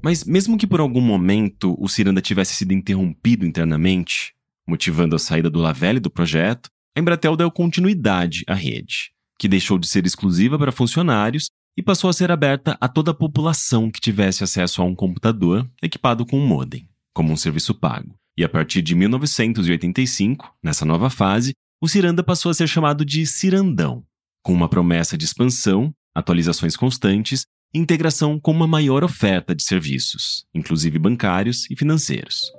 Mas 0.00 0.24
mesmo 0.24 0.56
que 0.56 0.66
por 0.66 0.78
algum 0.78 1.00
momento 1.00 1.76
o 1.76 1.88
Ciranda 1.88 2.20
tivesse 2.20 2.54
sido 2.54 2.72
interrompido 2.72 3.44
internamente, 3.44 4.32
motivando 4.64 5.16
a 5.16 5.18
saída 5.18 5.50
do 5.50 5.58
Lavelle 5.58 5.98
do 5.98 6.08
projeto, 6.08 6.70
a 6.96 7.00
Embratel 7.00 7.36
deu 7.36 7.50
continuidade 7.50 8.44
à 8.46 8.54
rede 8.54 9.10
que 9.40 9.48
deixou 9.48 9.78
de 9.78 9.88
ser 9.88 10.04
exclusiva 10.04 10.58
para 10.58 10.70
funcionários 10.70 11.48
e 11.74 11.82
passou 11.82 12.10
a 12.10 12.12
ser 12.12 12.30
aberta 12.30 12.76
a 12.78 12.86
toda 12.86 13.12
a 13.12 13.14
população 13.14 13.90
que 13.90 13.98
tivesse 13.98 14.44
acesso 14.44 14.82
a 14.82 14.84
um 14.84 14.94
computador 14.94 15.66
equipado 15.82 16.26
com 16.26 16.38
um 16.38 16.46
modem, 16.46 16.86
como 17.14 17.32
um 17.32 17.36
serviço 17.36 17.74
pago. 17.74 18.14
E 18.36 18.44
a 18.44 18.48
partir 18.50 18.82
de 18.82 18.94
1985, 18.94 20.54
nessa 20.62 20.84
nova 20.84 21.08
fase, 21.08 21.54
o 21.80 21.88
Ciranda 21.88 22.22
passou 22.22 22.50
a 22.50 22.54
ser 22.54 22.68
chamado 22.68 23.02
de 23.02 23.24
Cirandão, 23.24 24.04
com 24.42 24.52
uma 24.52 24.68
promessa 24.68 25.16
de 25.16 25.24
expansão, 25.24 25.90
atualizações 26.14 26.76
constantes 26.76 27.46
e 27.72 27.78
integração 27.78 28.38
com 28.38 28.50
uma 28.50 28.66
maior 28.66 29.02
oferta 29.02 29.54
de 29.54 29.62
serviços, 29.62 30.44
inclusive 30.54 30.98
bancários 30.98 31.66
e 31.70 31.76
financeiros. 31.76 32.52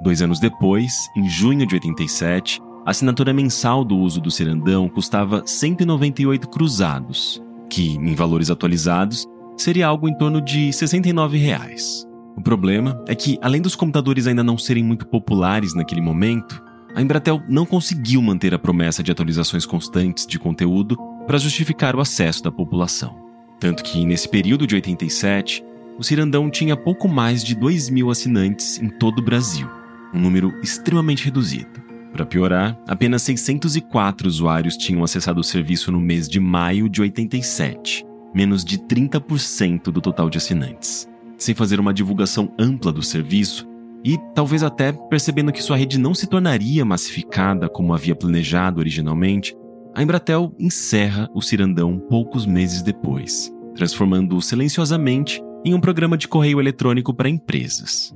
Dois 0.00 0.22
anos 0.22 0.38
depois, 0.38 0.92
em 1.16 1.28
junho 1.28 1.66
de 1.66 1.74
87, 1.74 2.60
a 2.84 2.90
assinatura 2.90 3.32
mensal 3.32 3.82
do 3.82 3.96
uso 3.96 4.20
do 4.20 4.30
Cirandão 4.30 4.88
custava 4.88 5.42
198 5.46 6.48
cruzados, 6.48 7.42
que, 7.70 7.96
em 7.96 8.14
valores 8.14 8.50
atualizados, 8.50 9.24
seria 9.56 9.86
algo 9.86 10.06
em 10.08 10.14
torno 10.16 10.40
de 10.40 10.70
69 10.72 11.38
reais. 11.38 12.06
O 12.36 12.42
problema 12.42 13.02
é 13.08 13.14
que, 13.14 13.38
além 13.40 13.62
dos 13.62 13.74
computadores 13.74 14.26
ainda 14.26 14.44
não 14.44 14.58
serem 14.58 14.84
muito 14.84 15.06
populares 15.06 15.74
naquele 15.74 16.02
momento, 16.02 16.62
a 16.94 17.00
Embratel 17.00 17.42
não 17.48 17.64
conseguiu 17.64 18.20
manter 18.20 18.52
a 18.52 18.58
promessa 18.58 19.02
de 19.02 19.10
atualizações 19.10 19.64
constantes 19.64 20.26
de 20.26 20.38
conteúdo 20.38 20.96
para 21.26 21.38
justificar 21.38 21.96
o 21.96 22.00
acesso 22.00 22.42
da 22.42 22.52
população. 22.52 23.16
Tanto 23.58 23.82
que, 23.82 24.04
nesse 24.04 24.28
período 24.28 24.66
de 24.66 24.74
87, 24.74 25.64
o 25.98 26.02
Cirandão 26.02 26.50
tinha 26.50 26.76
pouco 26.76 27.08
mais 27.08 27.42
de 27.42 27.54
2 27.54 27.88
mil 27.88 28.10
assinantes 28.10 28.78
em 28.78 28.90
todo 28.90 29.20
o 29.20 29.24
Brasil, 29.24 29.68
um 30.12 30.20
número 30.20 30.52
extremamente 30.62 31.24
reduzido. 31.24 31.83
Para 32.14 32.24
piorar, 32.24 32.78
apenas 32.86 33.22
604 33.22 34.28
usuários 34.28 34.76
tinham 34.76 35.02
acessado 35.02 35.40
o 35.40 35.44
serviço 35.44 35.90
no 35.90 36.00
mês 36.00 36.28
de 36.28 36.38
maio 36.38 36.88
de 36.88 37.00
87, 37.00 38.06
menos 38.32 38.64
de 38.64 38.78
30% 38.78 39.90
do 39.90 40.00
total 40.00 40.30
de 40.30 40.38
assinantes. 40.38 41.08
Sem 41.36 41.56
fazer 41.56 41.80
uma 41.80 41.92
divulgação 41.92 42.54
ampla 42.56 42.92
do 42.92 43.02
serviço, 43.02 43.68
e 44.04 44.16
talvez 44.32 44.62
até 44.62 44.92
percebendo 44.92 45.50
que 45.50 45.60
sua 45.60 45.76
rede 45.76 45.98
não 45.98 46.14
se 46.14 46.28
tornaria 46.28 46.84
massificada 46.84 47.68
como 47.68 47.92
havia 47.92 48.14
planejado 48.14 48.78
originalmente, 48.78 49.52
a 49.92 50.00
Embratel 50.00 50.54
encerra 50.56 51.28
o 51.34 51.42
Cirandão 51.42 51.98
poucos 51.98 52.46
meses 52.46 52.80
depois, 52.80 53.52
transformando-o 53.74 54.40
silenciosamente 54.40 55.42
em 55.64 55.74
um 55.74 55.80
programa 55.80 56.16
de 56.16 56.28
correio 56.28 56.60
eletrônico 56.60 57.12
para 57.12 57.28
empresas. 57.28 58.14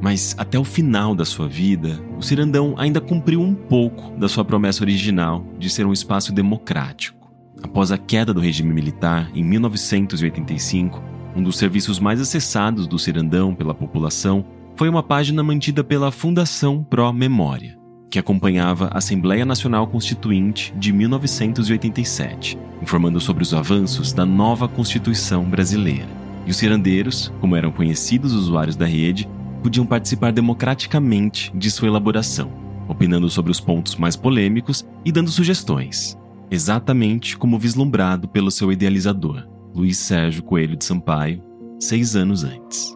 Mas 0.00 0.34
até 0.38 0.58
o 0.58 0.64
final 0.64 1.14
da 1.14 1.24
sua 1.24 1.48
vida, 1.48 2.00
o 2.18 2.22
Cirandão 2.22 2.74
ainda 2.76 3.00
cumpriu 3.00 3.40
um 3.40 3.54
pouco 3.54 4.10
da 4.18 4.28
sua 4.28 4.44
promessa 4.44 4.82
original 4.82 5.44
de 5.58 5.70
ser 5.70 5.86
um 5.86 5.92
espaço 5.92 6.32
democrático. 6.32 7.32
Após 7.62 7.90
a 7.90 7.98
queda 7.98 8.34
do 8.34 8.40
regime 8.40 8.72
militar 8.72 9.30
em 9.34 9.42
1985, 9.42 11.02
um 11.34 11.42
dos 11.42 11.56
serviços 11.56 11.98
mais 11.98 12.20
acessados 12.20 12.86
do 12.86 12.98
Cirandão 12.98 13.54
pela 13.54 13.74
população 13.74 14.44
foi 14.76 14.88
uma 14.88 15.02
página 15.02 15.42
mantida 15.42 15.82
pela 15.82 16.10
Fundação 16.10 16.82
Pró 16.82 17.12
Memória, 17.12 17.78
que 18.10 18.18
acompanhava 18.18 18.88
a 18.92 18.98
Assembleia 18.98 19.44
Nacional 19.44 19.86
Constituinte 19.86 20.74
de 20.76 20.92
1987, 20.92 22.58
informando 22.82 23.20
sobre 23.20 23.42
os 23.42 23.54
avanços 23.54 24.12
da 24.12 24.26
nova 24.26 24.68
Constituição 24.68 25.44
brasileira. 25.44 26.08
E 26.46 26.50
os 26.50 26.56
cirandeiros, 26.56 27.32
como 27.40 27.56
eram 27.56 27.72
conhecidos 27.72 28.32
usuários 28.32 28.76
da 28.76 28.86
rede, 28.86 29.28
podiam 29.64 29.86
participar 29.86 30.30
democraticamente 30.30 31.50
de 31.56 31.70
sua 31.70 31.88
elaboração, 31.88 32.52
opinando 32.86 33.30
sobre 33.30 33.50
os 33.50 33.58
pontos 33.58 33.96
mais 33.96 34.14
polêmicos 34.14 34.84
e 35.06 35.10
dando 35.10 35.30
sugestões, 35.30 36.18
exatamente 36.50 37.34
como 37.38 37.58
vislumbrado 37.58 38.28
pelo 38.28 38.50
seu 38.50 38.70
idealizador, 38.70 39.48
Luiz 39.74 39.96
Sérgio 39.96 40.42
Coelho 40.42 40.76
de 40.76 40.84
Sampaio, 40.84 41.42
seis 41.80 42.14
anos 42.14 42.44
antes. 42.44 42.94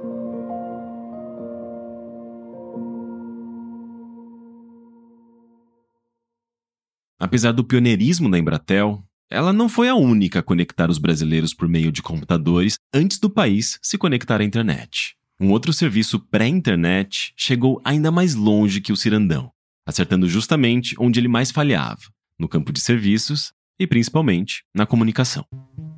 Apesar 7.19 7.53
do 7.53 7.65
pioneirismo 7.65 8.31
da 8.31 8.39
Embratel, 8.39 9.03
ela 9.31 9.55
não 9.55 9.71
foi 9.71 9.89
a 9.89 9.95
única 9.95 10.41
a 10.41 10.43
conectar 10.43 10.91
os 10.91 10.99
brasileiros 10.99 11.55
por 11.55 11.67
meio 11.67 11.91
de 11.91 12.03
computadores 12.03 12.77
antes 12.93 13.19
do 13.19 13.31
país 13.31 13.79
se 13.83 13.97
conectar 13.97 14.43
à 14.43 14.45
internet. 14.45 15.18
Um 15.41 15.51
outro 15.53 15.73
serviço 15.73 16.19
pré-internet 16.19 17.33
chegou 17.37 17.81
ainda 17.85 18.11
mais 18.11 18.35
longe 18.35 18.81
que 18.81 18.93
o 18.93 18.97
Cirandão, 18.97 19.53
acertando 19.87 20.29
justamente 20.29 20.97
onde 20.99 21.21
ele 21.21 21.29
mais 21.29 21.53
falhava, 21.53 22.01
no 22.37 22.49
campo 22.49 22.73
de 22.73 22.81
serviços 22.81 23.53
e 23.79 23.87
principalmente 23.87 24.65
na 24.75 24.85
comunicação. 24.85 25.45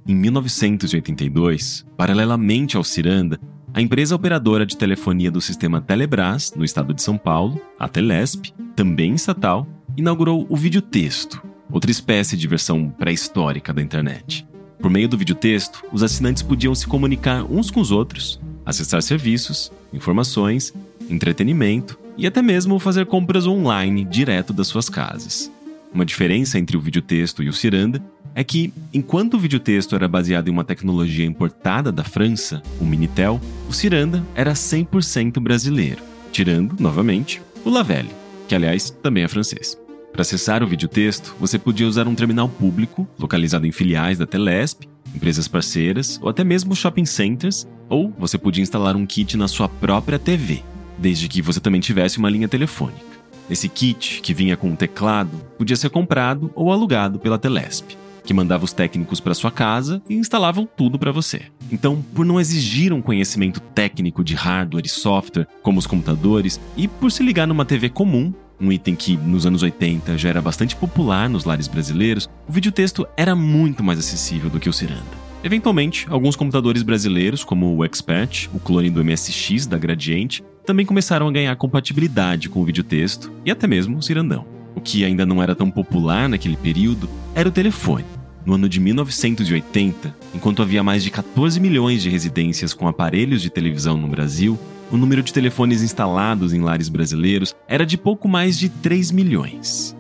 Em 0.07 0.15
1982, 0.15 1.87
paralelamente 1.97 2.77
ao 2.77 2.85
Ciranda, 2.85 3.41
a 3.73 3.81
empresa 3.81 4.15
operadora 4.15 4.67
de 4.67 4.77
telefonia 4.77 5.31
do 5.31 5.41
sistema 5.41 5.81
Telebrás, 5.81 6.53
no 6.55 6.63
estado 6.63 6.93
de 6.93 7.01
São 7.01 7.17
Paulo, 7.17 7.59
a 7.79 7.89
Telesp, 7.89 8.53
também 8.77 9.15
estatal, 9.15 9.67
inaugurou 9.97 10.47
o 10.51 10.57
videotexto, 10.57 11.43
outra 11.73 11.91
espécie 11.91 12.37
de 12.37 12.47
versão 12.47 12.91
pré-histórica 12.91 13.73
da 13.73 13.81
internet. 13.81 14.47
Por 14.79 14.91
meio 14.91 15.09
do 15.09 15.17
videotexto, 15.17 15.83
os 15.91 16.03
assinantes 16.03 16.43
podiam 16.43 16.75
se 16.75 16.87
comunicar 16.87 17.45
uns 17.45 17.71
com 17.71 17.81
os 17.81 17.91
outros, 17.91 18.39
acessar 18.71 19.03
serviços, 19.03 19.71
informações, 19.93 20.73
entretenimento 21.09 21.99
e 22.17 22.27
até 22.27 22.41
mesmo 22.41 22.79
fazer 22.79 23.07
compras 23.07 23.47
online 23.47 24.05
direto 24.05 24.53
das 24.53 24.67
suas 24.67 24.89
casas. 24.89 25.51
Uma 25.93 26.05
diferença 26.05 26.59
entre 26.59 26.77
o 26.77 26.81
videotexto 26.81 27.43
e 27.43 27.49
o 27.49 27.53
Ciranda 27.53 28.01
é 28.35 28.45
que, 28.45 28.73
enquanto 28.95 29.35
o 29.35 29.39
videotexto 29.41 29.95
era 29.97 30.07
baseado 30.07 30.49
em 30.49 30.53
uma 30.53 30.63
tecnologia 30.63 31.27
importada 31.27 31.91
da 31.91 32.05
França, 32.05 32.63
o 32.81 32.85
Minitel, 32.85 33.41
o 33.69 33.73
Ciranda 33.73 34.25
era 34.35 34.53
100% 34.53 35.41
brasileiro, 35.41 36.03
tirando, 36.31 36.77
novamente, 36.79 37.43
o 37.65 37.71
Lavelle, 37.71 38.11
que 38.47 38.55
aliás 38.55 38.91
também 38.91 39.25
é 39.25 39.29
francês. 39.29 39.80
Para 40.13 40.23
acessar 40.23 40.63
o 40.63 40.67
videotexto, 40.67 41.35
você 41.39 41.59
podia 41.59 41.87
usar 41.87 42.09
um 42.09 42.15
terminal 42.15 42.49
público, 42.49 43.09
localizado 43.19 43.67
em 43.67 43.73
filiais 43.73 44.19
da 44.19 44.27
Telesp, 44.27 44.89
empresas 45.15 45.49
parceiras 45.49 46.19
ou 46.23 46.29
até 46.29 46.45
mesmo 46.45 46.75
shopping 46.75 47.05
centers, 47.05 47.67
ou 47.89 48.13
você 48.19 48.37
podia 48.37 48.63
instalar 48.63 48.97
um 48.97 49.07
kit 49.07 49.37
na 49.37 49.49
sua 49.49 49.69
própria 49.69 50.19
TV, 50.19 50.63
desde 50.99 51.29
que 51.29 51.41
você 51.41 51.61
também 51.61 51.81
tivesse 51.81 52.19
uma 52.19 52.31
linha 52.31 52.49
telefônica. 52.49 53.11
Esse 53.49 53.69
kit, 53.69 54.21
que 54.21 54.35
vinha 54.35 54.57
com 54.57 54.69
um 54.69 54.77
teclado, 54.77 55.37
podia 55.59 55.77
ser 55.77 55.91
comprado 55.91 56.53
ou 56.55 56.73
alugado 56.73 57.19
pela 57.19 57.39
Telesp, 57.39 57.97
que 58.25 58.35
mandava 58.35 58.65
os 58.65 58.73
técnicos 58.73 59.19
para 59.19 59.35
sua 59.35 59.51
casa 59.51 60.03
e 60.09 60.15
instalavam 60.15 60.69
tudo 60.77 60.99
para 60.99 61.11
você. 61.11 61.43
Então, 61.73 62.05
por 62.15 62.25
não 62.25 62.41
exigir 62.41 62.93
um 62.93 63.03
conhecimento 63.03 63.59
técnico 63.61 64.23
de 64.23 64.35
hardware 64.35 64.87
e 64.87 64.89
software 64.89 65.49
como 65.63 65.79
os 65.79 65.87
computadores 65.87 66.61
e 66.77 66.87
por 66.87 67.11
se 67.11 67.23
ligar 67.23 67.47
numa 67.47 67.65
TV 67.65 67.89
comum, 67.89 68.33
um 68.61 68.71
item 68.71 68.95
que 68.95 69.17
nos 69.17 69.47
anos 69.47 69.63
80 69.63 70.19
já 70.19 70.29
era 70.29 70.43
bastante 70.43 70.77
popular 70.77 71.29
nos 71.29 71.45
lares 71.45 71.67
brasileiros, 71.67 72.29
o 72.47 72.53
videotexto 72.53 73.07
era 73.17 73.35
muito 73.35 73.83
mais 73.83 73.99
acessível 73.99 74.51
do 74.51 74.61
que 74.61 74.69
o 74.69 74.73
Ciranda. 74.73 75.31
Eventualmente, 75.43 76.07
alguns 76.11 76.37
computadores 76.37 76.83
brasileiros, 76.83 77.43
como 77.43 77.75
o 77.75 77.85
Expert, 77.85 78.49
o 78.53 78.61
clone 78.61 78.91
do 78.91 79.03
MSX 79.03 79.67
da 79.67 79.79
Gradiente, 79.79 80.45
também 80.67 80.85
começaram 80.85 81.27
a 81.27 81.33
ganhar 81.33 81.57
compatibilidade 81.57 82.51
com 82.51 82.61
o 82.61 82.65
videotexto 82.65 83.33
e 83.45 83.51
até 83.51 83.67
mesmo 83.67 83.97
o 83.97 84.03
Cirandão. 84.03 84.45
O 84.75 84.81
que 84.81 85.05
ainda 85.05 85.25
não 85.25 85.43
era 85.43 85.55
tão 85.55 85.71
popular 85.71 86.29
naquele 86.29 86.57
período 86.57 87.09
era 87.35 87.49
o 87.49 87.53
telefone. 87.53 88.05
No 88.45 88.55
ano 88.55 88.69
de 88.69 88.81
1980, 88.81 90.15
enquanto 90.35 90.63
havia 90.63 90.83
mais 90.83 91.03
de 91.03 91.11
14 91.11 91.59
milhões 91.59 92.03
de 92.03 92.11
residências 92.11 92.75
com 92.75 92.87
aparelhos 92.87 93.43
de 93.43 93.51
televisão 93.51 93.97
no 93.97 94.09
Brasil, 94.09 94.59
o 94.91 94.97
número 94.97 95.23
de 95.23 95.33
telefones 95.33 95.83
instalados 95.83 96.53
em 96.53 96.61
lares 96.61 96.89
brasileiros 96.89 97.55
era 97.69 97.87
de 97.87 97.97
pouco 97.97 98.29
mais 98.29 98.59
de 98.59 98.69
3 98.69 99.11
milhões. 99.13 99.97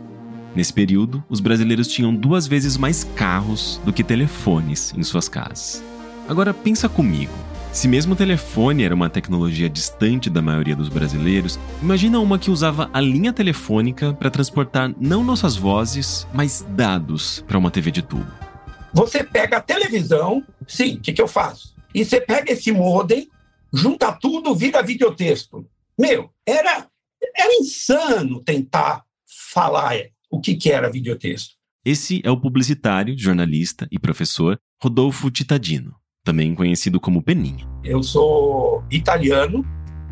Nesse 0.54 0.72
período, 0.72 1.22
os 1.28 1.38
brasileiros 1.38 1.86
tinham 1.86 2.14
duas 2.14 2.46
vezes 2.46 2.76
mais 2.76 3.04
carros 3.04 3.80
do 3.84 3.92
que 3.92 4.02
telefones 4.02 4.92
em 4.96 5.02
suas 5.02 5.28
casas. 5.28 5.82
Agora 6.28 6.52
pensa 6.52 6.88
comigo. 6.88 7.32
Se 7.72 7.86
mesmo 7.86 8.14
o 8.14 8.16
telefone 8.16 8.82
era 8.82 8.94
uma 8.94 9.08
tecnologia 9.08 9.70
distante 9.70 10.28
da 10.28 10.42
maioria 10.42 10.74
dos 10.74 10.88
brasileiros, 10.88 11.56
imagina 11.80 12.18
uma 12.18 12.36
que 12.36 12.50
usava 12.50 12.90
a 12.92 13.00
linha 13.00 13.32
telefônica 13.32 14.12
para 14.12 14.28
transportar 14.28 14.92
não 15.00 15.22
nossas 15.22 15.54
vozes, 15.54 16.26
mas 16.34 16.66
dados 16.70 17.44
para 17.46 17.56
uma 17.56 17.70
TV 17.70 17.92
de 17.92 18.02
tubo. 18.02 18.26
Você 18.92 19.22
pega 19.22 19.58
a 19.58 19.60
televisão, 19.60 20.42
sim, 20.66 20.94
o 20.94 21.00
que, 21.00 21.12
que 21.12 21.22
eu 21.22 21.28
faço? 21.28 21.72
E 21.94 22.04
você 22.04 22.20
pega 22.20 22.52
esse 22.52 22.72
modem, 22.72 23.28
junta 23.72 24.12
tudo, 24.12 24.54
vira 24.54 24.82
videotexto. 24.82 25.66
Meu, 25.98 26.30
era, 26.46 26.86
era 27.36 27.54
insano 27.60 28.42
tentar 28.42 29.04
falar 29.52 29.96
o 30.30 30.40
que, 30.40 30.54
que 30.54 30.70
era 30.70 30.90
videotexto. 30.90 31.54
Esse 31.84 32.20
é 32.24 32.30
o 32.30 32.40
publicitário, 32.40 33.18
jornalista 33.18 33.88
e 33.90 33.98
professor 33.98 34.58
Rodolfo 34.82 35.30
Titadino, 35.30 35.94
também 36.24 36.54
conhecido 36.54 37.00
como 37.00 37.22
Peninha. 37.22 37.66
Eu 37.82 38.02
sou 38.02 38.84
italiano, 38.90 39.64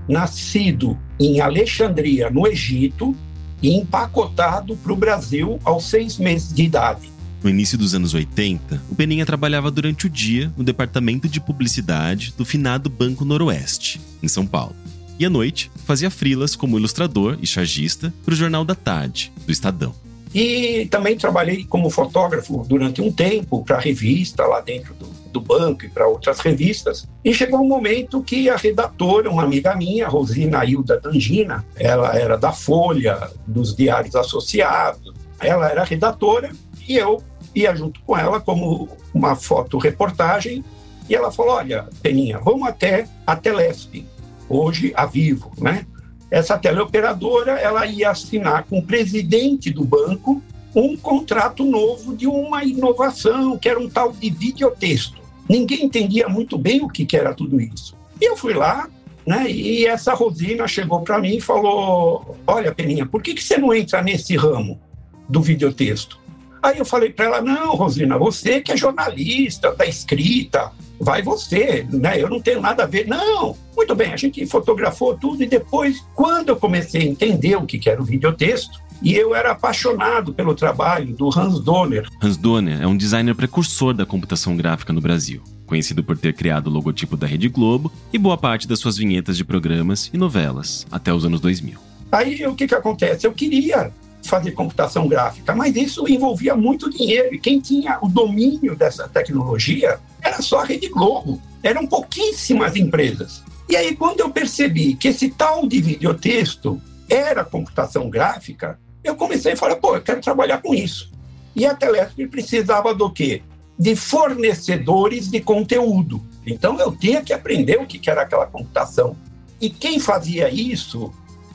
nascido 0.08 0.98
em 1.20 1.40
Alexandria, 1.40 2.30
no 2.30 2.46
Egito, 2.46 3.14
e 3.62 3.74
empacotado 3.74 4.76
para 4.76 4.92
o 4.92 4.96
Brasil 4.96 5.58
aos 5.64 5.84
seis 5.84 6.16
meses 6.16 6.52
de 6.52 6.64
idade. 6.64 7.10
No 7.42 7.48
início 7.48 7.78
dos 7.78 7.94
anos 7.94 8.14
80, 8.14 8.82
o 8.90 8.94
Peninha 8.96 9.24
trabalhava 9.24 9.70
durante 9.70 10.06
o 10.06 10.10
dia 10.10 10.52
no 10.56 10.64
departamento 10.64 11.28
de 11.28 11.40
publicidade 11.40 12.34
do 12.36 12.44
finado 12.44 12.90
Banco 12.90 13.24
Noroeste, 13.24 14.00
em 14.20 14.26
São 14.26 14.44
Paulo. 14.44 14.74
E 15.18 15.24
à 15.24 15.30
noite, 15.30 15.70
fazia 15.84 16.10
frilas 16.10 16.56
como 16.56 16.78
ilustrador 16.78 17.38
e 17.40 17.46
chargista 17.46 18.12
para 18.24 18.34
o 18.34 18.36
Jornal 18.36 18.64
da 18.64 18.74
Tarde, 18.74 19.32
do 19.46 19.52
Estadão. 19.52 19.94
E 20.34 20.86
também 20.90 21.16
trabalhei 21.16 21.64
como 21.64 21.90
fotógrafo 21.90 22.64
durante 22.68 23.00
um 23.00 23.10
tempo 23.10 23.64
para 23.64 23.78
revista 23.78 24.44
lá 24.44 24.60
dentro 24.60 24.94
do, 24.94 25.06
do 25.32 25.40
banco 25.40 25.84
e 25.84 25.88
para 25.88 26.06
outras 26.06 26.40
revistas. 26.40 27.06
E 27.24 27.32
chegou 27.32 27.60
um 27.60 27.68
momento 27.68 28.22
que 28.22 28.50
a 28.50 28.56
redatora, 28.56 29.30
uma 29.30 29.44
amiga 29.44 29.74
minha, 29.76 30.08
Rosina 30.08 30.64
Hilda 30.64 31.00
Tangina, 31.00 31.64
ela 31.76 32.16
era 32.16 32.36
da 32.36 32.52
Folha, 32.52 33.30
dos 33.46 33.74
Diários 33.74 34.14
Associados, 34.14 35.14
ela 35.40 35.68
era 35.68 35.84
redatora 35.84 36.50
e 36.88 36.96
eu 36.96 37.22
ia 37.54 37.74
junto 37.76 38.00
com 38.00 38.16
ela 38.16 38.40
como 38.40 38.88
uma 39.12 39.36
fotoreportagem 39.36 40.64
E 41.08 41.14
ela 41.14 41.30
falou: 41.30 41.54
Olha, 41.54 41.86
Peninha, 42.02 42.38
vamos 42.38 42.66
até 42.66 43.06
a 43.26 43.36
Telesp, 43.36 44.06
hoje 44.48 44.92
a 44.96 45.06
Vivo, 45.06 45.52
né? 45.58 45.86
Essa 46.30 46.58
teleoperadora 46.58 47.52
ela 47.52 47.86
ia 47.86 48.10
assinar 48.10 48.64
com 48.64 48.78
o 48.78 48.82
presidente 48.82 49.70
do 49.70 49.84
banco 49.84 50.42
um 50.74 50.96
contrato 50.96 51.64
novo 51.64 52.14
de 52.14 52.26
uma 52.26 52.62
inovação, 52.62 53.56
que 53.56 53.68
era 53.68 53.80
um 53.80 53.88
tal 53.88 54.12
de 54.12 54.28
videotexto. 54.28 55.18
Ninguém 55.48 55.84
entendia 55.84 56.28
muito 56.28 56.58
bem 56.58 56.84
o 56.84 56.88
que, 56.88 57.06
que 57.06 57.16
era 57.16 57.32
tudo 57.32 57.58
isso. 57.58 57.96
E 58.20 58.26
eu 58.26 58.36
fui 58.36 58.52
lá, 58.52 58.88
né, 59.26 59.50
e 59.50 59.86
essa 59.86 60.12
Rosina 60.12 60.68
chegou 60.68 61.00
para 61.00 61.18
mim 61.18 61.36
e 61.36 61.40
falou: 61.40 62.36
Olha, 62.46 62.74
Peninha, 62.74 63.06
por 63.06 63.22
que, 63.22 63.32
que 63.32 63.42
você 63.42 63.56
não 63.56 63.72
entra 63.72 64.02
nesse 64.02 64.36
ramo 64.36 64.78
do 65.26 65.40
videotexto? 65.40 66.18
Aí 66.62 66.78
eu 66.78 66.84
falei 66.84 67.10
para 67.10 67.26
ela: 67.26 67.40
Não, 67.40 67.74
Rosina, 67.74 68.18
você 68.18 68.60
que 68.60 68.72
é 68.72 68.76
jornalista, 68.76 69.74
da 69.74 69.86
escrita, 69.86 70.72
vai 71.00 71.22
você, 71.22 71.86
né? 71.90 72.20
Eu 72.20 72.28
não 72.28 72.40
tenho 72.40 72.60
nada 72.60 72.84
a 72.84 72.86
ver. 72.86 73.06
Não, 73.06 73.56
muito 73.76 73.94
bem, 73.94 74.12
a 74.12 74.16
gente 74.16 74.44
fotografou 74.46 75.16
tudo 75.16 75.42
e 75.42 75.46
depois, 75.46 76.04
quando 76.14 76.50
eu 76.50 76.56
comecei 76.56 77.02
a 77.02 77.06
entender 77.06 77.56
o 77.56 77.66
que 77.66 77.88
era 77.88 78.00
o 78.00 78.04
videotexto, 78.04 78.80
e 79.02 79.14
eu 79.14 79.34
era 79.34 79.52
apaixonado 79.52 80.34
pelo 80.34 80.54
trabalho 80.54 81.14
do 81.14 81.28
Hans 81.28 81.60
Donner. 81.60 82.08
Hans 82.20 82.36
Donner 82.36 82.82
é 82.82 82.86
um 82.86 82.96
designer 82.96 83.34
precursor 83.34 83.94
da 83.94 84.04
computação 84.04 84.56
gráfica 84.56 84.92
no 84.92 85.00
Brasil, 85.00 85.42
conhecido 85.66 86.02
por 86.02 86.18
ter 86.18 86.34
criado 86.34 86.66
o 86.66 86.70
logotipo 86.70 87.16
da 87.16 87.26
Rede 87.26 87.48
Globo 87.48 87.92
e 88.12 88.18
boa 88.18 88.36
parte 88.36 88.66
das 88.66 88.80
suas 88.80 88.96
vinhetas 88.96 89.36
de 89.36 89.44
programas 89.44 90.10
e 90.12 90.18
novelas 90.18 90.86
até 90.90 91.12
os 91.12 91.24
anos 91.24 91.40
2000. 91.40 91.78
Aí 92.10 92.46
o 92.46 92.54
que, 92.54 92.66
que 92.66 92.74
acontece? 92.74 93.26
Eu 93.26 93.32
queria 93.32 93.92
fazer 94.28 94.52
computação 94.52 95.08
gráfica, 95.08 95.54
mas 95.54 95.74
isso 95.74 96.06
envolvia 96.08 96.54
muito 96.54 96.90
dinheiro 96.90 97.34
e 97.34 97.38
quem 97.38 97.60
tinha 97.60 97.98
o 98.02 98.08
domínio 98.08 98.76
dessa 98.76 99.08
tecnologia 99.08 99.98
era 100.22 100.40
só 100.42 100.60
a 100.60 100.64
Rede 100.64 100.88
Globo. 100.88 101.40
Eram 101.62 101.86
pouquíssimas 101.86 102.76
empresas. 102.76 103.42
E 103.68 103.76
aí, 103.76 103.94
quando 103.96 104.20
eu 104.20 104.30
percebi 104.30 104.94
que 104.94 105.08
esse 105.08 105.28
tal 105.28 105.66
de 105.66 105.80
videotexto 105.80 106.80
era 107.08 107.44
computação 107.44 108.08
gráfica, 108.08 108.78
eu 109.02 109.14
comecei 109.14 109.52
a 109.52 109.56
falar, 109.56 109.76
pô, 109.76 109.96
eu 109.96 110.02
quero 110.02 110.20
trabalhar 110.20 110.58
com 110.58 110.74
isso. 110.74 111.10
E 111.54 111.66
a 111.66 111.74
Telesp 111.74 112.26
precisava 112.28 112.94
do 112.94 113.10
quê? 113.10 113.42
De 113.78 113.96
fornecedores 113.96 115.28
de 115.28 115.40
conteúdo. 115.40 116.22
Então 116.46 116.78
eu 116.78 116.92
tinha 116.92 117.22
que 117.22 117.32
aprender 117.32 117.76
o 117.76 117.86
que 117.86 118.08
era 118.08 118.22
aquela 118.22 118.46
computação. 118.46 119.16
E 119.60 119.68
quem 119.68 119.98
fazia 119.98 120.48
isso, 120.48 121.12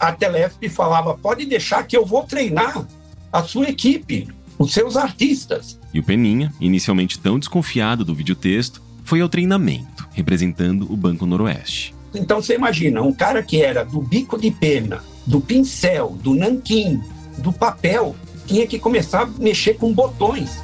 a 0.08 0.12
Telesp 0.12 0.68
falava, 0.70 1.18
pode 1.18 1.46
deixar 1.46 1.84
que 1.84 1.96
eu 1.96 2.06
vou 2.06 2.24
treinar 2.24 2.86
a 3.32 3.44
sua 3.44 3.70
equipe, 3.70 4.28
os 4.60 4.74
seus 4.74 4.98
artistas. 4.98 5.80
E 5.94 6.00
o 6.00 6.04
Peninha, 6.04 6.54
inicialmente 6.60 7.20
tão 7.20 7.40
desconfiado 7.40 8.04
do 8.04 8.14
videotexto, 8.14 8.82
foi 9.04 9.22
ao 9.22 9.30
treinamento, 9.30 10.08
representando 10.14 10.92
o 10.92 10.98
Banco 10.98 11.26
Noroeste. 11.26 11.94
Então 12.14 12.42
você 12.42 12.56
imagina, 12.56 13.02
um 13.02 13.14
cara 13.14 13.42
que 13.42 13.62
era 13.62 13.84
do 13.84 14.02
bico 14.02 14.40
de 14.40 14.52
pena, 14.52 15.04
do 15.26 15.42
pincel, 15.42 16.10
do 16.22 16.36
nanquim, 16.36 17.02
do 17.38 17.52
papel, 17.52 18.16
tinha 18.46 18.68
que 18.68 18.78
começar 18.78 19.24
a 19.24 19.26
mexer 19.26 19.76
com 19.76 19.94
botões. 19.94 20.62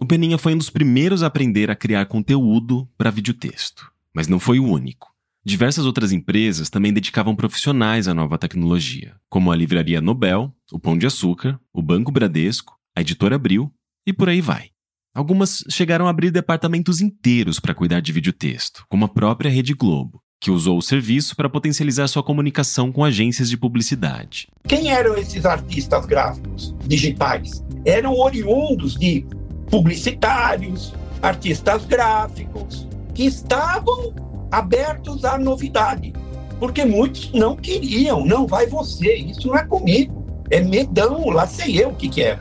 O 0.00 0.04
Peninha 0.04 0.38
foi 0.38 0.54
um 0.54 0.58
dos 0.58 0.70
primeiros 0.70 1.22
a 1.22 1.26
aprender 1.26 1.70
a 1.70 1.76
criar 1.76 2.06
conteúdo 2.06 2.88
para 2.98 3.10
videotexto, 3.10 3.90
mas 4.14 4.28
não 4.28 4.38
foi 4.38 4.58
o 4.58 4.64
único. 4.64 5.15
Diversas 5.46 5.86
outras 5.86 6.10
empresas 6.10 6.68
também 6.68 6.92
dedicavam 6.92 7.36
profissionais 7.36 8.08
à 8.08 8.12
nova 8.12 8.36
tecnologia, 8.36 9.14
como 9.30 9.52
a 9.52 9.54
Livraria 9.54 10.00
Nobel, 10.00 10.52
o 10.72 10.80
Pão 10.80 10.98
de 10.98 11.06
Açúcar, 11.06 11.56
o 11.72 11.80
Banco 11.80 12.10
Bradesco, 12.10 12.76
a 12.96 13.00
Editora 13.00 13.36
Abril 13.36 13.72
e 14.04 14.12
por 14.12 14.28
aí 14.28 14.40
vai. 14.40 14.70
Algumas 15.14 15.62
chegaram 15.70 16.08
a 16.08 16.10
abrir 16.10 16.32
departamentos 16.32 17.00
inteiros 17.00 17.60
para 17.60 17.74
cuidar 17.74 18.00
de 18.00 18.10
videotexto, 18.10 18.84
como 18.88 19.04
a 19.04 19.08
própria 19.08 19.48
Rede 19.48 19.72
Globo, 19.72 20.20
que 20.40 20.50
usou 20.50 20.78
o 20.78 20.82
serviço 20.82 21.36
para 21.36 21.48
potencializar 21.48 22.08
sua 22.08 22.24
comunicação 22.24 22.90
com 22.90 23.04
agências 23.04 23.48
de 23.48 23.56
publicidade. 23.56 24.48
Quem 24.66 24.90
eram 24.90 25.16
esses 25.16 25.46
artistas 25.46 26.06
gráficos 26.06 26.74
digitais? 26.88 27.64
Eram 27.84 28.14
oriundos 28.14 28.96
de 28.96 29.24
publicitários, 29.70 30.92
artistas 31.22 31.84
gráficos, 31.84 32.88
que 33.14 33.24
estavam 33.26 34.25
abertos 34.50 35.24
à 35.24 35.38
novidade. 35.38 36.12
Porque 36.58 36.84
muitos 36.84 37.32
não 37.32 37.54
queriam, 37.54 38.24
não 38.24 38.46
vai 38.46 38.66
você, 38.66 39.14
isso 39.14 39.48
não 39.48 39.56
é 39.56 39.64
comigo, 39.64 40.24
é 40.50 40.60
medão, 40.60 41.28
lá 41.28 41.46
sei 41.46 41.82
eu 41.82 41.90
o 41.90 41.94
que, 41.94 42.08
que 42.08 42.22
é. 42.22 42.38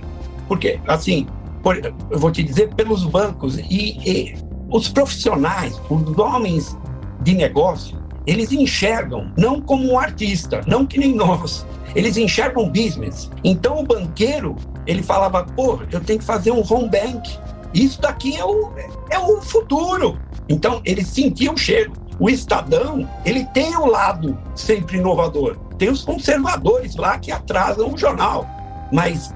Porque, 0.47 0.79
assim, 0.87 1.27
por, 1.61 1.75
eu 1.77 2.19
vou 2.19 2.31
te 2.31 2.43
dizer, 2.43 2.73
pelos 2.75 3.03
bancos 3.03 3.57
e, 3.57 3.97
e 4.05 4.35
os 4.69 4.87
profissionais, 4.87 5.81
os 5.89 6.17
homens 6.17 6.77
de 7.21 7.33
negócio, 7.33 7.97
eles 8.25 8.51
enxergam 8.51 9.31
não 9.37 9.61
como 9.61 9.91
um 9.91 9.99
artista, 9.99 10.61
não 10.67 10.85
que 10.85 10.97
nem 10.97 11.13
nós. 11.13 11.65
Eles 11.95 12.17
enxergam 12.17 12.69
business. 12.69 13.29
Então 13.43 13.79
o 13.79 13.83
banqueiro, 13.83 14.55
ele 14.85 15.01
falava, 15.01 15.43
pô, 15.43 15.79
eu 15.91 16.01
tenho 16.01 16.19
que 16.19 16.25
fazer 16.25 16.51
um 16.51 16.63
home 16.67 16.89
bank. 16.89 17.37
Isso 17.73 18.01
daqui 18.01 18.35
é 18.35 18.43
o, 18.43 18.71
é 19.09 19.19
o 19.19 19.41
futuro. 19.41 20.19
Então 20.47 20.81
ele 20.85 21.03
sentia 21.03 21.51
o 21.51 21.57
cheiro. 21.57 21.93
O 22.19 22.29
Estadão, 22.29 23.09
ele 23.25 23.45
tem 23.45 23.75
o 23.75 23.83
um 23.83 23.85
lado 23.87 24.37
sempre 24.55 24.97
inovador. 24.97 25.57
Tem 25.77 25.89
os 25.89 26.03
conservadores 26.03 26.95
lá 26.95 27.19
que 27.19 27.31
atrasam 27.31 27.93
o 27.93 27.97
jornal. 27.97 28.47
Mas, 28.91 29.33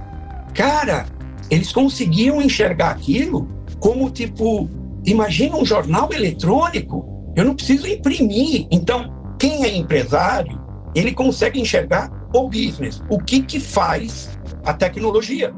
cara, 0.53 1.05
eles 1.49 1.71
conseguiam 1.73 2.41
enxergar 2.41 2.91
aquilo 2.91 3.47
como 3.79 4.09
tipo, 4.09 4.69
imagina 5.05 5.57
um 5.57 5.65
jornal 5.65 6.11
eletrônico 6.13 7.19
eu 7.39 7.45
não 7.45 7.55
preciso 7.55 7.87
imprimir. 7.87 8.67
Então, 8.69 9.35
quem 9.39 9.63
é 9.63 9.75
empresário, 9.75 10.61
ele 10.93 11.13
consegue 11.13 11.59
enxergar 11.59 12.09
o 12.33 12.49
business, 12.49 13.01
o 13.09 13.17
que, 13.17 13.41
que 13.41 13.59
faz 13.59 14.37
a 14.65 14.73
tecnologia. 14.73 15.53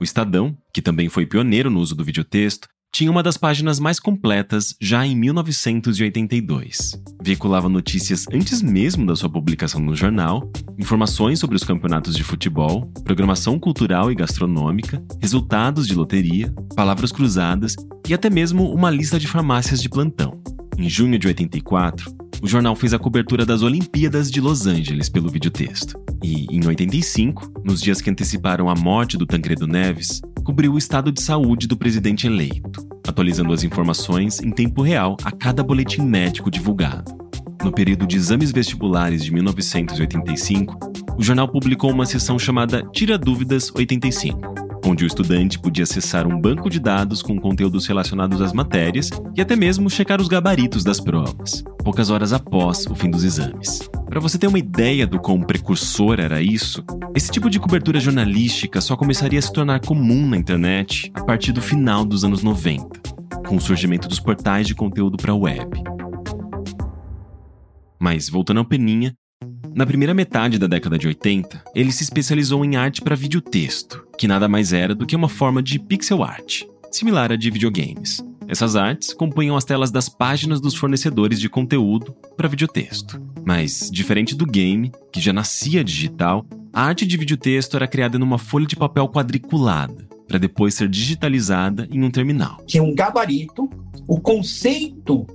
O 0.00 0.04
Estadão, 0.04 0.56
que 0.72 0.80
também 0.80 1.10
foi 1.10 1.26
pioneiro 1.26 1.68
no 1.68 1.78
uso 1.78 1.94
do 1.94 2.04
videotexto, 2.04 2.68
tinha 2.92 3.10
uma 3.10 3.22
das 3.22 3.36
páginas 3.36 3.78
mais 3.78 4.00
completas 4.00 4.74
já 4.80 5.06
em 5.06 5.14
1982. 5.14 7.00
Veiculava 7.22 7.68
notícias 7.68 8.26
antes 8.32 8.60
mesmo 8.60 9.06
da 9.06 9.14
sua 9.14 9.30
publicação 9.30 9.80
no 9.80 9.94
jornal, 9.94 10.50
informações 10.78 11.38
sobre 11.38 11.56
os 11.56 11.64
campeonatos 11.64 12.16
de 12.16 12.24
futebol, 12.24 12.90
programação 13.04 13.58
cultural 13.58 14.10
e 14.10 14.14
gastronômica, 14.14 15.02
resultados 15.20 15.86
de 15.86 15.94
loteria, 15.94 16.52
palavras 16.74 17.12
cruzadas 17.12 17.76
e 18.08 18.14
até 18.14 18.28
mesmo 18.28 18.72
uma 18.72 18.90
lista 18.90 19.18
de 19.18 19.28
farmácias 19.28 19.80
de 19.80 19.88
plantão. 19.88 20.40
Em 20.80 20.88
junho 20.88 21.18
de 21.18 21.26
84, 21.26 22.10
o 22.42 22.48
jornal 22.48 22.74
fez 22.74 22.94
a 22.94 22.98
cobertura 22.98 23.44
das 23.44 23.60
Olimpíadas 23.60 24.30
de 24.30 24.40
Los 24.40 24.66
Angeles 24.66 25.10
pelo 25.10 25.28
videotexto. 25.28 26.02
E, 26.24 26.46
em 26.50 26.66
85, 26.66 27.52
nos 27.62 27.82
dias 27.82 28.00
que 28.00 28.08
anteciparam 28.08 28.66
a 28.66 28.74
morte 28.74 29.18
do 29.18 29.26
Tancredo 29.26 29.66
Neves, 29.66 30.22
cobriu 30.42 30.72
o 30.72 30.78
estado 30.78 31.12
de 31.12 31.20
saúde 31.20 31.66
do 31.66 31.76
presidente 31.76 32.26
eleito, 32.26 32.80
atualizando 33.06 33.52
as 33.52 33.62
informações 33.62 34.40
em 34.40 34.50
tempo 34.50 34.80
real 34.80 35.18
a 35.22 35.30
cada 35.30 35.62
boletim 35.62 36.00
médico 36.00 36.50
divulgado. 36.50 37.14
No 37.62 37.70
período 37.70 38.06
de 38.06 38.16
exames 38.16 38.50
vestibulares 38.50 39.22
de 39.22 39.34
1985, 39.34 40.78
o 41.18 41.22
jornal 41.22 41.46
publicou 41.46 41.90
uma 41.90 42.06
seção 42.06 42.38
chamada 42.38 42.88
Tira 42.90 43.18
Dúvidas 43.18 43.70
85, 43.74 44.69
onde 44.84 45.04
o 45.04 45.06
estudante 45.06 45.58
podia 45.58 45.84
acessar 45.84 46.26
um 46.26 46.40
banco 46.40 46.70
de 46.70 46.80
dados 46.80 47.22
com 47.22 47.38
conteúdos 47.38 47.86
relacionados 47.86 48.40
às 48.40 48.52
matérias 48.52 49.10
e 49.36 49.40
até 49.40 49.56
mesmo 49.56 49.90
checar 49.90 50.20
os 50.20 50.28
gabaritos 50.28 50.82
das 50.84 51.00
provas, 51.00 51.62
poucas 51.84 52.10
horas 52.10 52.32
após 52.32 52.86
o 52.86 52.94
fim 52.94 53.10
dos 53.10 53.24
exames. 53.24 53.80
Para 54.08 54.20
você 54.20 54.38
ter 54.38 54.46
uma 54.46 54.58
ideia 54.58 55.06
do 55.06 55.20
quão 55.20 55.40
precursor 55.40 56.18
era 56.18 56.42
isso, 56.42 56.84
esse 57.14 57.30
tipo 57.30 57.48
de 57.48 57.60
cobertura 57.60 58.00
jornalística 58.00 58.80
só 58.80 58.96
começaria 58.96 59.38
a 59.38 59.42
se 59.42 59.52
tornar 59.52 59.80
comum 59.80 60.28
na 60.28 60.36
internet 60.36 61.10
a 61.14 61.24
partir 61.24 61.52
do 61.52 61.62
final 61.62 62.04
dos 62.04 62.24
anos 62.24 62.42
90, 62.42 62.86
com 63.46 63.56
o 63.56 63.60
surgimento 63.60 64.08
dos 64.08 64.18
portais 64.18 64.66
de 64.66 64.74
conteúdo 64.74 65.16
para 65.16 65.32
a 65.32 65.36
web. 65.36 65.82
Mas, 68.00 68.28
voltando 68.28 68.58
ao 68.58 68.64
Peninha, 68.64 69.14
na 69.74 69.86
primeira 69.86 70.12
metade 70.12 70.58
da 70.58 70.66
década 70.66 70.98
de 70.98 71.06
80, 71.06 71.62
ele 71.74 71.90
se 71.90 72.02
especializou 72.02 72.62
em 72.64 72.76
arte 72.76 73.00
para 73.00 73.16
videotexto, 73.16 74.06
que 74.18 74.28
nada 74.28 74.46
mais 74.46 74.72
era 74.72 74.94
do 74.94 75.06
que 75.06 75.16
uma 75.16 75.28
forma 75.28 75.62
de 75.62 75.78
pixel 75.78 76.22
art, 76.22 76.64
similar 76.90 77.32
à 77.32 77.36
de 77.36 77.50
videogames. 77.50 78.22
Essas 78.46 78.76
artes 78.76 79.14
compunham 79.14 79.56
as 79.56 79.64
telas 79.64 79.90
das 79.90 80.08
páginas 80.08 80.60
dos 80.60 80.74
fornecedores 80.74 81.40
de 81.40 81.48
conteúdo 81.48 82.14
para 82.36 82.48
videotexto. 82.48 83.22
Mas, 83.44 83.88
diferente 83.90 84.34
do 84.34 84.44
game, 84.44 84.92
que 85.12 85.20
já 85.20 85.32
nascia 85.32 85.82
digital, 85.82 86.44
a 86.72 86.82
arte 86.82 87.06
de 87.06 87.16
videotexto 87.16 87.76
era 87.76 87.86
criada 87.86 88.18
numa 88.18 88.38
folha 88.38 88.66
de 88.66 88.76
papel 88.76 89.08
quadriculada, 89.08 90.06
para 90.28 90.38
depois 90.38 90.74
ser 90.74 90.88
digitalizada 90.88 91.88
em 91.90 92.02
um 92.02 92.10
terminal. 92.10 92.62
Que 92.66 92.80
um 92.80 92.94
gabarito, 92.94 93.70
o 94.06 94.20
conceito 94.20 95.26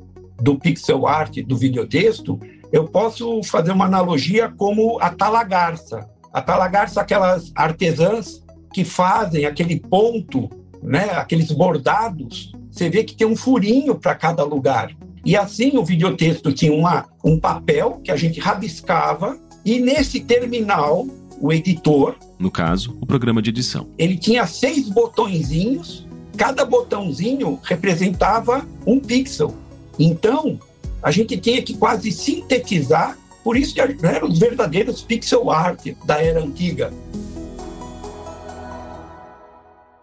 do 0.41 0.59
pixel 0.59 1.07
art, 1.07 1.37
do 1.43 1.57
videotexto, 1.57 2.39
eu 2.75 2.83
posso 2.83 3.41
fazer 3.43 3.71
uma 3.71 3.85
analogia 3.85 4.51
como 4.57 4.99
a 4.99 5.09
talagarça. 5.09 6.09
A 6.33 6.41
talagarça, 6.41 6.99
aquelas 6.99 7.49
artesãs 7.55 8.43
que 8.73 8.83
fazem 8.83 9.45
aquele 9.45 9.79
ponto 9.79 10.49
né, 10.83 11.11
aqueles 11.11 11.51
bordados, 11.51 12.51
você 12.69 12.89
vê 12.89 13.05
que 13.05 13.15
tem 13.15 13.25
um 13.25 13.35
furinho 13.35 13.95
para 13.95 14.13
cada 14.13 14.43
lugar. 14.43 14.91
E 15.23 15.37
assim 15.37 15.77
o 15.77 15.85
videotexto 15.85 16.51
tinha 16.51 16.73
uma, 16.73 17.05
um 17.23 17.39
papel 17.39 18.01
que 18.03 18.11
a 18.11 18.17
gente 18.17 18.41
rabiscava, 18.41 19.39
e 19.63 19.79
nesse 19.79 20.19
terminal, 20.19 21.07
o 21.39 21.53
editor. 21.53 22.17
No 22.37 22.51
caso, 22.51 22.97
o 22.99 23.05
programa 23.05 23.41
de 23.41 23.51
edição. 23.51 23.87
Ele 23.97 24.17
tinha 24.17 24.45
seis 24.45 24.89
botõezinhos, 24.89 26.05
cada 26.35 26.65
botãozinho 26.65 27.57
representava 27.63 28.67
um 28.85 28.99
pixel. 28.99 29.55
Então, 29.97 30.59
a 31.05 31.11
gente 31.11 31.37
tinha 31.37 31.61
que 31.61 31.77
quase 31.77 32.11
sintetizar, 32.11 33.15
por 33.43 33.55
isso 33.55 33.75
que 33.75 33.79
eram 33.79 34.27
os 34.27 34.39
verdadeiros 34.39 35.03
pixel 35.03 35.51
art 35.51 35.89
da 36.03 36.19
era 36.19 36.43
antiga. 36.43 36.91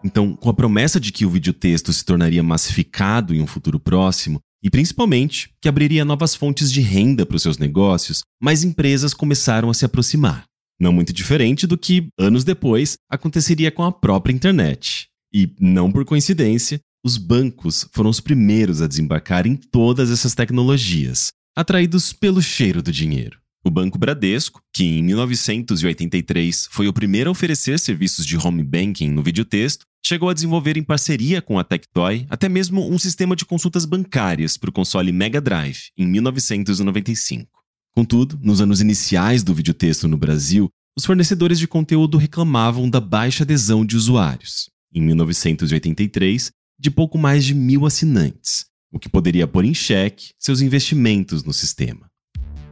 Então, 0.01 0.33
com 0.33 0.49
a 0.49 0.53
promessa 0.53 1.01
de 1.01 1.11
que 1.11 1.25
o 1.25 1.29
videotexto 1.29 1.91
se 1.91 2.05
tornaria 2.05 2.41
massificado 2.41 3.35
em 3.35 3.41
um 3.41 3.47
futuro 3.47 3.81
próximo, 3.81 4.39
e 4.63 4.69
principalmente 4.69 5.49
que 5.61 5.67
abriria 5.67 6.05
novas 6.05 6.35
fontes 6.35 6.71
de 6.71 6.79
renda 6.79 7.25
para 7.25 7.35
os 7.35 7.41
seus 7.41 7.57
negócios, 7.57 8.21
mais 8.41 8.63
empresas 8.63 9.13
começaram 9.13 9.69
a 9.69 9.73
se 9.73 9.83
aproximar. 9.83 10.45
Não 10.79 10.93
muito 10.93 11.11
diferente 11.11 11.67
do 11.67 11.77
que, 11.77 12.07
anos 12.17 12.45
depois, 12.45 12.95
aconteceria 13.11 13.71
com 13.71 13.83
a 13.83 13.91
própria 13.91 14.33
internet. 14.33 15.07
E, 15.33 15.51
não 15.59 15.91
por 15.91 16.05
coincidência, 16.05 16.79
os 17.03 17.17
bancos 17.17 17.85
foram 17.91 18.09
os 18.09 18.21
primeiros 18.21 18.81
a 18.81 18.87
desembarcar 18.87 19.45
em 19.45 19.57
todas 19.57 20.09
essas 20.09 20.33
tecnologias, 20.33 21.33
atraídos 21.55 22.13
pelo 22.13 22.41
cheiro 22.41 22.81
do 22.81 22.91
dinheiro. 22.91 23.37
O 23.65 23.69
Banco 23.69 23.97
Bradesco, 23.97 24.61
que 24.73 24.83
em 24.83 25.03
1983 25.03 26.67
foi 26.71 26.87
o 26.87 26.93
primeiro 26.93 27.29
a 27.29 27.31
oferecer 27.31 27.77
serviços 27.77 28.25
de 28.25 28.37
home 28.37 28.63
banking 28.63 29.09
no 29.09 29.21
videotexto, 29.21 29.85
chegou 30.05 30.29
a 30.29 30.33
desenvolver 30.33 30.77
em 30.77 30.83
parceria 30.83 31.41
com 31.41 31.59
a 31.59 31.63
Tectoy 31.63 32.25
até 32.29 32.47
mesmo 32.47 32.89
um 32.89 32.97
sistema 32.97 33.35
de 33.35 33.45
consultas 33.45 33.85
bancárias 33.85 34.57
para 34.57 34.69
o 34.69 34.73
console 34.73 35.11
Mega 35.11 35.41
Drive 35.41 35.91
em 35.97 36.05
1995. 36.07 37.49
Contudo, 37.93 38.39
nos 38.41 38.59
anos 38.59 38.81
iniciais 38.81 39.43
do 39.43 39.53
videotexto 39.53 40.07
no 40.07 40.17
Brasil, 40.17 40.69
os 40.97 41.05
fornecedores 41.05 41.59
de 41.59 41.67
conteúdo 41.67 42.17
reclamavam 42.17 42.89
da 42.89 42.99
baixa 42.99 43.43
adesão 43.43 43.85
de 43.85 43.95
usuários. 43.95 44.69
Em 44.93 45.01
1983, 45.01 46.51
de 46.83 46.91
pouco 46.91 47.17
mais 47.17 47.45
de 47.45 47.55
mil 47.55 47.85
assinantes, 47.85 48.65
o 48.91 48.99
que 48.99 49.07
poderia 49.07 49.47
pôr 49.47 49.63
em 49.63 49.73
xeque 49.73 50.33
seus 50.37 50.59
investimentos 50.59 51.41
no 51.41 51.53
sistema. 51.53 52.11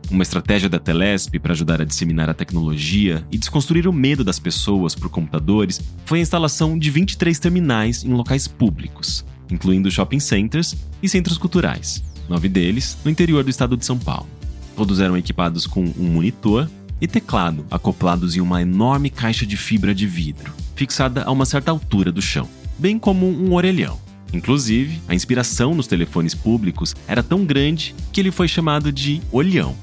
Uma 0.09 0.23
estratégia 0.23 0.67
da 0.67 0.79
Telesp 0.79 1.39
para 1.39 1.53
ajudar 1.53 1.81
a 1.81 1.85
disseminar 1.85 2.29
a 2.29 2.33
tecnologia 2.33 3.25
e 3.31 3.37
desconstruir 3.37 3.87
o 3.87 3.93
medo 3.93 4.21
das 4.21 4.37
pessoas 4.37 4.93
por 4.93 5.09
computadores 5.09 5.79
foi 6.03 6.19
a 6.19 6.21
instalação 6.21 6.77
de 6.77 6.91
23 6.91 7.39
terminais 7.39 8.03
em 8.03 8.09
locais 8.09 8.49
públicos, 8.49 9.23
incluindo 9.49 9.89
shopping 9.89 10.19
centers 10.19 10.75
e 11.01 11.07
centros 11.07 11.37
culturais, 11.37 12.03
nove 12.27 12.49
deles 12.49 12.97
no 13.05 13.11
interior 13.11 13.45
do 13.45 13.49
estado 13.49 13.77
de 13.77 13.85
São 13.85 13.97
Paulo. 13.97 14.27
Todos 14.75 14.99
eram 14.99 15.15
equipados 15.15 15.65
com 15.65 15.85
um 15.85 16.09
monitor 16.11 16.69
e 16.99 17.07
teclado 17.07 17.65
acoplados 17.71 18.35
em 18.35 18.41
uma 18.41 18.61
enorme 18.61 19.09
caixa 19.09 19.45
de 19.45 19.55
fibra 19.55 19.95
de 19.95 20.05
vidro, 20.05 20.51
fixada 20.75 21.23
a 21.23 21.31
uma 21.31 21.45
certa 21.45 21.71
altura 21.71 22.11
do 22.11 22.21
chão, 22.21 22.49
bem 22.81 22.99
como 22.99 23.25
um 23.25 23.53
orelhão. 23.53 23.97
Inclusive, 24.33 24.99
a 25.07 25.15
inspiração 25.15 25.73
nos 25.73 25.87
telefones 25.87 26.35
públicos 26.35 26.93
era 27.07 27.23
tão 27.23 27.45
grande 27.45 27.95
que 28.11 28.19
ele 28.19 28.31
foi 28.31 28.47
chamado 28.47 28.91
de 28.91 29.21
olhão 29.31 29.75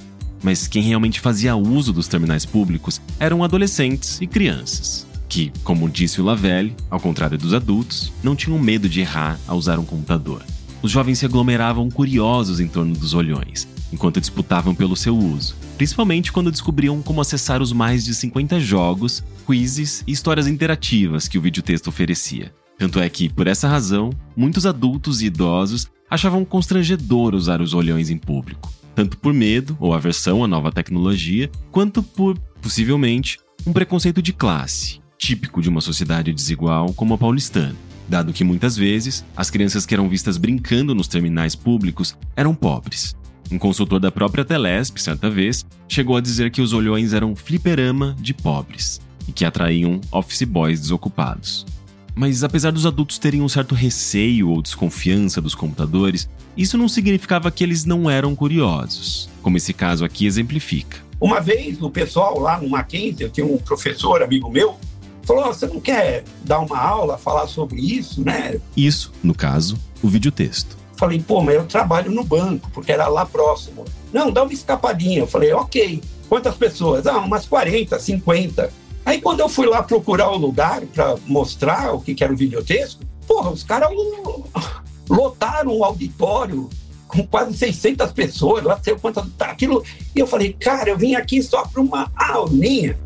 mas 0.43 0.67
quem 0.67 0.83
realmente 0.83 1.21
fazia 1.21 1.57
uso 1.57 1.93
dos 1.93 2.09
terminais 2.09 2.45
públicos 2.47 3.01
eram 3.19 3.43
adolescentes 3.43 4.21
e 4.21 4.27
crianças, 4.27 5.07
que, 5.29 5.53
como 5.65 5.89
disse 5.89 6.21
o 6.21 6.25
Lavelle, 6.25 6.75
ao 6.91 7.01
contrário 7.01 7.39
dos 7.39 7.55
adultos, 7.55 8.13
não 8.23 8.37
tinham 8.37 8.59
medo 8.59 8.89
de 8.89 9.01
errar 9.01 9.39
ao 9.47 9.59
usar 9.59 9.79
um 9.79 9.85
computador. 9.85 10.43
Os 10.81 10.93
jovens 10.93 11.19
se 11.19 11.27
aglomeravam 11.27 11.91
curiosos 11.91 12.61
em 12.61 12.69
torno 12.69 12.95
dos 12.95 13.15
olhões, 13.15 13.67
enquanto 13.93 14.21
disputavam 14.21 14.75
pelo 14.75 14.97
seu 14.97 15.17
uso, 15.17 15.57
principalmente 15.77 16.31
quando 16.31 16.53
descobriam 16.53 17.03
como 17.03 17.21
acessar 17.21 17.61
os 17.61 17.73
mais 17.73 18.05
de 18.05 18.15
50 18.15 18.61
jogos, 18.61 19.25
quizzes 19.47 20.05
e 20.07 20.13
histórias 20.13 20.47
interativas 20.47 21.27
que 21.27 21.39
o 21.39 21.41
videotexto 21.43 21.91
oferecia. 21.91 22.53
Tanto 22.79 23.01
é 23.01 23.09
que, 23.09 23.29
por 23.29 23.47
essa 23.47 23.69
razão, 23.69 24.11
muitos 24.37 24.65
adultos 24.65 25.21
e 25.21 25.27
idosos 25.27 25.89
achavam 26.09 26.45
constrangedor 26.45 27.35
usar 27.35 27.61
os 27.61 27.75
olhões 27.75 28.09
em 28.09 28.17
público 28.17 28.73
tanto 28.99 29.17
por 29.17 29.33
medo 29.33 29.77
ou 29.79 29.95
aversão 29.95 30.43
à 30.43 30.49
nova 30.49 30.73
tecnologia, 30.73 31.49
quanto 31.71 32.03
por, 32.03 32.37
possivelmente, 32.61 33.39
um 33.65 33.73
preconceito 33.73 34.21
de 34.21 34.33
classe, 34.33 35.01
típico 35.17 35.63
de 35.63 35.69
uma 35.69 35.81
sociedade 35.81 36.33
desigual 36.33 36.93
como 36.95 37.15
a 37.15 37.19
paulistana, 37.19 37.77
dado 38.09 38.33
que 38.33 38.43
muitas 38.43 38.77
vezes 38.77 39.25
as 39.37 39.51
crianças 39.51 39.87
que 39.87 39.95
eram 39.95 40.09
vistas 40.09 40.37
brincando 40.37 40.97
nos 40.97 41.07
terminais 41.07 41.55
públicos 41.55 42.19
eram 42.35 42.57
pobres. 42.57 43.15
Um 43.53 43.57
consultor 43.57 44.01
da 44.01 44.11
própria 44.11 44.45
Telesp, 44.45 44.99
certa 44.99 45.31
vez, 45.31 45.65
chegou 45.87 46.17
a 46.17 46.21
dizer 46.21 46.51
que 46.51 46.61
os 46.61 46.73
olhões 46.73 47.13
eram 47.13 47.37
fliperama 47.37 48.17
de 48.19 48.35
pobres 48.35 49.01
e 49.29 49.33
que 49.33 49.45
atraíam 49.45 50.01
office 50.11 50.43
boys 50.43 50.81
desocupados. 50.81 51.65
Mas 52.19 52.43
apesar 52.43 52.73
dos 52.73 52.85
adultos 52.85 53.17
terem 53.17 53.41
um 53.41 53.49
certo 53.49 53.77
receio 53.77 54.51
ou 54.51 54.61
desconfiança 54.61 55.41
dos 55.41 55.55
computadores, 55.55 56.29
isso 56.57 56.77
não 56.77 56.89
significava 56.89 57.49
que 57.49 57.63
eles 57.63 57.85
não 57.85 58.11
eram 58.11 58.35
curiosos, 58.35 59.31
como 59.41 59.57
esse 59.57 59.73
caso 59.73 60.05
aqui 60.05 60.27
exemplifica. 60.27 60.99
Uma 61.21 61.41
vez, 61.41 61.81
o 61.81 61.89
pessoal 61.89 62.41
lá 62.41 62.61
no 62.61 62.69
Mackenzie, 62.69 63.23
eu 63.23 63.31
tinha 63.31 63.47
um 63.47 63.57
professor, 63.57 64.21
amigo 64.21 64.51
meu, 64.51 64.77
falou: 65.23 65.45
Você 65.45 65.69
não 65.69 65.79
quer 65.79 66.25
dar 66.45 66.59
uma 66.59 66.77
aula, 66.77 67.17
falar 67.17 67.47
sobre 67.47 67.81
isso, 67.81 68.25
né? 68.25 68.61
Isso, 68.77 69.13
no 69.23 69.33
caso, 69.33 69.79
o 70.03 70.09
videotexto. 70.09 70.77
Falei: 70.97 71.23
Pô, 71.25 71.41
mas 71.41 71.55
eu 71.55 71.67
trabalho 71.67 72.11
no 72.11 72.25
banco, 72.25 72.69
porque 72.75 72.91
era 72.91 73.07
lá 73.07 73.25
próximo. 73.27 73.85
Não, 74.13 74.33
dá 74.33 74.43
uma 74.43 74.53
escapadinha. 74.53 75.21
Eu 75.21 75.29
falei: 75.29 75.53
Ok. 75.53 76.03
Quantas 76.29 76.57
pessoas? 76.57 77.07
Ah, 77.07 77.19
umas 77.19 77.47
40, 77.47 77.97
50. 77.97 78.88
Aí 79.09 79.23
quando 79.23 79.41
eu 79.41 79.49
fui 79.49 79.67
lá 79.67 79.83
procurar 79.83 80.31
o 80.31 80.37
lugar 80.37 80.83
para 80.83 81.17
mostrar 81.27 81.95
o 81.95 82.01
que, 82.03 82.15
que 82.15 82.23
era 82.23 82.31
o 82.31 82.37
videotexto, 82.37 83.07
porra, 83.27 83.51
os 83.51 83.65
caras 83.65 83.89
lotaram 85.09 85.75
o 85.75 85.83
auditório 85.83 86.69
com 87.07 87.27
quase 87.27 87.57
600 87.57 88.13
pessoas, 88.13 88.63
lá 88.63 88.79
sei 88.83 88.95
quantas, 88.97 89.27
tá, 89.31 89.47
aquilo. 89.47 89.83
E 90.15 90.21
eu 90.21 90.27
falei, 90.27 90.53
cara, 90.53 90.91
eu 90.91 90.99
vim 90.99 91.15
aqui 91.15 91.43
só 91.43 91.67
para 91.67 91.81
uma 91.81 92.13
aulinha. 92.15 92.99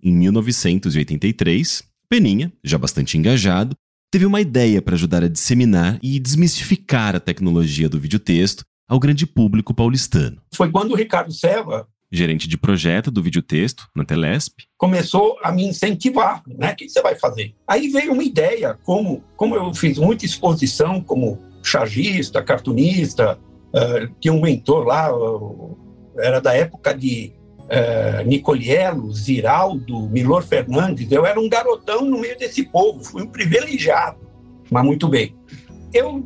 Em 0.00 0.12
1983, 0.12 1.82
Peninha, 2.08 2.52
já 2.62 2.78
bastante 2.78 3.18
engajado, 3.18 3.74
teve 4.12 4.24
uma 4.24 4.40
ideia 4.40 4.80
para 4.80 4.94
ajudar 4.94 5.24
a 5.24 5.28
disseminar 5.28 5.98
e 6.00 6.20
desmistificar 6.20 7.16
a 7.16 7.20
tecnologia 7.20 7.88
do 7.88 7.98
videotexto 7.98 8.62
ao 8.88 9.00
grande 9.00 9.26
público 9.26 9.74
paulistano. 9.74 10.40
Foi 10.54 10.70
quando 10.70 10.92
o 10.92 10.96
Ricardo 10.96 11.32
Seva 11.32 11.88
gerente 12.16 12.48
de 12.48 12.56
projeto 12.56 13.10
do 13.10 13.22
videotexto 13.22 13.88
na 13.94 14.04
Telesp. 14.04 14.64
Começou 14.76 15.38
a 15.42 15.52
me 15.52 15.64
incentivar, 15.66 16.42
né? 16.46 16.72
O 16.72 16.76
que 16.76 16.88
você 16.88 17.02
vai 17.02 17.14
fazer? 17.14 17.54
Aí 17.66 17.88
veio 17.88 18.12
uma 18.12 18.24
ideia, 18.24 18.78
como, 18.82 19.22
como 19.36 19.54
eu 19.54 19.72
fiz 19.74 19.98
muita 19.98 20.24
exposição 20.24 21.00
como 21.00 21.38
chargista, 21.62 22.42
cartunista, 22.42 23.38
uh, 23.74 24.14
tinha 24.20 24.32
um 24.32 24.40
mentor 24.40 24.84
lá, 24.84 25.14
uh, 25.14 25.76
era 26.18 26.40
da 26.40 26.54
época 26.54 26.94
de 26.94 27.32
uh, 27.60 28.26
Nicoliello, 28.26 29.12
Ziraldo, 29.12 30.08
Milor 30.08 30.42
Fernandes, 30.42 31.10
eu 31.10 31.26
era 31.26 31.38
um 31.38 31.48
garotão 31.48 32.04
no 32.04 32.20
meio 32.20 32.38
desse 32.38 32.64
povo, 32.64 33.02
fui 33.02 33.22
um 33.22 33.26
privilegiado, 33.26 34.18
mas 34.70 34.84
muito 34.84 35.08
bem. 35.08 35.34
Eu, 35.92 36.24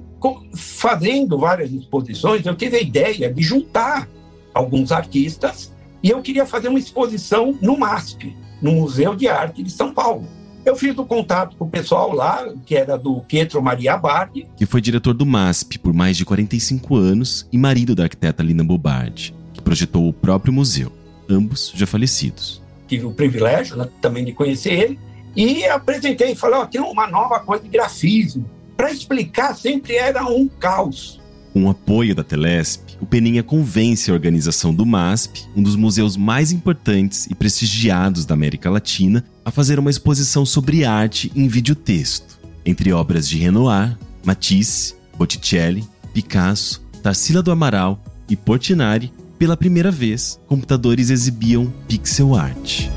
fazendo 0.55 1.39
várias 1.39 1.73
exposições, 1.73 2.45
eu 2.45 2.55
tive 2.55 2.77
a 2.77 2.81
ideia 2.81 3.33
de 3.33 3.43
juntar 3.43 4.09
alguns 4.53 4.91
artistas 4.93 5.73
e 6.03 6.11
eu 6.11 6.23
queria 6.23 6.47
fazer 6.47 6.69
uma 6.69 6.79
exposição 6.79 7.57
no 7.61 7.79
MASP, 7.79 8.37
no 8.61 8.73
Museu 8.73 9.15
de 9.15 9.29
Arte 9.29 9.63
de 9.63 9.71
São 9.71 9.93
Paulo. 9.93 10.27
Eu 10.65 10.77
fiz 10.77 10.97
o 10.99 11.05
contato 11.05 11.57
com 11.57 11.65
o 11.65 11.71
pessoal 11.71 12.13
lá, 12.13 12.47
que 12.67 12.77
era 12.77 12.99
do 12.99 13.21
Pietro 13.21 13.63
Maria 13.63 13.97
Bardi. 13.97 14.47
Que 14.57 14.67
foi 14.67 14.81
diretor 14.81 15.15
do 15.15 15.25
MASP 15.25 15.79
por 15.79 15.95
mais 15.95 16.17
de 16.17 16.25
45 16.25 16.97
anos 16.97 17.49
e 17.51 17.57
marido 17.57 17.95
da 17.95 18.03
arquiteta 18.03 18.43
Lina 18.43 18.63
Bobardi, 18.63 19.35
que 19.55 19.63
projetou 19.63 20.07
o 20.07 20.13
próprio 20.13 20.53
museu, 20.53 20.93
ambos 21.29 21.73
já 21.75 21.87
falecidos. 21.87 22.63
Tive 22.87 23.07
o 23.07 23.13
privilégio 23.13 23.77
né, 23.77 23.89
também 24.03 24.25
de 24.25 24.33
conhecer 24.33 24.73
ele 24.73 24.99
e 25.35 25.65
apresentei, 25.65 26.35
falei, 26.35 26.59
ó, 26.59 26.63
oh, 26.63 26.67
tem 26.67 26.81
uma 26.81 27.07
nova 27.07 27.41
coisa 27.41 27.63
de 27.63 27.71
grafismo. 27.71 28.45
Para 28.77 28.91
explicar 28.91 29.55
sempre 29.55 29.97
era 29.97 30.25
um 30.27 30.47
caos. 30.47 31.21
Com 31.53 31.65
o 31.65 31.71
apoio 31.71 32.15
da 32.15 32.23
Telesp, 32.23 32.90
o 33.01 33.07
Peninha 33.07 33.43
convence 33.43 34.11
a 34.11 34.15
organização 34.15 34.75
do 34.75 34.85
MASP, 34.85 35.47
um 35.57 35.63
dos 35.63 35.75
museus 35.75 36.17
mais 36.17 36.53
importantes 36.53 37.27
e 37.27 37.35
prestigiados 37.35 38.27
da 38.27 38.35
América 38.35 38.69
Latina, 38.69 39.25
a 39.45 39.51
fazer 39.51 39.79
uma 39.79 39.91
exposição 39.91 40.45
sobre 40.45 40.85
arte 40.85 41.33
em 41.35 41.49
videotexto, 41.49 42.39
entre 42.65 42.93
obras 42.93 43.27
de 43.27 43.39
Renoir, 43.39 43.97
Matisse, 44.25 44.95
Botticelli, 45.17 45.83
Picasso, 46.13 46.83
Tarsila 47.03 47.43
do 47.43 47.51
Amaral 47.51 48.03
e 48.29 48.37
Portinari. 48.37 49.11
Pela 49.39 49.57
primeira 49.57 49.91
vez, 49.91 50.39
computadores 50.47 51.09
exibiam 51.09 51.73
pixel 51.89 52.35
art. 52.35 52.89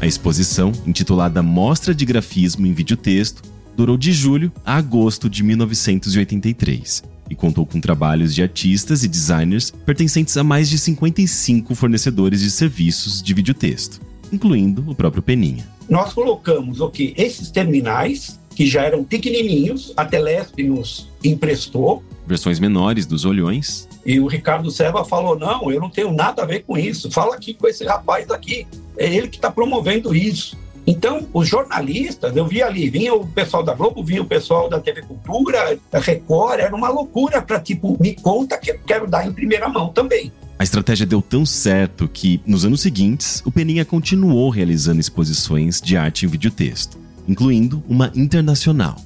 A 0.00 0.06
exposição, 0.06 0.70
intitulada 0.86 1.42
Mostra 1.42 1.92
de 1.92 2.04
Grafismo 2.04 2.64
em 2.64 2.72
Videotexto, 2.72 3.42
durou 3.76 3.96
de 3.96 4.12
julho 4.12 4.52
a 4.64 4.76
agosto 4.76 5.28
de 5.28 5.42
1983 5.42 7.19
e 7.30 7.34
contou 7.36 7.64
com 7.64 7.80
trabalhos 7.80 8.34
de 8.34 8.42
artistas 8.42 9.04
e 9.04 9.08
designers 9.08 9.70
pertencentes 9.70 10.36
a 10.36 10.44
mais 10.44 10.68
de 10.68 10.76
55 10.76 11.74
fornecedores 11.74 12.40
de 12.40 12.50
serviços 12.50 13.22
de 13.22 13.32
videotexto, 13.32 14.00
incluindo 14.32 14.84
o 14.88 14.94
próprio 14.94 15.22
Peninha. 15.22 15.64
Nós 15.88 16.12
colocamos 16.12 16.80
o 16.80 16.90
que 16.90 17.14
esses 17.16 17.50
terminais 17.50 18.40
que 18.54 18.66
já 18.66 18.82
eram 18.82 19.02
pequenininhos, 19.04 19.92
a 19.96 20.04
Telesp 20.04 20.62
nos 20.62 21.08
emprestou. 21.24 22.02
Versões 22.26 22.60
menores 22.60 23.06
dos 23.06 23.24
olhões. 23.24 23.88
E 24.04 24.20
o 24.20 24.26
Ricardo 24.26 24.70
Serva 24.70 25.04
falou: 25.04 25.38
não, 25.38 25.72
eu 25.72 25.80
não 25.80 25.88
tenho 25.88 26.12
nada 26.12 26.42
a 26.42 26.46
ver 26.46 26.64
com 26.64 26.76
isso. 26.76 27.10
Fala 27.10 27.36
aqui 27.36 27.54
com 27.54 27.66
esse 27.66 27.84
rapaz 27.84 28.30
aqui. 28.30 28.66
É 28.96 29.12
ele 29.12 29.28
que 29.28 29.36
está 29.36 29.50
promovendo 29.50 30.14
isso. 30.14 30.58
Então, 30.86 31.26
os 31.32 31.48
jornalistas, 31.48 32.34
eu 32.36 32.46
vi 32.46 32.62
ali, 32.62 32.88
vinha 32.88 33.14
o 33.14 33.26
pessoal 33.26 33.62
da 33.62 33.74
Globo, 33.74 34.02
vinha 34.02 34.22
o 34.22 34.26
pessoal 34.26 34.68
da 34.68 34.80
TV 34.80 35.02
Cultura, 35.02 35.78
da 35.90 35.98
Record, 35.98 36.60
era 36.60 36.74
uma 36.74 36.88
loucura 36.88 37.42
para 37.42 37.60
tipo, 37.60 37.96
me 38.00 38.14
conta 38.14 38.56
que 38.58 38.70
eu 38.70 38.78
quero 38.86 39.06
dar 39.06 39.26
em 39.26 39.32
primeira 39.32 39.68
mão 39.68 39.88
também. 39.88 40.32
A 40.58 40.62
estratégia 40.62 41.06
deu 41.06 41.22
tão 41.22 41.46
certo 41.46 42.06
que, 42.06 42.40
nos 42.46 42.64
anos 42.64 42.80
seguintes, 42.80 43.42
o 43.46 43.52
Peninha 43.52 43.84
continuou 43.84 44.50
realizando 44.50 45.00
exposições 45.00 45.80
de 45.80 45.96
arte 45.96 46.26
em 46.26 46.28
videotexto, 46.28 46.98
incluindo 47.26 47.82
uma 47.88 48.10
internacional. 48.14 48.96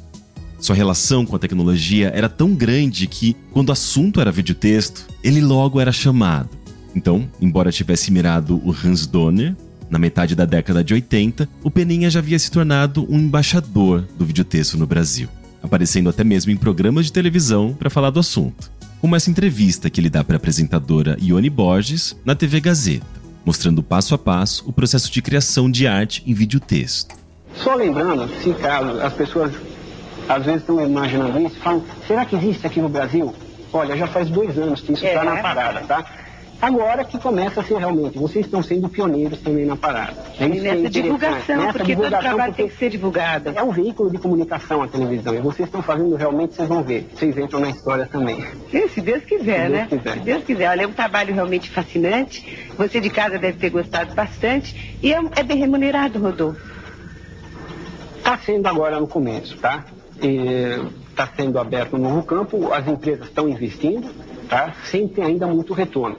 Sua 0.59 0.75
relação 0.75 1.27
com 1.27 1.37
a 1.37 1.39
tecnologia 1.39 2.11
era 2.15 2.29
tão 2.29 2.55
grande 2.55 3.07
que, 3.07 3.37
quando 3.53 3.69
o 3.69 3.73
assunto 3.73 4.21
era 4.21 4.33
videotexto, 4.33 5.07
ele 5.23 5.41
logo 5.41 5.81
era 5.81 5.93
chamado. 5.93 6.49
Então, 6.97 7.29
embora 7.41 7.71
tivesse 7.71 8.11
mirado 8.11 8.61
o 8.65 8.73
Hans 8.73 9.07
Donner, 9.07 9.55
na 9.95 9.99
metade 9.99 10.35
da 10.35 10.45
década 10.45 10.83
de 10.83 10.93
80, 10.93 11.49
o 11.63 11.71
Peninha 11.71 12.11
já 12.11 12.19
havia 12.19 12.37
se 12.37 12.51
tornado 12.51 13.07
um 13.09 13.17
embaixador 13.17 14.05
do 14.19 14.27
videotexto 14.27 14.77
no 14.77 14.89
Brasil, 14.89 15.29
aparecendo 15.63 16.11
até 16.11 16.25
mesmo 16.25 16.51
em 16.51 16.57
programas 16.57 17.07
de 17.07 17.13
televisão 17.13 17.73
para 17.73 17.89
falar 17.89 18.11
do 18.11 18.19
assunto, 18.19 18.73
como 19.01 19.15
essa 19.15 19.31
entrevista 19.31 19.89
que 19.89 20.01
ele 20.01 20.11
dá 20.11 20.25
para 20.25 20.35
a 20.35 20.39
apresentadora 20.39 21.17
Ione 21.23 21.49
Borges 21.49 22.17
na 22.25 22.35
TV 22.35 22.59
Gazeta, 22.59 23.07
mostrando 23.45 23.85
passo 23.85 24.17
a 24.17 24.19
passo 24.19 24.69
o 24.69 24.73
processo 24.73 25.13
de 25.13 25.23
criação 25.23 25.71
de 25.71 25.87
arte 25.87 26.25
em 26.27 26.35
videotexto. 26.35 27.15
Só 27.55 27.77
lembrando, 27.77 28.29
se 28.43 28.53
caso 28.55 29.01
as 29.01 29.13
pessoas 29.13 29.53
às 30.29 30.45
vezes 30.45 30.63
estão 30.63 30.85
imaginando 30.85 31.39
isso, 31.39 31.55
falam, 31.61 31.85
será 32.09 32.25
que 32.25 32.35
existe 32.35 32.67
aqui 32.67 32.81
no 32.81 32.89
Brasil? 32.89 33.33
Olha, 33.73 33.97
já 33.97 34.09
faz 34.09 34.29
dois 34.29 34.59
anos 34.59 34.81
que 34.81 34.93
isso 34.93 35.07
está 35.07 35.23
é. 35.23 35.25
na 35.25 35.37
parada, 35.37 35.83
tá? 35.83 36.05
Agora 36.63 37.05
que 37.05 37.19
começa 37.19 37.61
a 37.61 37.65
ser 37.65 37.77
realmente, 37.77 38.19
vocês 38.19 38.47
estão 38.47 38.63
sendo 38.63 38.89
pioneiros 38.89 39.39
também 39.41 39.67
na 39.67 39.77
parada. 39.77 40.15
É 40.41 40.47
e 40.47 40.61
nessa 40.61 40.89
divulgação, 40.89 41.57
nessa 41.57 41.73
porque 41.73 41.85
divulgação, 41.85 42.21
todo 42.21 42.29
trabalho 42.29 42.55
tem 42.55 42.69
que 42.69 42.77
ser 42.77 42.89
divulgado. 42.89 43.53
É 43.55 43.63
um 43.63 43.71
veículo 43.71 44.11
de 44.11 44.19
comunicação 44.19 44.83
a 44.83 44.89
televisão, 44.89 45.35
e 45.35 45.41
vocês 45.41 45.69
estão 45.69 45.83
fazendo 45.83 46.17
realmente, 46.17 46.55
vocês 46.55 46.69
vão 46.69 46.83
ver, 46.83 47.07
vocês 47.15 47.37
entram 47.37 47.61
na 47.61 47.69
história 47.69 48.07
também. 48.07 48.43
Sim, 48.71 48.89
se 48.89 49.01
Deus 49.03 49.23
quiser, 49.25 49.67
se 49.67 49.73
né? 49.73 49.87
Deus 49.91 50.03
quiser. 50.03 50.15
Se 50.15 50.21
Deus 50.21 50.45
quiser. 50.45 50.71
Olha, 50.71 50.83
é 50.83 50.87
um 50.87 50.93
trabalho 50.93 51.35
realmente 51.35 51.71
fascinante, 51.71 52.71
você 52.79 52.99
de 52.99 53.11
casa 53.11 53.39
deve 53.39 53.59
ter 53.59 53.69
gostado 53.69 54.15
bastante, 54.15 54.99
e 55.03 55.13
é, 55.13 55.21
é 55.37 55.43
bem 55.43 55.59
remunerado, 55.59 56.19
Rodolfo. 56.19 56.61
Está 58.17 58.39
sendo 58.39 58.67
agora 58.67 58.99
no 58.99 59.07
começo, 59.07 59.59
tá? 59.59 59.85
Está 61.11 61.29
sendo 61.37 61.59
aberto 61.59 61.97
um 61.97 61.99
novo 61.99 62.23
campo, 62.23 62.73
as 62.73 62.89
empresas 62.89 63.27
estão 63.27 63.47
investindo, 63.47 64.09
tá? 64.49 64.73
Sem 64.85 65.07
ter 65.07 65.23
ainda 65.23 65.47
muito 65.47 65.75
retorno. 65.75 66.17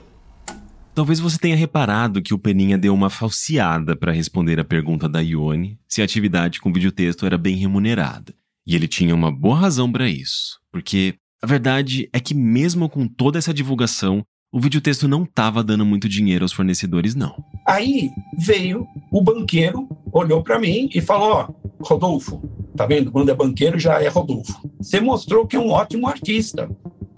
Talvez 0.96 1.20
você 1.20 1.36
tenha 1.36 1.54
reparado 1.54 2.22
que 2.22 2.32
o 2.32 2.38
Peninha 2.38 2.78
deu 2.78 2.94
uma 2.94 3.10
falseada 3.10 3.94
para 3.94 4.12
responder 4.12 4.58
a 4.58 4.64
pergunta 4.64 5.06
da 5.06 5.20
Ione 5.20 5.78
se 5.86 6.00
a 6.00 6.06
atividade 6.06 6.58
com 6.58 6.72
videotexto 6.72 7.26
era 7.26 7.36
bem 7.36 7.54
remunerada. 7.54 8.32
E 8.66 8.74
ele 8.74 8.88
tinha 8.88 9.14
uma 9.14 9.30
boa 9.30 9.58
razão 9.58 9.92
para 9.92 10.08
isso, 10.08 10.58
porque 10.72 11.16
a 11.42 11.46
verdade 11.46 12.08
é 12.14 12.18
que 12.18 12.32
mesmo 12.32 12.88
com 12.88 13.06
toda 13.06 13.36
essa 13.36 13.52
divulgação, 13.52 14.24
o 14.50 14.58
videotexto 14.58 15.06
não 15.06 15.24
estava 15.24 15.62
dando 15.62 15.84
muito 15.84 16.08
dinheiro 16.08 16.46
aos 16.46 16.52
fornecedores 16.54 17.14
não. 17.14 17.44
Aí 17.68 18.08
veio 18.38 18.86
o 19.12 19.20
banqueiro, 19.20 19.86
olhou 20.10 20.42
para 20.42 20.58
mim 20.58 20.88
e 20.94 21.02
falou: 21.02 21.30
ó, 21.30 21.48
Rodolfo, 21.78 22.40
tá 22.74 22.86
vendo? 22.86 23.12
Quando 23.12 23.28
é 23.28 23.34
banqueiro 23.34 23.78
já 23.78 24.02
é 24.02 24.08
Rodolfo. 24.08 24.66
Você 24.80 24.98
mostrou 24.98 25.46
que 25.46 25.56
é 25.56 25.60
um 25.60 25.68
ótimo 25.68 26.08
artista. 26.08 26.70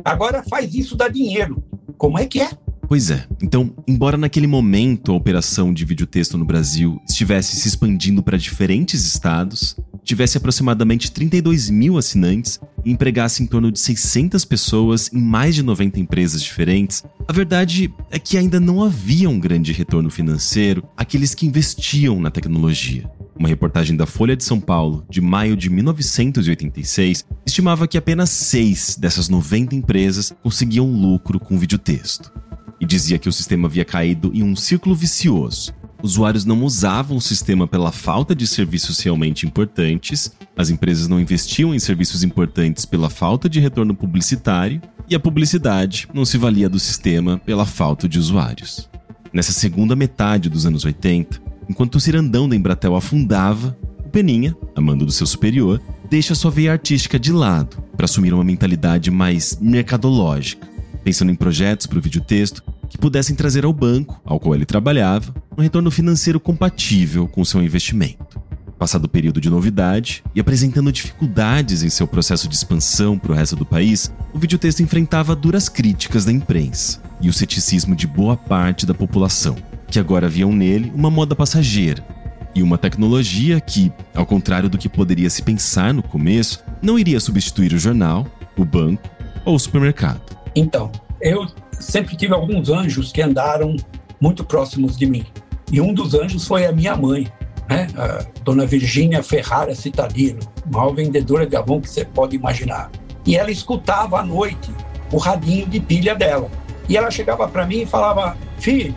Agora 0.04 0.42
faz 0.42 0.74
isso 0.74 0.96
dar 0.96 1.10
dinheiro. 1.10 1.62
Como 1.96 2.18
é 2.18 2.26
que 2.26 2.40
é? 2.40 2.50
Pois 2.88 3.10
é. 3.10 3.26
Então, 3.42 3.74
embora 3.86 4.16
naquele 4.16 4.46
momento 4.46 5.12
a 5.12 5.14
operação 5.14 5.74
de 5.74 5.84
videotexto 5.84 6.38
no 6.38 6.44
Brasil 6.46 6.98
estivesse 7.06 7.54
se 7.56 7.68
expandindo 7.68 8.22
para 8.22 8.38
diferentes 8.38 9.04
estados, 9.04 9.76
tivesse 10.02 10.38
aproximadamente 10.38 11.12
32 11.12 11.68
mil 11.68 11.98
assinantes 11.98 12.58
e 12.82 12.90
empregasse 12.90 13.42
em 13.42 13.46
torno 13.46 13.70
de 13.70 13.78
600 13.78 14.42
pessoas 14.46 15.12
em 15.12 15.20
mais 15.20 15.54
de 15.54 15.62
90 15.62 16.00
empresas 16.00 16.42
diferentes, 16.42 17.04
a 17.28 17.32
verdade 17.32 17.92
é 18.10 18.18
que 18.18 18.38
ainda 18.38 18.58
não 18.58 18.82
havia 18.82 19.28
um 19.28 19.38
grande 19.38 19.70
retorno 19.70 20.08
financeiro 20.08 20.82
àqueles 20.96 21.34
que 21.34 21.44
investiam 21.44 22.18
na 22.18 22.30
tecnologia. 22.30 23.06
Uma 23.38 23.50
reportagem 23.50 23.98
da 23.98 24.06
Folha 24.06 24.34
de 24.34 24.44
São 24.44 24.58
Paulo, 24.58 25.04
de 25.10 25.20
maio 25.20 25.54
de 25.54 25.68
1986, 25.68 27.26
estimava 27.46 27.86
que 27.86 27.98
apenas 27.98 28.30
seis 28.30 28.96
dessas 28.98 29.28
90 29.28 29.76
empresas 29.76 30.32
conseguiam 30.42 30.90
lucro 30.90 31.38
com 31.38 31.58
videotexto 31.58 32.32
e 32.80 32.86
dizia 32.86 33.18
que 33.18 33.28
o 33.28 33.32
sistema 33.32 33.66
havia 33.66 33.84
caído 33.84 34.30
em 34.34 34.42
um 34.42 34.54
círculo 34.54 34.94
vicioso. 34.94 35.72
Usuários 36.02 36.44
não 36.44 36.62
usavam 36.62 37.16
o 37.16 37.20
sistema 37.20 37.66
pela 37.66 37.90
falta 37.90 38.34
de 38.34 38.46
serviços 38.46 39.00
realmente 39.00 39.44
importantes, 39.46 40.32
as 40.56 40.70
empresas 40.70 41.08
não 41.08 41.20
investiam 41.20 41.74
em 41.74 41.78
serviços 41.78 42.22
importantes 42.22 42.84
pela 42.84 43.10
falta 43.10 43.48
de 43.48 43.58
retorno 43.58 43.94
publicitário, 43.94 44.80
e 45.10 45.14
a 45.14 45.20
publicidade 45.20 46.06
não 46.14 46.24
se 46.24 46.38
valia 46.38 46.68
do 46.68 46.78
sistema 46.78 47.38
pela 47.38 47.66
falta 47.66 48.08
de 48.08 48.18
usuários. 48.18 48.88
Nessa 49.32 49.52
segunda 49.52 49.96
metade 49.96 50.48
dos 50.48 50.66
anos 50.66 50.84
80, 50.84 51.40
enquanto 51.68 51.96
o 51.96 52.00
cirandão 52.00 52.48
da 52.48 52.54
Embratel 52.54 52.94
afundava, 52.94 53.76
o 54.04 54.08
Peninha, 54.08 54.56
amando 54.76 55.04
do 55.04 55.12
seu 55.12 55.26
superior, 55.26 55.80
deixa 56.08 56.34
sua 56.34 56.50
veia 56.50 56.72
artística 56.72 57.18
de 57.18 57.32
lado 57.32 57.82
para 57.96 58.04
assumir 58.04 58.32
uma 58.32 58.44
mentalidade 58.44 59.10
mais 59.10 59.58
mercadológica 59.60 60.77
pensando 61.02 61.30
em 61.30 61.34
projetos 61.34 61.86
para 61.86 61.98
o 61.98 62.02
videotexto 62.02 62.62
que 62.88 62.98
pudessem 62.98 63.36
trazer 63.36 63.64
ao 63.64 63.72
banco, 63.72 64.20
ao 64.24 64.40
qual 64.40 64.54
ele 64.54 64.64
trabalhava, 64.64 65.34
um 65.56 65.62
retorno 65.62 65.90
financeiro 65.90 66.40
compatível 66.40 67.28
com 67.28 67.44
seu 67.44 67.62
investimento. 67.62 68.40
Passado 68.78 69.06
o 69.06 69.08
período 69.08 69.40
de 69.40 69.50
novidade 69.50 70.22
e 70.34 70.40
apresentando 70.40 70.92
dificuldades 70.92 71.82
em 71.82 71.90
seu 71.90 72.06
processo 72.06 72.48
de 72.48 72.54
expansão 72.54 73.18
para 73.18 73.32
o 73.32 73.34
resto 73.34 73.56
do 73.56 73.66
país, 73.66 74.12
o 74.32 74.38
videotexto 74.38 74.82
enfrentava 74.82 75.34
duras 75.34 75.68
críticas 75.68 76.24
da 76.24 76.32
imprensa 76.32 77.02
e 77.20 77.28
o 77.28 77.32
ceticismo 77.32 77.96
de 77.96 78.06
boa 78.06 78.36
parte 78.36 78.86
da 78.86 78.94
população, 78.94 79.56
que 79.88 79.98
agora 79.98 80.28
viam 80.28 80.52
nele 80.52 80.92
uma 80.94 81.10
moda 81.10 81.34
passageira 81.34 82.06
e 82.54 82.62
uma 82.62 82.78
tecnologia 82.78 83.60
que, 83.60 83.92
ao 84.14 84.24
contrário 84.24 84.68
do 84.68 84.78
que 84.78 84.88
poderia 84.88 85.28
se 85.28 85.42
pensar 85.42 85.92
no 85.92 86.02
começo, 86.02 86.62
não 86.80 86.98
iria 86.98 87.18
substituir 87.18 87.72
o 87.72 87.78
jornal, 87.78 88.26
o 88.56 88.64
banco 88.64 89.10
ou 89.44 89.56
o 89.56 89.58
supermercado. 89.58 90.37
Então, 90.54 90.90
eu 91.20 91.46
sempre 91.72 92.16
tive 92.16 92.34
alguns 92.34 92.68
anjos 92.68 93.12
que 93.12 93.22
andaram 93.22 93.76
muito 94.20 94.44
próximos 94.44 94.96
de 94.96 95.06
mim. 95.06 95.24
E 95.70 95.80
um 95.80 95.92
dos 95.92 96.14
anjos 96.14 96.46
foi 96.46 96.66
a 96.66 96.72
minha 96.72 96.96
mãe, 96.96 97.30
né? 97.68 97.86
a 97.96 98.24
dona 98.42 98.66
Virgínia 98.66 99.22
Ferrara 99.22 99.74
Citadino, 99.74 100.40
maior 100.70 100.94
vendedora 100.94 101.46
de 101.46 101.56
Avon 101.56 101.80
que 101.80 101.90
você 101.90 102.04
pode 102.04 102.36
imaginar. 102.36 102.90
E 103.26 103.36
ela 103.36 103.50
escutava 103.50 104.20
à 104.20 104.24
noite 104.24 104.70
o 105.12 105.18
radinho 105.18 105.66
de 105.66 105.78
pilha 105.80 106.14
dela. 106.14 106.50
E 106.88 106.96
ela 106.96 107.10
chegava 107.10 107.46
para 107.46 107.66
mim 107.66 107.82
e 107.82 107.86
falava: 107.86 108.36
Filho, 108.58 108.94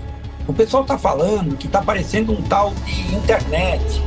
o 0.47 0.54
pessoal 0.54 0.84
está 0.84 0.97
falando 0.97 1.58
que 1.58 1.68
está 1.68 1.80
aparecendo 1.80 2.32
um 2.32 2.41
tal 2.41 2.74
de 2.86 3.16
internet. 3.16 4.02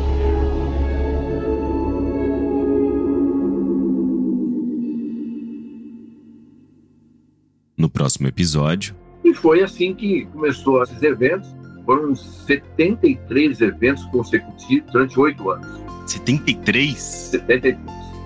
No 7.77 7.89
próximo 7.89 8.29
episódio. 8.29 8.95
E 9.25 9.33
foi 9.35 9.63
assim 9.63 9.95
que 9.95 10.27
começou 10.27 10.83
esses 10.83 11.03
eventos. 11.03 11.49
Foram 11.85 12.15
73 12.15 13.61
eventos 13.61 14.05
consecutivos 14.07 14.91
durante 14.91 15.21
oito 15.21 15.51
anos. 15.51 15.67
73? 16.07 16.99
73. 16.99 17.79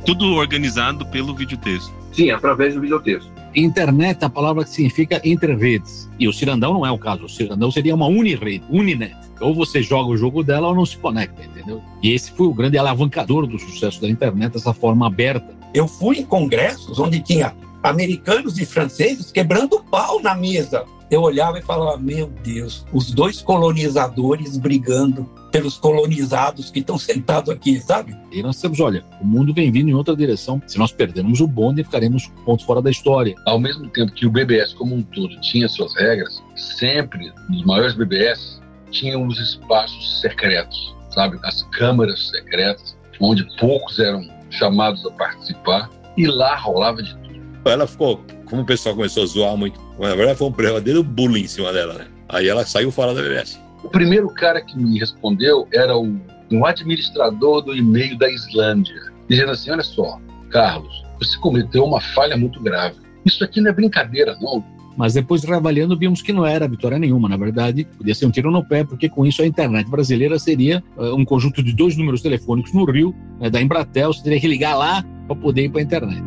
Tudo 0.05 0.35
organizado 0.35 1.07
pelo 1.07 1.35
videotexto. 1.35 1.93
Sim, 2.13 2.31
através 2.31 2.75
do 2.75 2.81
videotexto. 2.81 3.31
Internet, 3.55 4.25
a 4.25 4.29
palavra 4.29 4.65
que 4.65 4.71
significa 4.71 5.21
interredes. 5.25 6.09
E 6.19 6.29
o 6.29 6.33
Cirandão 6.33 6.75
não 6.75 6.87
é 6.87 6.91
o 6.91 6.99
caso. 6.99 7.25
O 7.25 7.29
Cirandão 7.29 7.71
seria 7.71 7.95
uma 7.95 8.07
unirede, 8.07 8.65
uninet. 8.69 9.17
Ou 9.41 9.55
você 9.55 9.83
joga 9.83 10.11
o 10.11 10.17
jogo 10.17 10.43
dela 10.43 10.69
ou 10.69 10.75
não 10.75 10.85
se 10.85 10.97
conecta, 10.97 11.43
entendeu? 11.45 11.81
E 12.03 12.13
esse 12.13 12.31
foi 12.33 12.47
o 12.47 12.55
grande 12.55 12.77
alavancador 12.77 13.47
do 13.47 13.59
sucesso 13.59 14.01
da 14.01 14.09
internet, 14.09 14.57
essa 14.57 14.73
forma 14.73 15.07
aberta. 15.07 15.57
Eu 15.73 15.87
fui 15.87 16.19
em 16.19 16.25
congressos 16.25 16.99
onde 16.99 17.21
tinha 17.21 17.55
americanos 17.83 18.59
e 18.59 18.67
franceses 18.67 19.31
quebrando 19.31 19.81
pau 19.85 20.21
na 20.21 20.35
mesa 20.35 20.85
eu 21.11 21.23
olhava 21.23 21.59
e 21.59 21.63
falava: 21.63 21.97
Meu 21.99 22.27
Deus, 22.27 22.85
os 22.93 23.11
dois 23.11 23.41
colonizadores 23.41 24.57
brigando 24.57 25.29
pelos 25.51 25.79
colonizados 25.79 26.71
que 26.71 26.81
estão 26.81 26.99
sentados 26.99 27.49
aqui, 27.49 27.81
sabe? 27.81 28.15
E 28.31 28.43
nós 28.43 28.61
temos, 28.61 28.79
olha, 28.81 29.03
o 29.21 29.27
mundo 29.27 29.55
vem 29.55 29.73
vindo 29.73 29.89
em 29.89 29.95
outra 29.95 30.15
direção. 30.15 30.61
Se 30.67 30.79
nós 30.79 30.93
perdermos 30.93 31.41
o 31.41 31.47
bonde, 31.47 31.83
ficaremos 31.83 32.31
pontos 32.45 32.67
fora 32.67 32.83
da 32.83 32.91
história. 32.91 33.35
Ao 33.47 33.59
mesmo 33.59 33.89
tempo 33.89 34.13
que 34.13 34.27
o 34.27 34.31
BBS 34.31 34.75
como 34.75 34.95
um 34.95 35.03
todo 35.03 35.41
tinha 35.41 35.69
suas 35.69 35.95
regras, 35.97 36.43
sempre 36.55 37.33
nos 37.49 37.65
maiores 37.65 37.95
BBS 37.95 38.61
tinham 38.91 39.27
os 39.27 39.39
espaços 39.41 40.21
secretos, 40.21 40.95
sabe? 41.11 41.39
As 41.43 41.63
câmaras 41.73 42.29
secretas, 42.29 42.97
onde 43.19 43.45
poucos 43.57 43.99
eram 43.99 44.29
chamados 44.51 45.05
a 45.07 45.11
participar, 45.13 45.91
e 46.17 46.27
lá 46.27 46.57
rolava 46.57 47.03
de 47.03 47.15
tudo. 47.15 47.28
Ela 47.71 47.87
ficou, 47.87 48.21
como 48.45 48.63
o 48.63 48.67
pessoal 48.67 48.95
começou 48.95 49.23
a 49.23 49.27
zoar 49.27 49.57
muito, 49.57 49.81
na 49.99 50.15
verdade 50.15 50.39
foi 50.39 50.49
um 50.49 50.53
verdadeiro 50.53 51.03
bullying 51.03 51.43
em 51.43 51.49
cima 51.49 51.73
dela, 51.73 51.95
né? 51.95 52.07
Aí 52.29 52.49
ela 52.49 52.65
saiu 52.65 52.91
fora 52.91 53.15
da 53.15 53.23
BBS. 53.23 53.59
O 53.83 53.89
primeiro 53.89 54.29
cara 54.29 54.61
que 54.61 54.77
me 54.77 54.99
respondeu 54.99 55.67
era 55.73 55.97
o, 55.97 56.17
um 56.51 56.67
administrador 56.67 57.63
do 57.63 57.75
e-mail 57.75 58.19
da 58.19 58.31
Islândia, 58.31 59.13
dizendo 59.29 59.53
assim: 59.53 59.71
Olha 59.71 59.83
só, 59.83 60.19
Carlos, 60.51 61.05
você 61.19 61.39
cometeu 61.39 61.85
uma 61.85 62.01
falha 62.01 62.37
muito 62.37 62.61
grave. 62.63 62.97
Isso 63.25 63.43
aqui 63.45 63.61
não 63.61 63.71
é 63.71 63.73
brincadeira, 63.73 64.37
não. 64.41 64.65
Mas 64.97 65.15
depois, 65.15 65.45
reavaliando, 65.45 65.97
vimos 65.97 66.21
que 66.21 66.33
não 66.33 66.45
era 66.45 66.67
vitória 66.67 66.99
nenhuma. 66.99 67.29
Na 67.29 67.37
verdade, 67.37 67.87
podia 67.97 68.15
ser 68.17 68.27
um 68.27 68.33
tiro 68.33 68.51
no 68.51 68.65
pé, 68.65 68.83
porque 68.83 69.09
com 69.09 69.25
isso 69.25 69.41
a 69.41 69.47
internet 69.47 69.89
brasileira 69.89 70.41
seria 70.41 70.83
uh, 70.97 71.15
um 71.15 71.25
conjunto 71.25 71.63
de 71.63 71.73
dois 71.73 71.97
números 71.97 72.21
telefônicos 72.21 72.73
no 72.73 72.85
Rio, 72.85 73.15
né, 73.39 73.49
da 73.49 73.61
Embratel. 73.61 74.13
Você 74.13 74.25
teria 74.25 74.41
que 74.41 74.49
ligar 74.49 74.75
lá 74.75 75.05
para 75.29 75.37
poder 75.37 75.67
ir 75.67 75.69
para 75.69 75.81
a 75.81 75.85
internet. 75.85 76.25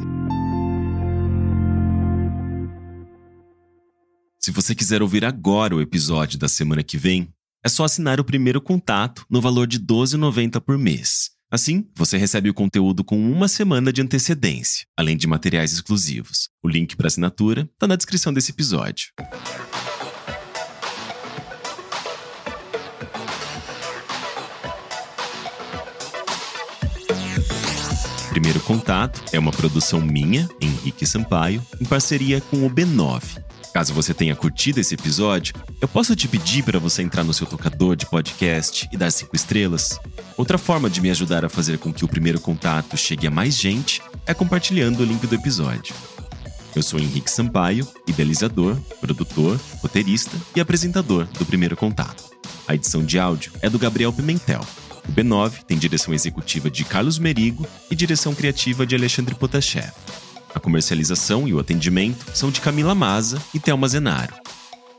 Se 4.44 4.50
você 4.50 4.74
quiser 4.74 5.04
ouvir 5.04 5.24
agora 5.24 5.76
o 5.76 5.82
episódio 5.82 6.40
da 6.40 6.50
semana 6.50 6.82
que 6.82 6.98
vem, 6.98 7.32
é 7.64 7.70
só 7.70 7.84
assinar 7.84 8.20
o 8.20 8.24
primeiro 8.24 8.60
contato 8.60 9.24
no 9.30 9.40
valor 9.40 9.68
de 9.68 9.78
R$ 9.78 9.84
12,90 9.84 10.60
por 10.60 10.80
mês. 10.80 11.30
Assim, 11.52 11.88
você 11.96 12.18
recebe 12.18 12.50
o 12.50 12.54
conteúdo 12.54 13.04
com 13.04 13.20
uma 13.20 13.48
semana 13.48 13.94
de 13.94 14.02
antecedência, 14.02 14.88
além 14.98 15.16
de 15.16 15.28
materiais 15.28 15.74
exclusivos. 15.74 16.50
O 16.64 16.68
link 16.68 16.96
para 16.96 17.06
assinatura 17.06 17.70
está 17.72 17.86
na 17.86 17.96
descrição 17.96 18.34
desse 18.34 18.50
episódio. 18.50 19.10
Primeiro 28.42 28.60
Contato 28.62 29.22
é 29.32 29.38
uma 29.38 29.52
produção 29.52 30.02
minha, 30.02 30.50
Henrique 30.60 31.06
Sampaio, 31.06 31.62
em 31.80 31.86
parceria 31.86 32.42
com 32.42 32.66
o 32.66 32.70
B9, 32.72 33.22
Caso 33.72 33.94
você 33.94 34.16
tenha 34.16 34.36
curtido 34.36 34.80
esse 34.80 34.96
episódio, 34.96 35.54
eu 35.80 35.88
posso 35.88 36.16
te 36.16 36.28
pedir 36.28 36.64
para 36.64 36.80
você 36.80 37.04
entrar 37.04 37.24
no 37.24 37.36
seu 37.36 37.46
tocador 37.46 37.96
de 37.96 38.08
podcast 38.08 38.90
e 38.92 38.98
dar 38.98 39.12
cinco 39.12 39.36
estrelas. 39.36 40.00
Outra 40.36 40.58
forma 40.58 40.90
de 40.90 41.00
me 41.00 41.12
ajudar 41.12 41.46
a 41.46 41.50
fazer 41.50 41.78
com 41.78 41.94
que 41.94 42.04
o 42.04 42.08
primeiro 42.08 42.42
contato 42.42 42.98
chegue 42.98 43.28
a 43.28 43.32
mais 43.32 43.56
gente 43.56 44.02
é 44.26 44.34
compartilhando 44.34 45.02
o 45.02 45.06
link 45.06 45.28
do 45.28 45.36
episódio. 45.36 45.94
Eu 46.76 46.82
sou 46.82 47.00
Henrique 47.00 47.30
Sampaio, 47.30 47.88
idealizador, 48.08 48.76
produtor, 49.00 49.60
roteirista 49.84 50.36
e 50.56 50.60
apresentador 50.60 51.28
do 51.38 51.46
Primeiro 51.46 51.78
Contato. 51.78 52.24
A 52.68 52.74
edição 52.74 53.06
de 53.06 53.20
áudio 53.20 53.52
é 53.62 53.70
do 53.70 53.78
Gabriel 53.78 54.12
Pimentel. 54.12 54.66
O 55.08 55.12
B9 55.12 55.64
tem 55.64 55.78
direção 55.78 56.14
executiva 56.14 56.70
de 56.70 56.84
Carlos 56.84 57.20
Merigo 57.20 57.66
e 57.90 57.96
direção 57.96 58.34
criativa 58.34 58.86
de 58.86 58.96
Alexandre 58.96 59.36
Potashev. 59.36 59.92
A 60.54 60.60
comercialização 60.60 61.48
e 61.48 61.54
o 61.54 61.60
atendimento 61.60 62.26
são 62.34 62.52
de 62.52 62.62
Camila 62.62 62.94
Maza 62.94 63.42
e 63.54 63.60
Thelma 63.60 63.88
Zenaro. 63.88 64.34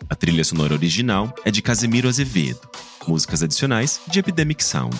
A 0.08 0.14
trilha 0.14 0.44
sonora 0.44 0.74
original 0.74 1.34
é 1.44 1.50
de 1.50 1.62
Casemiro 1.62 2.08
Azevedo, 2.08 2.60
músicas 3.06 3.42
adicionais 3.42 4.00
de 4.06 4.18
Epidemic 4.18 4.64
Sound. 4.64 4.98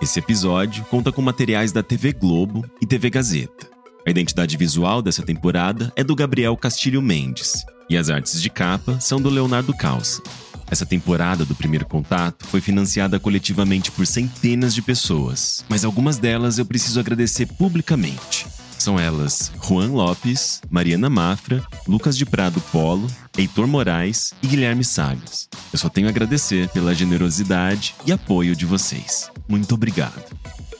Esse 0.00 0.18
episódio 0.18 0.84
conta 0.84 1.10
com 1.10 1.22
materiais 1.22 1.72
da 1.72 1.82
TV 1.82 2.12
Globo 2.12 2.64
e 2.80 2.86
TV 2.86 3.10
Gazeta. 3.10 3.68
A 4.06 4.10
identidade 4.10 4.56
visual 4.56 5.02
dessa 5.02 5.22
temporada 5.22 5.92
é 5.96 6.04
do 6.04 6.14
Gabriel 6.14 6.56
Castilho 6.56 7.02
Mendes, 7.02 7.64
e 7.88 7.96
as 7.96 8.10
artes 8.10 8.40
de 8.40 8.50
capa 8.50 9.00
são 9.00 9.20
do 9.20 9.28
Leonardo 9.28 9.74
Calça. 9.74 10.22
Essa 10.70 10.84
temporada 10.84 11.44
do 11.44 11.54
Primeiro 11.54 11.86
Contato 11.86 12.44
foi 12.46 12.60
financiada 12.60 13.20
coletivamente 13.20 13.90
por 13.90 14.06
centenas 14.06 14.74
de 14.74 14.82
pessoas, 14.82 15.64
mas 15.68 15.84
algumas 15.84 16.18
delas 16.18 16.58
eu 16.58 16.66
preciso 16.66 16.98
agradecer 16.98 17.46
publicamente. 17.46 18.46
São 18.78 18.98
elas 19.00 19.50
Juan 19.66 19.92
Lopes, 19.92 20.60
Mariana 20.70 21.08
Mafra, 21.08 21.64
Lucas 21.88 22.14
de 22.16 22.26
Prado 22.26 22.60
Polo, 22.72 23.06
Heitor 23.36 23.66
Moraes 23.66 24.32
e 24.42 24.46
Guilherme 24.46 24.84
Sagas. 24.84 25.48
Eu 25.72 25.78
só 25.78 25.88
tenho 25.88 26.08
a 26.08 26.10
agradecer 26.10 26.68
pela 26.68 26.94
generosidade 26.94 27.94
e 28.04 28.12
apoio 28.12 28.54
de 28.54 28.66
vocês. 28.66 29.30
Muito 29.48 29.74
obrigado. 29.74 30.22